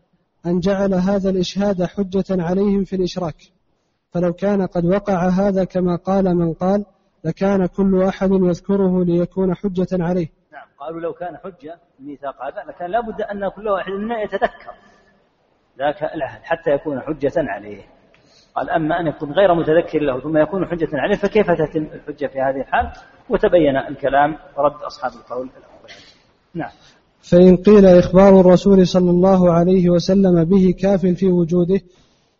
أن 0.47 0.61
جعل 0.61 0.95
هذا 0.95 1.31
الإشهاد 1.31 1.85
حجة 1.85 2.25
عليهم 2.31 2.85
في 2.85 2.97
الإشراك 2.97 3.37
فلو 4.11 4.33
كان 4.33 4.66
قد 4.66 4.85
وقع 4.85 5.29
هذا 5.29 5.64
كما 5.64 5.97
قال 5.97 6.37
من 6.37 6.53
قال 6.53 6.85
لكان 7.25 7.66
كل 7.66 8.03
أحد 8.03 8.31
يذكره 8.33 9.05
ليكون 9.05 9.55
حجة 9.55 9.89
عليه. 9.93 10.29
نعم 10.53 10.68
قالوا 10.79 11.01
لو 11.01 11.12
كان 11.12 11.37
حجة 11.37 11.79
الميثاق 12.01 12.43
هذا 12.43 12.64
لكان 12.68 12.91
لابد 12.91 13.20
أن 13.20 13.49
كل 13.49 13.68
واحد 13.68 13.93
منا 13.93 14.23
يتذكر. 14.23 14.75
ذاك 15.79 16.03
العهد 16.14 16.41
حتى 16.43 16.70
يكون 16.70 17.01
حجة 17.01 17.33
عليه. 17.37 17.83
قال 18.55 18.70
أما 18.70 19.01
أن 19.01 19.07
يكون 19.07 19.33
غير 19.33 19.55
متذكر 19.55 19.99
له 19.99 20.20
ثم 20.20 20.37
يكون 20.37 20.66
حجة 20.66 20.89
عليه 20.93 21.16
فكيف 21.16 21.51
تتم 21.51 21.83
الحجة 21.83 22.27
في 22.27 22.41
هذه 22.41 22.61
الحال؟ 22.61 22.93
وتبين 23.29 23.77
الكلام 23.77 24.37
ورد 24.59 24.83
أصحاب 24.83 25.12
القول 25.12 25.51
الأول 25.59 25.91
نعم. 26.55 26.70
فإن 27.23 27.57
قيل 27.57 27.87
إخبار 27.87 28.41
الرسول 28.41 28.87
صلى 28.87 29.11
الله 29.11 29.53
عليه 29.53 29.91
وسلم 29.91 30.45
به 30.45 30.75
كاف 30.79 31.07
في 31.07 31.29
وجوده 31.29 31.81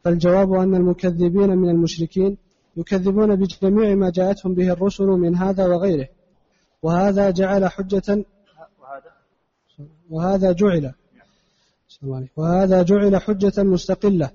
فالجواب 0.05 0.53
أن 0.53 0.75
المكذبين 0.75 1.51
من 1.51 1.71
المشركين 1.71 2.37
يكذبون 2.77 3.37
بجميع 3.37 3.95
ما 3.95 4.11
جاءتهم 4.11 4.55
به 4.55 4.73
الرسل 4.73 5.05
من 5.05 5.37
هذا 5.37 5.67
وغيره 5.67 6.09
وهذا 6.83 7.31
جعل 7.31 7.69
حجة 7.69 8.25
وهذا 10.11 10.53
جعل 10.53 10.93
وهذا 12.37 12.83
جعل 12.83 13.17
حجة 13.17 13.63
مستقلة 13.63 14.31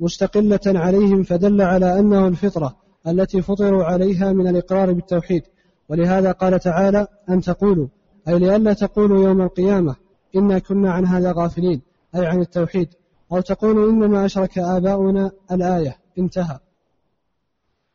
مستقلة 0.00 0.60
عليهم 0.66 1.22
فدل 1.22 1.62
على 1.62 1.98
أنه 1.98 2.28
الفطرة 2.28 2.76
التي 3.06 3.42
فطروا 3.42 3.84
عليها 3.84 4.32
من 4.32 4.48
الإقرار 4.48 4.92
بالتوحيد. 4.92 5.42
ولهذا 5.88 6.32
قال 6.32 6.60
تعالى 6.60 7.06
أن 7.30 7.40
تقولوا؟ 7.40 7.88
أي 8.28 8.38
لئلا 8.38 8.72
تقولوا 8.72 9.24
يوم 9.24 9.42
القيامة 9.42 9.96
إنا 10.36 10.58
كنا 10.58 10.92
عن 10.92 11.06
هذا 11.06 11.32
غافلين 11.32 11.82
أي 12.14 12.26
عن 12.26 12.40
التوحيد. 12.40 12.88
أو 13.32 13.40
تقولوا 13.40 13.90
إنما 13.90 14.24
أشرك 14.24 14.58
آباؤنا 14.58 15.30
الآية 15.52 15.96
انتهى. 16.18 16.58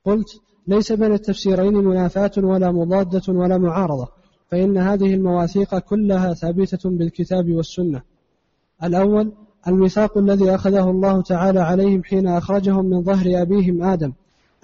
قلت 0.05 0.28
ليس 0.67 0.91
بين 0.91 1.13
التفسيرين 1.13 1.74
منافاة 1.74 2.32
ولا 2.38 2.72
مضادة 2.72 3.34
ولا 3.34 3.57
معارضة 3.57 4.07
فإن 4.47 4.78
هذه 4.78 5.13
المواثيق 5.13 5.78
كلها 5.78 6.34
ثابتة 6.34 6.89
بالكتاب 6.89 7.51
والسنة. 7.51 8.01
الأول 8.84 9.32
الميثاق 9.67 10.17
الذي 10.17 10.55
أخذه 10.55 10.89
الله 10.89 11.21
تعالى 11.21 11.59
عليهم 11.59 12.03
حين 12.03 12.27
أخرجهم 12.27 12.86
من 12.86 13.03
ظهر 13.03 13.41
أبيهم 13.41 13.84
آدم 13.84 14.13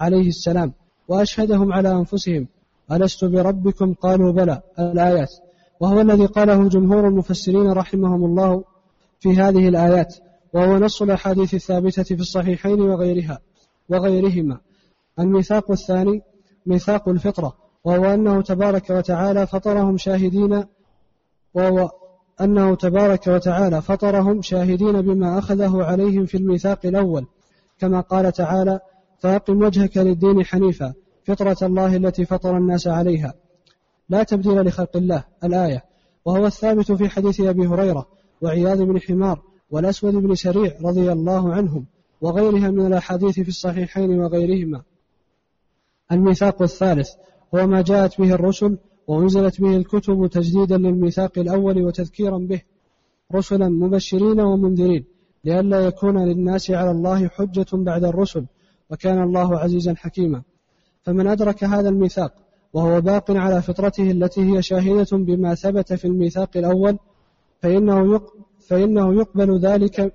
عليه 0.00 0.28
السلام 0.28 0.72
وأشهدهم 1.08 1.72
على 1.72 1.92
أنفسهم 1.92 2.46
ألست 2.92 3.24
بربكم؟ 3.24 3.94
قالوا 3.94 4.32
بلى 4.32 4.60
الآيات. 4.78 5.30
وهو 5.80 6.00
الذي 6.00 6.26
قاله 6.26 6.68
جمهور 6.68 7.08
المفسرين 7.08 7.70
رحمهم 7.72 8.24
الله 8.24 8.64
في 9.20 9.36
هذه 9.36 9.68
الآيات 9.68 10.14
وهو 10.52 10.78
نص 10.78 11.02
الأحاديث 11.02 11.54
الثابتة 11.54 12.02
في 12.02 12.20
الصحيحين 12.20 12.80
وغيرها 12.80 13.38
وغيرهما. 13.88 14.58
الميثاق 15.18 15.70
الثاني 15.70 16.22
ميثاق 16.66 17.08
الفطرة 17.08 17.56
وهو 17.84 18.04
أنه 18.04 18.42
تبارك 18.42 18.90
وتعالى 18.90 19.46
فطرهم 19.46 19.96
شاهدين 19.96 20.64
وهو 21.54 21.90
أنه 22.40 22.74
تبارك 22.74 23.26
وتعالى 23.26 23.82
فطرهم 23.82 24.42
شاهدين 24.42 25.02
بما 25.02 25.38
أخذه 25.38 25.84
عليهم 25.84 26.26
في 26.26 26.36
الميثاق 26.36 26.86
الأول 26.86 27.26
كما 27.78 28.00
قال 28.00 28.32
تعالى 28.32 28.80
فأقم 29.18 29.62
وجهك 29.62 29.96
للدين 29.96 30.44
حنيفا 30.44 30.94
فطرة 31.24 31.56
الله 31.62 31.96
التي 31.96 32.24
فطر 32.24 32.56
الناس 32.56 32.86
عليها. 32.86 33.34
لا 34.08 34.22
تبديل 34.22 34.60
لخلق 34.62 34.96
الله 34.96 35.24
الآية. 35.44 35.84
وهو 36.24 36.46
الثابت 36.46 36.92
في 36.92 37.08
حديث 37.08 37.40
أبي 37.40 37.66
هريرة 37.66 38.06
وعياض 38.42 38.82
بن 38.82 39.00
حمار 39.00 39.42
والأسود 39.70 40.14
بن 40.14 40.34
سريع 40.34 40.76
رضي 40.82 41.12
الله 41.12 41.52
عنهم 41.52 41.86
وغيرها 42.20 42.70
من 42.70 42.86
الأحاديث 42.86 43.40
في 43.40 43.48
الصحيحين 43.48 44.20
وغيرهما. 44.20 44.82
الميثاق 46.12 46.62
الثالث 46.62 47.10
هو 47.54 47.66
ما 47.66 47.82
جاءت 47.82 48.20
به 48.20 48.34
الرسل 48.34 48.78
وأنزلت 49.08 49.60
به 49.60 49.76
الكتب 49.76 50.26
تجديدا 50.26 50.76
للميثاق 50.76 51.38
الأول 51.38 51.82
وتذكيرا 51.82 52.38
به 52.38 52.62
رسلا 53.34 53.68
مبشرين 53.68 54.40
ومنذرين 54.40 55.04
لئلا 55.44 55.80
يكون 55.80 56.28
للناس 56.28 56.70
على 56.70 56.90
الله 56.90 57.28
حجة 57.28 57.66
بعد 57.72 58.04
الرسل 58.04 58.46
وكان 58.90 59.22
الله 59.22 59.58
عزيزا 59.58 59.94
حكيما. 59.94 60.42
فمن 61.02 61.26
أدرك 61.26 61.64
هذا 61.64 61.88
الميثاق 61.88 62.34
وهو 62.72 63.00
باق 63.00 63.30
على 63.30 63.62
فطرته 63.62 64.10
التي 64.10 64.40
هي 64.40 64.62
شاهدة 64.62 65.16
بما 65.16 65.54
ثبت 65.54 65.92
في 65.92 66.04
الميثاق 66.04 66.56
الأول 66.56 66.98
فإنه 67.60 68.14
يق 68.14 68.34
فإنه 68.60 69.14
يقبل 69.14 69.58
ذلك 69.58 70.14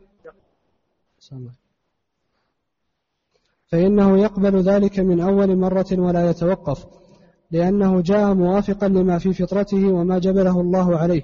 فإنه 3.68 4.18
يقبل 4.18 4.62
ذلك 4.62 5.00
من 5.00 5.22
أول 5.22 5.56
مرة 5.58 5.86
ولا 5.92 6.30
يتوقف. 6.30 7.03
لأنه 7.54 8.02
جاء 8.02 8.34
موافقا 8.34 8.88
لما 8.88 9.18
في 9.20 9.34
فطرته 9.34 9.88
وما 9.88 10.20
جبله 10.20 10.62
الله 10.62 10.98
عليه 10.98 11.24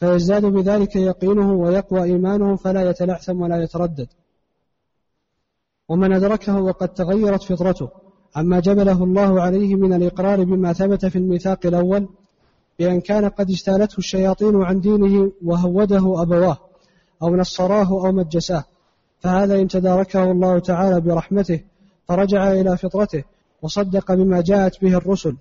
فيزداد 0.00 0.44
بذلك 0.44 0.96
يقينه 0.96 1.52
ويقوى 1.52 2.02
إيمانه 2.02 2.56
فلا 2.56 2.90
يتلعثم 2.90 3.40
ولا 3.40 3.62
يتردد. 3.62 4.08
ومن 5.88 6.12
أدركه 6.12 6.60
وقد 6.60 6.88
تغيرت 6.88 7.42
فطرته 7.42 7.88
عما 8.36 8.60
جبله 8.60 9.04
الله 9.04 9.40
عليه 9.42 9.74
من 9.74 9.92
الإقرار 9.92 10.44
بما 10.44 10.72
ثبت 10.72 11.06
في 11.06 11.16
الميثاق 11.16 11.66
الأول 11.66 12.08
بأن 12.78 13.00
كان 13.00 13.28
قد 13.28 13.50
اجتالته 13.50 13.98
الشياطين 13.98 14.62
عن 14.62 14.80
دينه 14.80 15.32
وهوده 15.44 16.22
أبواه 16.22 16.58
أو 17.22 17.36
نصراه 17.36 17.88
أو 18.06 18.12
مجساه 18.12 18.64
فهذا 19.20 19.54
إن 19.60 19.68
تداركه 19.68 20.30
الله 20.30 20.58
تعالى 20.58 21.00
برحمته 21.00 21.60
فرجع 22.08 22.52
إلى 22.52 22.76
فطرته 22.76 23.24
وصدق 23.62 24.12
بما 24.14 24.40
جاءت 24.40 24.80
به 24.80 24.96
الرسل. 24.96 25.36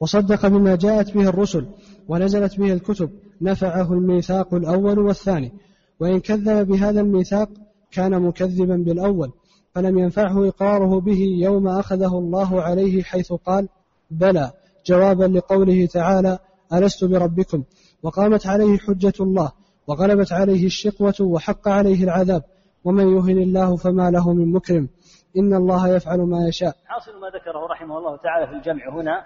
وصدق 0.00 0.46
بما 0.46 0.76
جاءت 0.76 1.10
به 1.10 1.28
الرسل 1.28 1.66
ونزلت 2.08 2.56
به 2.56 2.72
الكتب 2.72 3.10
نفعه 3.40 3.92
الميثاق 3.92 4.54
الأول 4.54 4.98
والثاني. 4.98 5.52
وإن 6.00 6.20
كذب 6.20 6.66
بهذا 6.66 7.00
الميثاق 7.00 7.48
كان 7.90 8.22
مكذبا 8.22 8.76
بالأول 8.76 9.32
فلم 9.74 9.98
ينفعه 9.98 10.48
إقراره 10.48 11.00
به 11.00 11.18
يوم 11.18 11.68
أخذه 11.68 12.18
الله 12.18 12.62
عليه 12.62 13.02
حيث 13.02 13.32
قال 13.32 13.68
بلى 14.10 14.52
جوابا 14.86 15.24
لقوله 15.24 15.86
تعالى 15.86 16.38
ألست 16.72 17.04
بربكم؟ 17.04 17.62
وقامت 18.02 18.46
عليه 18.46 18.78
حجة 18.78 19.12
الله 19.20 19.52
وغلبت 19.86 20.32
عليه 20.32 20.66
الشقوة 20.66 21.14
وحق 21.20 21.68
عليه 21.68 22.04
العذاب. 22.04 22.44
ومن 22.84 23.16
يهن 23.16 23.38
الله 23.42 23.76
فما 23.76 24.10
له 24.10 24.32
من 24.32 24.52
مكرم. 24.52 24.88
إن 25.36 25.54
الله 25.54 25.96
يفعل 25.96 26.18
ما 26.18 26.48
يشاء. 26.48 26.74
حاصل 26.86 27.20
ما 27.20 27.28
ذكره 27.28 27.66
رحمه 27.66 27.98
الله 27.98 28.16
تعالى 28.16 28.46
في 28.46 28.52
الجمع 28.52 28.88
هنا 28.88 29.24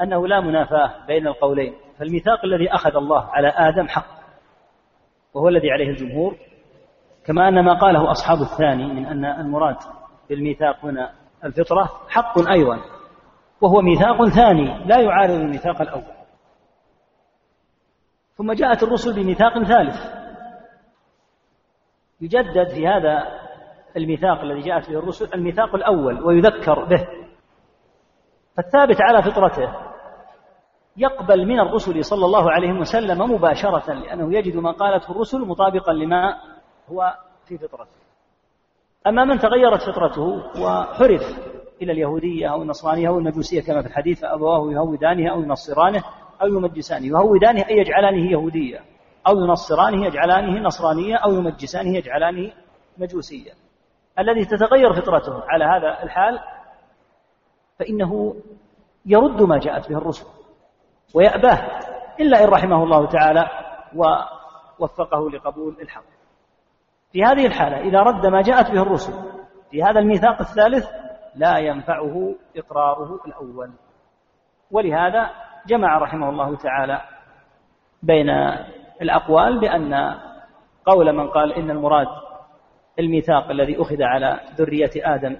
أنه 0.00 0.26
لا 0.26 0.40
منافاة 0.40 1.06
بين 1.06 1.26
القولين 1.26 1.74
فالميثاق 1.98 2.44
الذي 2.44 2.74
أخذ 2.74 2.96
الله 2.96 3.24
على 3.24 3.48
آدم 3.48 3.88
حق 3.88 4.06
وهو 5.34 5.48
الذي 5.48 5.70
عليه 5.70 5.88
الجمهور 5.88 6.36
كما 7.26 7.48
أن 7.48 7.64
ما 7.64 7.78
قاله 7.78 8.10
أصحاب 8.10 8.38
الثاني 8.40 8.86
من 8.86 9.06
أن 9.06 9.24
المراد 9.24 9.76
بالميثاق 10.28 10.84
هنا 10.84 11.12
الفطرة 11.44 11.90
حق 12.08 12.50
أيضا 12.50 12.78
وهو 13.60 13.80
ميثاق 13.80 14.28
ثاني 14.28 14.84
لا 14.86 15.00
يعارض 15.00 15.34
الميثاق 15.34 15.82
الأول. 15.82 16.14
ثم 18.36 18.52
جاءت 18.52 18.82
الرسل 18.82 19.22
بميثاق 19.22 19.62
ثالث. 19.62 20.23
يجدد 22.20 22.68
في 22.68 22.86
هذا 22.86 23.24
الميثاق 23.96 24.40
الذي 24.40 24.60
جاءت 24.60 24.90
به 24.90 24.98
الرسل 24.98 25.34
الميثاق 25.34 25.74
الأول 25.74 26.22
ويذكر 26.24 26.84
به. 26.84 27.06
فالثابت 28.56 28.96
على 29.00 29.22
فطرته 29.22 29.74
يقبل 30.96 31.46
من 31.46 31.60
الرسل 31.60 32.04
صلى 32.04 32.26
الله 32.26 32.50
عليه 32.50 32.72
وسلم 32.72 33.32
مباشرة 33.32 33.92
لأنه 33.92 34.38
يجد 34.38 34.56
ما 34.56 34.70
قالته 34.70 35.10
الرسل 35.10 35.40
مطابقا 35.40 35.92
لما 35.92 36.34
هو 36.88 37.14
في 37.44 37.58
فطرته. 37.58 38.04
أما 39.06 39.24
من 39.24 39.38
تغيرت 39.38 39.82
فطرته 39.82 40.42
وحرف 40.62 41.22
إلى 41.82 41.92
اليهودية 41.92 42.52
أو 42.52 42.62
النصرانية 42.62 43.08
أو 43.08 43.18
المجوسية 43.18 43.60
كما 43.60 43.82
في 43.82 43.88
الحديث 43.88 44.20
فأبواه 44.20 44.72
يهودانه 44.72 45.32
أو 45.32 45.42
ينصرانه 45.42 46.04
أو 46.42 46.46
يمجسانه 46.46 47.06
يهودانه 47.06 47.64
أي 47.68 47.76
يجعلانه 47.76 48.30
يهودية. 48.30 48.80
أو 49.26 49.38
ينصرانه 49.38 50.06
يجعلانه 50.06 50.60
نصرانية 50.60 51.16
أو 51.16 51.32
يمجسانه 51.32 51.96
يجعلانه 51.96 52.52
مجوسية. 52.98 53.52
الذي 54.18 54.44
تتغير 54.44 54.92
فطرته 54.92 55.42
على 55.48 55.64
هذا 55.64 56.02
الحال 56.02 56.38
فإنه 57.78 58.34
يرد 59.06 59.42
ما 59.42 59.58
جاءت 59.58 59.88
به 59.88 59.98
الرسل 59.98 60.26
ويأباه 61.14 61.58
إلا 62.20 62.44
إن 62.44 62.48
رحمه 62.48 62.84
الله 62.84 63.06
تعالى 63.06 63.48
ووفقه 63.96 65.30
لقبول 65.30 65.76
الحق. 65.80 66.04
في 67.12 67.24
هذه 67.24 67.46
الحالة 67.46 67.80
إذا 67.80 68.00
رد 68.00 68.26
ما 68.26 68.42
جاءت 68.42 68.70
به 68.70 68.82
الرسل 68.82 69.12
في 69.70 69.82
هذا 69.82 70.00
الميثاق 70.00 70.40
الثالث 70.40 70.88
لا 71.34 71.58
ينفعه 71.58 72.34
إقراره 72.56 73.20
الأول. 73.26 73.70
ولهذا 74.70 75.30
جمع 75.66 75.98
رحمه 75.98 76.28
الله 76.28 76.56
تعالى 76.56 77.00
بين 78.02 78.26
الأقوال 79.02 79.60
بأن 79.60 80.14
قول 80.86 81.12
من 81.12 81.28
قال 81.28 81.52
إن 81.52 81.70
المراد 81.70 82.06
الميثاق 82.98 83.50
الذي 83.50 83.82
أخذ 83.82 84.02
على 84.02 84.40
ذرية 84.56 84.90
آدم 84.96 85.36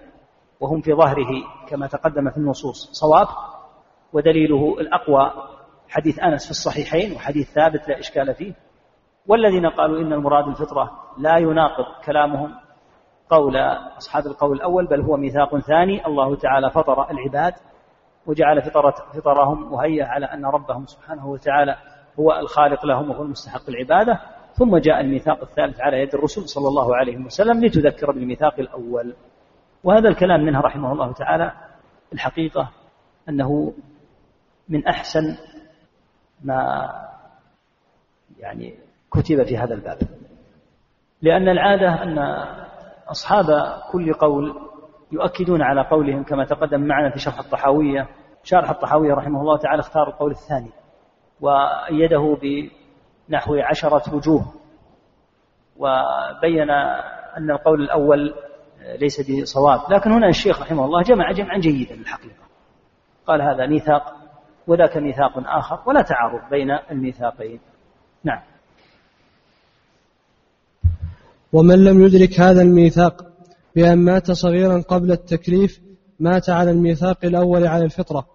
وهم 0.61 0.81
في 0.81 0.95
ظهره 0.95 1.31
كما 1.69 1.87
تقدم 1.87 2.31
في 2.31 2.37
النصوص 2.37 2.91
صواب 2.93 3.27
ودليله 4.13 4.81
الأقوى 4.81 5.33
حديث 5.89 6.21
أنس 6.21 6.45
في 6.45 6.51
الصحيحين 6.51 7.17
وحديث 7.17 7.53
ثابت 7.53 7.89
لا 7.89 7.99
إشكال 7.99 8.35
فيه. 8.35 8.55
والذين 9.27 9.67
قالوا 9.67 10.01
إن 10.01 10.13
المراد 10.13 10.49
الفطرة 10.49 10.91
لا 11.19 11.39
يناقض 11.39 11.85
كلامهم 12.05 12.55
قول 13.31 13.57
أصحاب 13.99 14.27
القول 14.27 14.57
الأول 14.57 14.87
بل 14.87 15.01
هو 15.01 15.17
ميثاق 15.17 15.59
ثاني 15.59 16.07
الله 16.07 16.37
تعالى 16.37 16.71
فطر 16.71 17.11
العباد 17.11 17.55
وجعل 18.27 18.63
فطرة 18.63 18.95
فطرهم 19.15 19.73
مهيئة 19.73 20.05
على 20.05 20.27
أن 20.27 20.47
ربهم 20.47 20.87
سبحانه 20.87 21.27
وتعالى 21.29 21.77
هو 22.21 22.33
الخالق 22.33 22.87
لهم 22.87 23.11
وهو 23.11 23.23
المستحق 23.23 23.69
العبادة 23.69 24.21
ثم 24.53 24.77
جاء 24.77 25.01
الميثاق 25.01 25.43
الثالث 25.43 25.81
على 25.81 26.01
يد 26.01 26.15
الرسل 26.15 26.49
صلى 26.49 26.69
الله 26.69 26.97
عليه 26.97 27.17
وسلم 27.17 27.65
لتذكر 27.65 28.13
بالميثاق 28.13 28.61
الأول. 28.61 29.15
وهذا 29.85 30.09
الكلام 30.09 30.41
منها 30.41 30.61
رحمه 30.61 30.93
الله 30.93 31.13
تعالى 31.13 31.53
الحقيقة 32.13 32.71
أنه 33.29 33.73
من 34.69 34.87
أحسن 34.87 35.37
ما 36.45 36.91
يعني 38.39 38.75
كتب 39.11 39.43
في 39.43 39.57
هذا 39.57 39.75
الباب. 39.75 39.99
لأن 41.23 41.49
العادة 41.49 42.03
أن 42.03 42.19
أصحاب 43.09 43.47
كل 43.93 44.13
قول 44.13 44.55
يؤكدون 45.13 45.63
على 45.63 45.83
قولهم 45.83 46.23
كما 46.23 46.45
تقدم 46.45 46.81
معنا 46.81 47.11
في 47.11 47.19
شرح 47.19 47.39
الطحاوية. 47.39 48.09
شارح 48.43 48.71
الطحاوية 48.71 49.15
رحمه 49.15 49.41
الله 49.41 49.57
تعالى 49.57 49.81
اختار 49.81 50.09
القول 50.09 50.31
الثاني. 50.31 50.71
وأيده 51.41 52.39
بنحو 52.43 53.55
عشرة 53.55 54.15
وجوه. 54.15 54.55
وبين 55.77 56.71
أن 57.37 57.51
القول 57.51 57.83
الأول 57.83 58.35
ليس 59.01 59.31
بصواب. 59.31 59.81
لكن 59.93 60.13
هنا 60.13 60.29
الشيخ 60.29 60.61
رحمه 60.61 60.85
الله 60.85 61.03
جمع 61.03 61.33
جمعا 61.33 61.59
جيدا 61.59 61.95
الحقيقة. 61.95 62.45
قال 63.27 63.43
هذا 63.43 63.67
ميثاق 63.67 64.17
وذاك 64.67 64.97
ميثاق 64.97 65.33
آخر 65.37 65.79
ولا 65.87 66.03
تعارض 66.03 66.51
بين 66.51 66.71
الميثاقين. 66.91 67.61
نعم. 68.25 68.43
ومن 71.53 71.85
لم 71.85 72.05
يدرك 72.07 72.41
هذا 72.41 72.63
الميثاق 72.63 73.27
بأن 73.77 73.99
مات 73.99 74.31
صغيرا 74.31 74.83
قبل 74.89 75.13
التكليف 75.13 75.81
مات 76.21 76.51
على 76.51 76.71
الميثاق 76.71 77.25
الأول 77.25 77.67
على 77.67 77.85
الفطرة. 77.85 78.34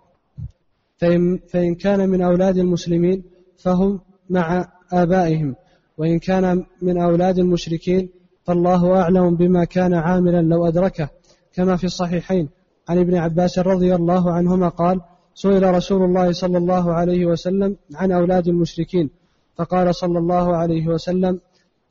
فإن, 1.00 1.40
فإن 1.50 1.76
كان 1.76 2.10
من 2.10 2.22
أولاد 2.22 2.58
المسلمين 2.58 3.24
فهم 3.58 4.00
مع 4.30 4.72
آبائهم 4.92 5.56
وإن 5.98 6.20
كان 6.20 6.66
من 6.82 7.02
أولاد 7.02 7.40
المشركين 7.40 8.10
فالله 8.44 9.02
أعلم 9.02 9.36
بما 9.36 9.64
كان 9.64 9.94
عاملا 9.94 10.42
لو 10.42 10.68
أدركه. 10.68 11.10
كما 11.54 11.76
في 11.76 11.84
الصحيحين 11.84 12.50
عن 12.90 13.00
ابن 13.00 13.16
عباس 13.16 13.60
رضي 13.60 13.96
الله 13.96 14.32
عنهما 14.32 14.70
قال 14.70 15.02
سئل 15.36 15.74
رسول 15.74 16.04
الله 16.04 16.32
صلى 16.32 16.58
الله 16.58 16.94
عليه 16.94 17.26
وسلم 17.26 17.76
عن 17.96 18.12
أولاد 18.12 18.48
المشركين 18.48 19.10
فقال 19.56 19.96
صلى 19.96 20.20
الله 20.20 20.56
عليه 20.56 20.88
وسلم 20.88 21.40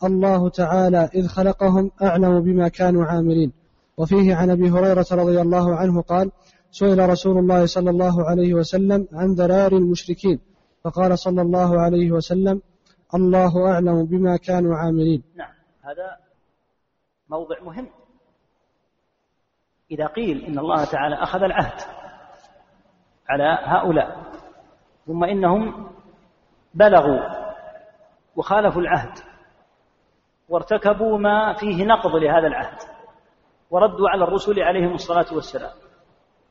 الله 0.04 0.48
تعالى 0.48 1.10
إذ 1.14 1.26
خلقهم 1.26 1.90
أعلم 2.02 2.40
بما 2.40 2.68
كانوا 2.68 3.04
عاملين. 3.04 3.52
وفيه 3.96 4.34
عن 4.34 4.50
أبي 4.50 4.70
هريرة 4.70 5.06
رضي 5.12 5.40
الله 5.40 5.74
عنه 5.74 6.00
قال 6.00 6.30
سئل 6.70 7.08
رسول 7.10 7.38
الله 7.38 7.66
صلى 7.66 7.90
الله 7.90 8.30
عليه 8.30 8.54
وسلم 8.54 9.08
عن 9.12 9.34
ذرار 9.34 9.72
المشركين 9.72 10.40
فقال 10.84 11.18
صلى 11.18 11.42
الله 11.42 11.80
عليه 11.80 12.10
وسلم 12.10 12.62
الله 13.14 13.72
أعلم 13.72 14.04
بما 14.04 14.36
كانوا 14.36 14.76
عاملين. 14.76 15.22
نعم 15.36 15.54
هذا 15.82 16.16
موضع 17.28 17.62
مهم. 17.62 17.86
إذا 19.90 20.06
قيل 20.06 20.44
إن 20.44 20.58
الله 20.58 20.84
تعالى 20.84 21.14
أخذ 21.14 21.42
العهد 21.42 21.80
على 23.28 23.58
هؤلاء 23.62 24.32
ثم 25.06 25.24
إنهم 25.24 25.90
بلغوا 26.74 27.20
وخالفوا 28.36 28.82
العهد 28.82 29.18
وارتكبوا 30.48 31.18
ما 31.18 31.54
فيه 31.54 31.84
نقض 31.84 32.16
لهذا 32.16 32.46
العهد 32.46 32.78
وردوا 33.70 34.08
على 34.08 34.24
الرسل 34.24 34.60
عليهم 34.60 34.94
الصلاة 34.94 35.34
والسلام. 35.34 35.72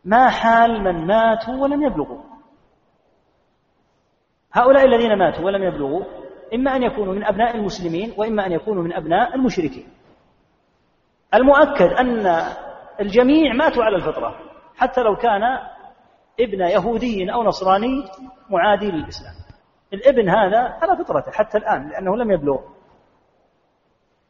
ما 0.05 0.29
حال 0.29 0.83
من 0.83 1.07
ماتوا 1.07 1.53
ولم 1.53 1.83
يبلغوا. 1.83 2.21
هؤلاء 4.53 4.85
الذين 4.85 5.17
ماتوا 5.17 5.45
ولم 5.45 5.63
يبلغوا 5.63 6.03
إما 6.53 6.75
أن 6.75 6.83
يكونوا 6.83 7.13
من 7.13 7.23
أبناء 7.23 7.55
المسلمين 7.55 8.13
وإما 8.17 8.45
أن 8.45 8.51
يكونوا 8.51 8.83
من 8.83 8.93
أبناء 8.93 9.35
المشركين. 9.35 9.87
المؤكد 11.33 11.93
أن 11.93 12.43
الجميع 12.99 13.53
ماتوا 13.53 13.83
على 13.83 13.95
الفطرة 13.95 14.39
حتى 14.75 15.01
لو 15.01 15.15
كان 15.15 15.43
ابن 16.39 16.61
يهودي 16.61 17.33
أو 17.33 17.43
نصراني 17.43 18.03
معادي 18.49 18.91
للإسلام. 18.91 19.33
الابن 19.93 20.29
هذا 20.29 20.59
على 20.59 21.03
فطرته 21.03 21.31
حتى 21.31 21.57
الآن 21.57 21.89
لأنه 21.89 22.17
لم 22.17 22.31
يبلغ. 22.31 22.59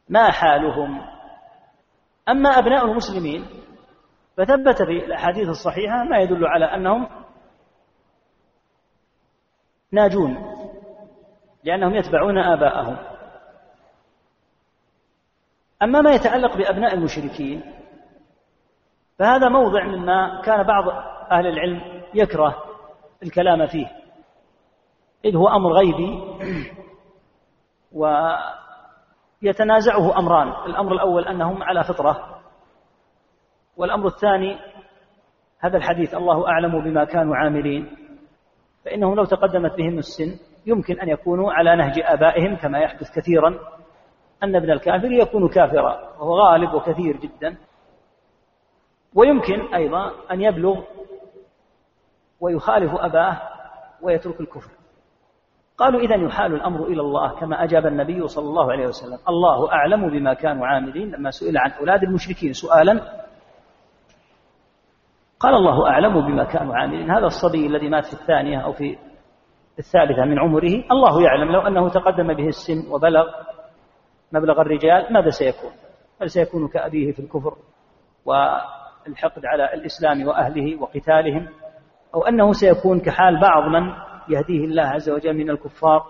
ما 0.10 0.32
حالهم؟ 0.32 1.02
أما 2.30 2.50
أبناء 2.50 2.86
المسلمين 2.86 3.46
فثبت 4.38 4.84
في 4.84 5.06
الأحاديث 5.06 5.50
الصحيحة 5.50 6.04
ما 6.04 6.18
يدل 6.18 6.46
على 6.46 6.66
أنهم 6.66 7.08
ناجون 9.92 10.58
لأنهم 11.64 11.96
يتبعون 11.96 12.38
آباءهم. 12.38 12.98
أما 15.84 16.02
ما 16.02 16.12
يتعلق 16.12 16.58
بأبناء 16.58 16.94
المشركين 16.94 17.74
فهذا 19.20 19.50
موضع 19.50 19.84
مما 19.84 20.42
كان 20.42 20.64
بعض 20.64 20.90
أهل 21.32 21.48
العلم 21.48 22.04
يكره 22.14 22.64
الكلام 23.24 23.68
فيه. 23.68 23.88
إذ 25.26 25.36
هو 25.36 25.48
أمر 25.48 25.74
غيبي 25.74 26.24
ويتنازعه 29.42 30.20
أمران. 30.20 30.48
الأمر 30.66 30.94
الأول 30.94 31.28
أنهم 31.28 31.64
على 31.64 31.84
فطرة. 31.84 32.37
والأمر 33.78 34.08
الثاني 34.08 34.58
هذا 35.60 35.78
الحديث 35.78 36.16
الله 36.16 36.48
أعلم 36.48 36.84
بما 36.84 37.04
كانوا 37.04 37.36
عاملين 37.36 37.96
فإنهم 38.86 39.16
لو 39.16 39.26
تقدمت 39.26 39.78
بهم 39.78 39.98
السن 39.98 40.40
يمكن 40.66 41.00
أن 41.00 41.10
يكونوا 41.10 41.52
على 41.54 41.76
نهج 41.76 42.00
آبائهم 42.00 42.56
كما 42.56 42.80
يحدث 42.80 43.12
كثيرا 43.16 43.60
أن 44.44 44.56
ابن 44.56 44.72
الكافر 44.72 45.12
يكون 45.12 45.50
كافرا 45.50 46.00
وهو 46.20 46.40
غالب 46.40 46.74
وكثير 46.74 47.18
جدا 47.18 47.58
ويمكن 49.16 49.74
أيضا 49.76 50.12
أن 50.32 50.42
يبلغ 50.42 50.84
ويخالف 52.40 52.92
أباه 52.96 53.42
ويترك 54.02 54.42
الكفر. 54.42 54.72
قالوا 55.78 56.02
إذا 56.02 56.16
يحال 56.16 56.54
الأمر 56.54 56.86
إلى 56.86 57.02
الله 57.02 57.40
كما 57.40 57.64
أجاب 57.64 57.86
النبي 57.86 58.28
صلى 58.28 58.46
الله 58.50 58.72
عليه 58.72 58.88
وسلم. 58.88 59.18
الله 59.30 59.72
أعلم 59.72 60.10
بما 60.10 60.34
كانوا 60.34 60.68
عاملين 60.68 61.12
لما 61.12 61.32
سئل 61.32 61.58
عن 61.58 61.72
أولاد 61.72 62.04
المشركين 62.04 62.54
سؤالا 62.54 63.27
قال 65.40 65.56
الله 65.56 65.90
أعلم 65.90 66.22
بما 66.22 66.44
كانوا 66.44 66.76
عاملين. 66.76 67.12
هذا 67.12 67.26
الصبي 67.26 67.68
الذي 67.68 67.90
مات 67.90 68.06
في 68.06 68.14
الثانية 68.14 68.60
أو 68.60 68.74
في 68.74 68.98
الثالثة 69.80 70.26
من 70.26 70.40
عمره 70.40 70.84
الله 70.92 71.24
يعلم 71.24 71.52
لو 71.52 71.62
أنه 71.62 71.90
تقدم 71.90 72.34
به 72.34 72.48
السن 72.48 72.92
وبلغ 72.92 73.26
مبلغ 74.32 74.62
الرجال 74.62 75.14
ماذا 75.14 75.30
سيكون؟ 75.30 75.72
هل 76.22 76.30
سيكون 76.30 76.68
كأبيه 76.68 77.12
في 77.12 77.20
الكفر 77.20 77.58
والحقد 78.26 79.46
على 79.46 79.74
الإسلام 79.74 80.28
وأهله 80.28 80.82
وقتالهم 80.82 81.48
أو 82.16 82.24
أنه 82.24 82.52
سيكون 82.52 83.00
كحال 83.00 83.42
بعض 83.42 83.64
من 83.64 83.90
يهديه 84.30 84.66
الله 84.66 84.84
عز 84.84 85.10
وجل 85.10 85.34
من 85.34 85.50
الكفار 85.50 86.04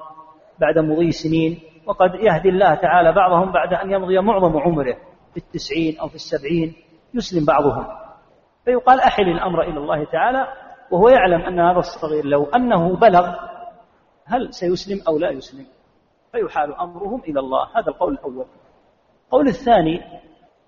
بعد 0.59 0.79
مضي 0.79 1.11
سنين 1.11 1.59
وقد 1.85 2.15
يهدي 2.15 2.49
الله 2.49 2.75
تعالى 2.75 3.11
بعضهم 3.11 3.51
بعد 3.51 3.73
أن 3.73 3.91
يمضي 3.91 4.19
معظم 4.19 4.57
عمره 4.57 4.97
في 5.33 5.37
التسعين 5.37 5.99
أو 5.99 6.07
في 6.07 6.15
السبعين 6.15 6.73
يسلم 7.13 7.45
بعضهم. 7.45 8.06
فيقال 8.67 9.01
أحل 9.01 9.29
الأمر 9.29 9.61
إلى 9.61 9.79
الله 9.79 10.03
تعالى 10.03 10.47
وهو 10.91 11.09
يعلم 11.09 11.41
أن 11.41 11.59
هذا 11.59 11.79
الصغير 11.79 12.25
لو 12.25 12.45
أنه 12.45 12.95
بلغ 12.95 13.35
هل 14.25 14.53
سيسلم 14.53 15.01
أو 15.07 15.17
لا 15.17 15.29
يسلم؟ 15.29 15.65
فيحال 16.31 16.75
أمرهم 16.75 17.21
إلى 17.21 17.39
الله. 17.39 17.67
هذا 17.75 17.87
القول 17.87 18.13
الأول. 18.13 18.45
القول 19.25 19.47
الثاني 19.47 20.01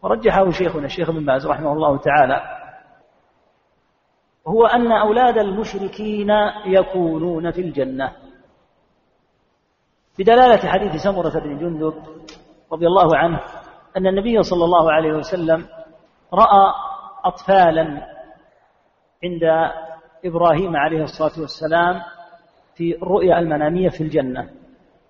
ورجحه 0.02 0.50
شيخنا 0.50 0.86
الشيخ 0.86 1.10
ابن 1.10 1.26
باز 1.26 1.47
رحمه 1.47 1.74
الله 1.74 1.97
تعالى 1.97 2.41
هو 4.47 4.66
أن 4.66 4.91
أولاد 4.91 5.38
المشركين 5.38 6.30
يكونون 6.66 7.52
في 7.52 7.62
الجنة. 7.62 8.16
بدلالة 10.20 10.70
حديث 10.70 10.95
سمرة 10.95 11.39
بن 11.39 11.58
جندب 11.58 11.93
رضي 12.72 12.88
الله 12.88 13.18
عنه 13.18 13.39
أن 13.97 14.08
النبي 14.08 14.43
صلى 14.43 14.66
الله 14.66 14.91
عليه 14.91 15.14
وسلم 15.14 15.66
رأى 16.34 16.89
أطفالا 17.26 18.07
عند 19.24 19.72
إبراهيم 20.26 20.76
عليه 20.76 21.03
الصلاة 21.03 21.41
والسلام 21.41 22.01
في 22.76 22.95
الرؤيا 22.95 23.39
المنامية 23.39 23.89
في 23.89 24.01
الجنة. 24.01 24.49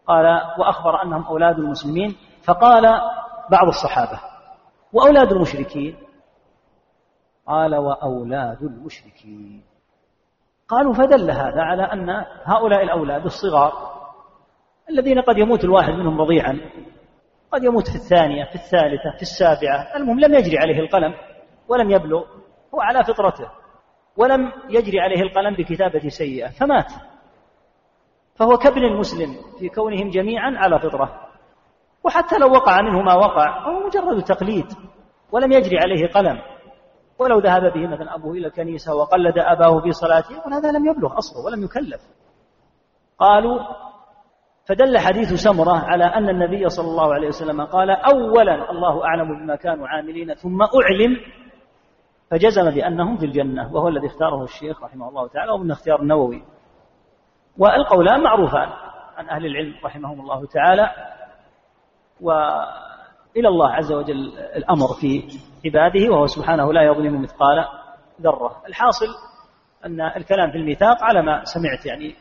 قال 0.07 0.25
وأخبر 0.59 1.03
أنهم 1.03 1.23
أولاد 1.23 1.59
المسلمين. 1.59 2.15
فقال 2.43 2.83
بعض 3.51 3.67
الصحابة 3.67 4.19
وأولاد 4.93 5.31
المشركين؟ 5.31 5.95
قال 7.47 7.75
وأولاد 7.75 8.61
المشركين. 8.61 9.63
قالوا 10.67 10.93
فدل 10.93 11.31
هذا 11.31 11.61
على 11.61 11.83
أن 11.83 12.09
هؤلاء 12.43 12.83
الأولاد 12.83 13.25
الصغار 13.25 13.73
الذين 14.89 15.21
قد 15.21 15.37
يموت 15.37 15.63
الواحد 15.63 15.93
منهم 15.93 16.21
رضيعا 16.21 16.59
قد 17.51 17.63
يموت 17.63 17.87
في 17.87 17.95
الثانية 17.95 18.43
في 18.43 18.55
الثالثة 18.55 19.15
في 19.15 19.21
السابعة 19.21 19.95
المهم 19.95 20.19
لم 20.19 20.33
يجري 20.33 20.57
عليه 20.57 20.79
القلم. 20.79 21.13
ولم 21.69 21.91
يبلغ 21.91 22.23
هو 22.75 22.81
على 22.81 23.03
فطرته 23.03 23.51
ولم 24.17 24.51
يجري 24.69 24.99
عليه 24.99 25.21
القلم 25.21 25.55
بكتابة 25.55 26.09
سيئة 26.09 26.47
فمات. 26.47 26.91
فهو 28.35 28.57
كابن 28.57 28.83
المسلم 28.83 29.35
في 29.59 29.69
كونهم 29.69 30.09
جميعا 30.09 30.51
على 30.57 30.79
فطرة. 30.79 31.29
وحتى 32.03 32.37
لو 32.37 32.51
وقع 32.51 32.81
منه 32.81 33.01
ما 33.01 33.15
وقع 33.15 33.67
هو 33.67 33.87
مجرد 33.87 34.23
تقليد 34.23 34.65
ولم 35.31 35.51
يجري 35.51 35.77
عليه 35.77 36.07
قلم. 36.07 36.41
ولو 37.19 37.39
ذهب 37.39 37.73
به 37.73 37.87
مثلا 37.87 38.15
أبوه 38.15 38.33
إلى 38.33 38.47
الكنيسة 38.47 38.95
وقلد 38.95 39.37
أباه 39.37 39.81
في 39.81 39.91
صلاته 39.91 40.33
يقول 40.33 40.53
هذا 40.53 40.71
لم 40.71 40.85
يبلغ 40.85 41.17
أصله 41.17 41.45
ولم 41.45 41.63
يكلف. 41.63 42.01
قالوا 43.19 43.59
فدل 44.69 44.97
حديث 44.97 45.33
سمرة 45.33 45.77
على 45.77 46.03
أن 46.03 46.29
النبي 46.29 46.69
صلى 46.69 46.87
الله 46.87 47.13
عليه 47.13 47.27
وسلم 47.27 47.61
قال 47.61 47.89
أولا 47.89 48.71
الله 48.71 49.05
أعلم 49.05 49.39
بما 49.39 49.55
كانوا 49.55 49.87
عاملين 49.87 50.33
ثم 50.33 50.61
أعلم 50.61 51.17
فجزم 52.31 52.71
بأنهم 52.71 53.17
في 53.17 53.25
الجنة 53.25 53.73
وهو 53.73 53.87
الذي 53.87 54.07
اختاره 54.07 54.43
الشيخ 54.43 54.83
رحمه 54.83 55.09
الله 55.09 55.27
تعالى 55.27 55.51
ومن 55.51 55.71
اختيار 55.71 56.01
النووي. 56.01 56.43
والقولان 57.57 58.23
معروفان 58.23 58.69
عن 59.17 59.29
أهل 59.29 59.45
العلم 59.45 59.75
رحمهم 59.85 60.21
الله 60.21 60.45
تعالى 60.45 60.89
وإلى 62.21 63.47
الله 63.47 63.69
عز 63.71 63.91
وجل 63.91 64.37
الأمر 64.37 64.87
في 65.01 65.23
عباده 65.65 66.13
وهو 66.13 66.27
سبحانه 66.27 66.73
لا 66.73 66.83
يظلم 66.83 67.21
مثقال 67.21 67.65
ذرة. 68.21 68.61
الحاصل 68.67 69.07
أن 69.85 70.01
الكلام 70.01 70.51
في 70.51 70.57
الميثاق 70.57 71.03
على 71.03 71.21
ما 71.21 71.43
سمعت 71.43 71.85
يعني 71.85 72.15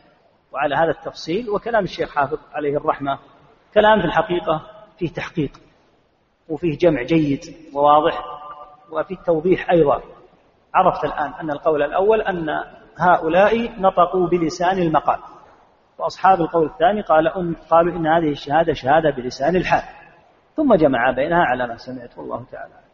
وعلى 0.53 0.75
هذا 0.75 0.91
التفصيل 0.91 1.49
وكلام 1.49 1.83
الشيخ 1.83 2.15
حافظ 2.15 2.39
عليه 2.53 2.77
الرحمة. 2.77 3.19
كلام 3.73 3.99
في 3.99 4.05
الحقيقة 4.05 4.61
فيه 4.97 5.09
تحقيق 5.09 5.51
وفيه 6.49 6.77
جمع 6.77 7.03
جيد 7.03 7.39
وواضح. 7.73 8.38
وفيه 8.91 9.15
توضيح 9.25 9.69
أيضا. 9.71 10.01
عرفت 10.73 11.05
الآن 11.05 11.33
أن 11.41 11.51
القول 11.51 11.83
الأول 11.83 12.21
أن 12.21 12.49
هؤلاء 12.97 13.81
نطقوا 13.81 14.27
بلسان 14.27 14.77
المقال. 14.77 15.19
وأصحاب 15.97 16.41
القول 16.41 16.65
الثاني 16.65 17.01
قال 17.01 17.29
قالوا 17.69 17.93
إن 17.93 18.07
هذه 18.07 18.31
الشهادة 18.31 18.73
شهادة 18.73 19.09
بلسان 19.09 19.55
الحال. 19.55 19.83
ثم 20.55 20.75
جمع 20.75 21.11
بينها 21.11 21.43
على 21.43 21.67
ما 21.67 21.77
سمعت 21.77 22.17
والله 22.17 22.45
تعالى 22.51 22.88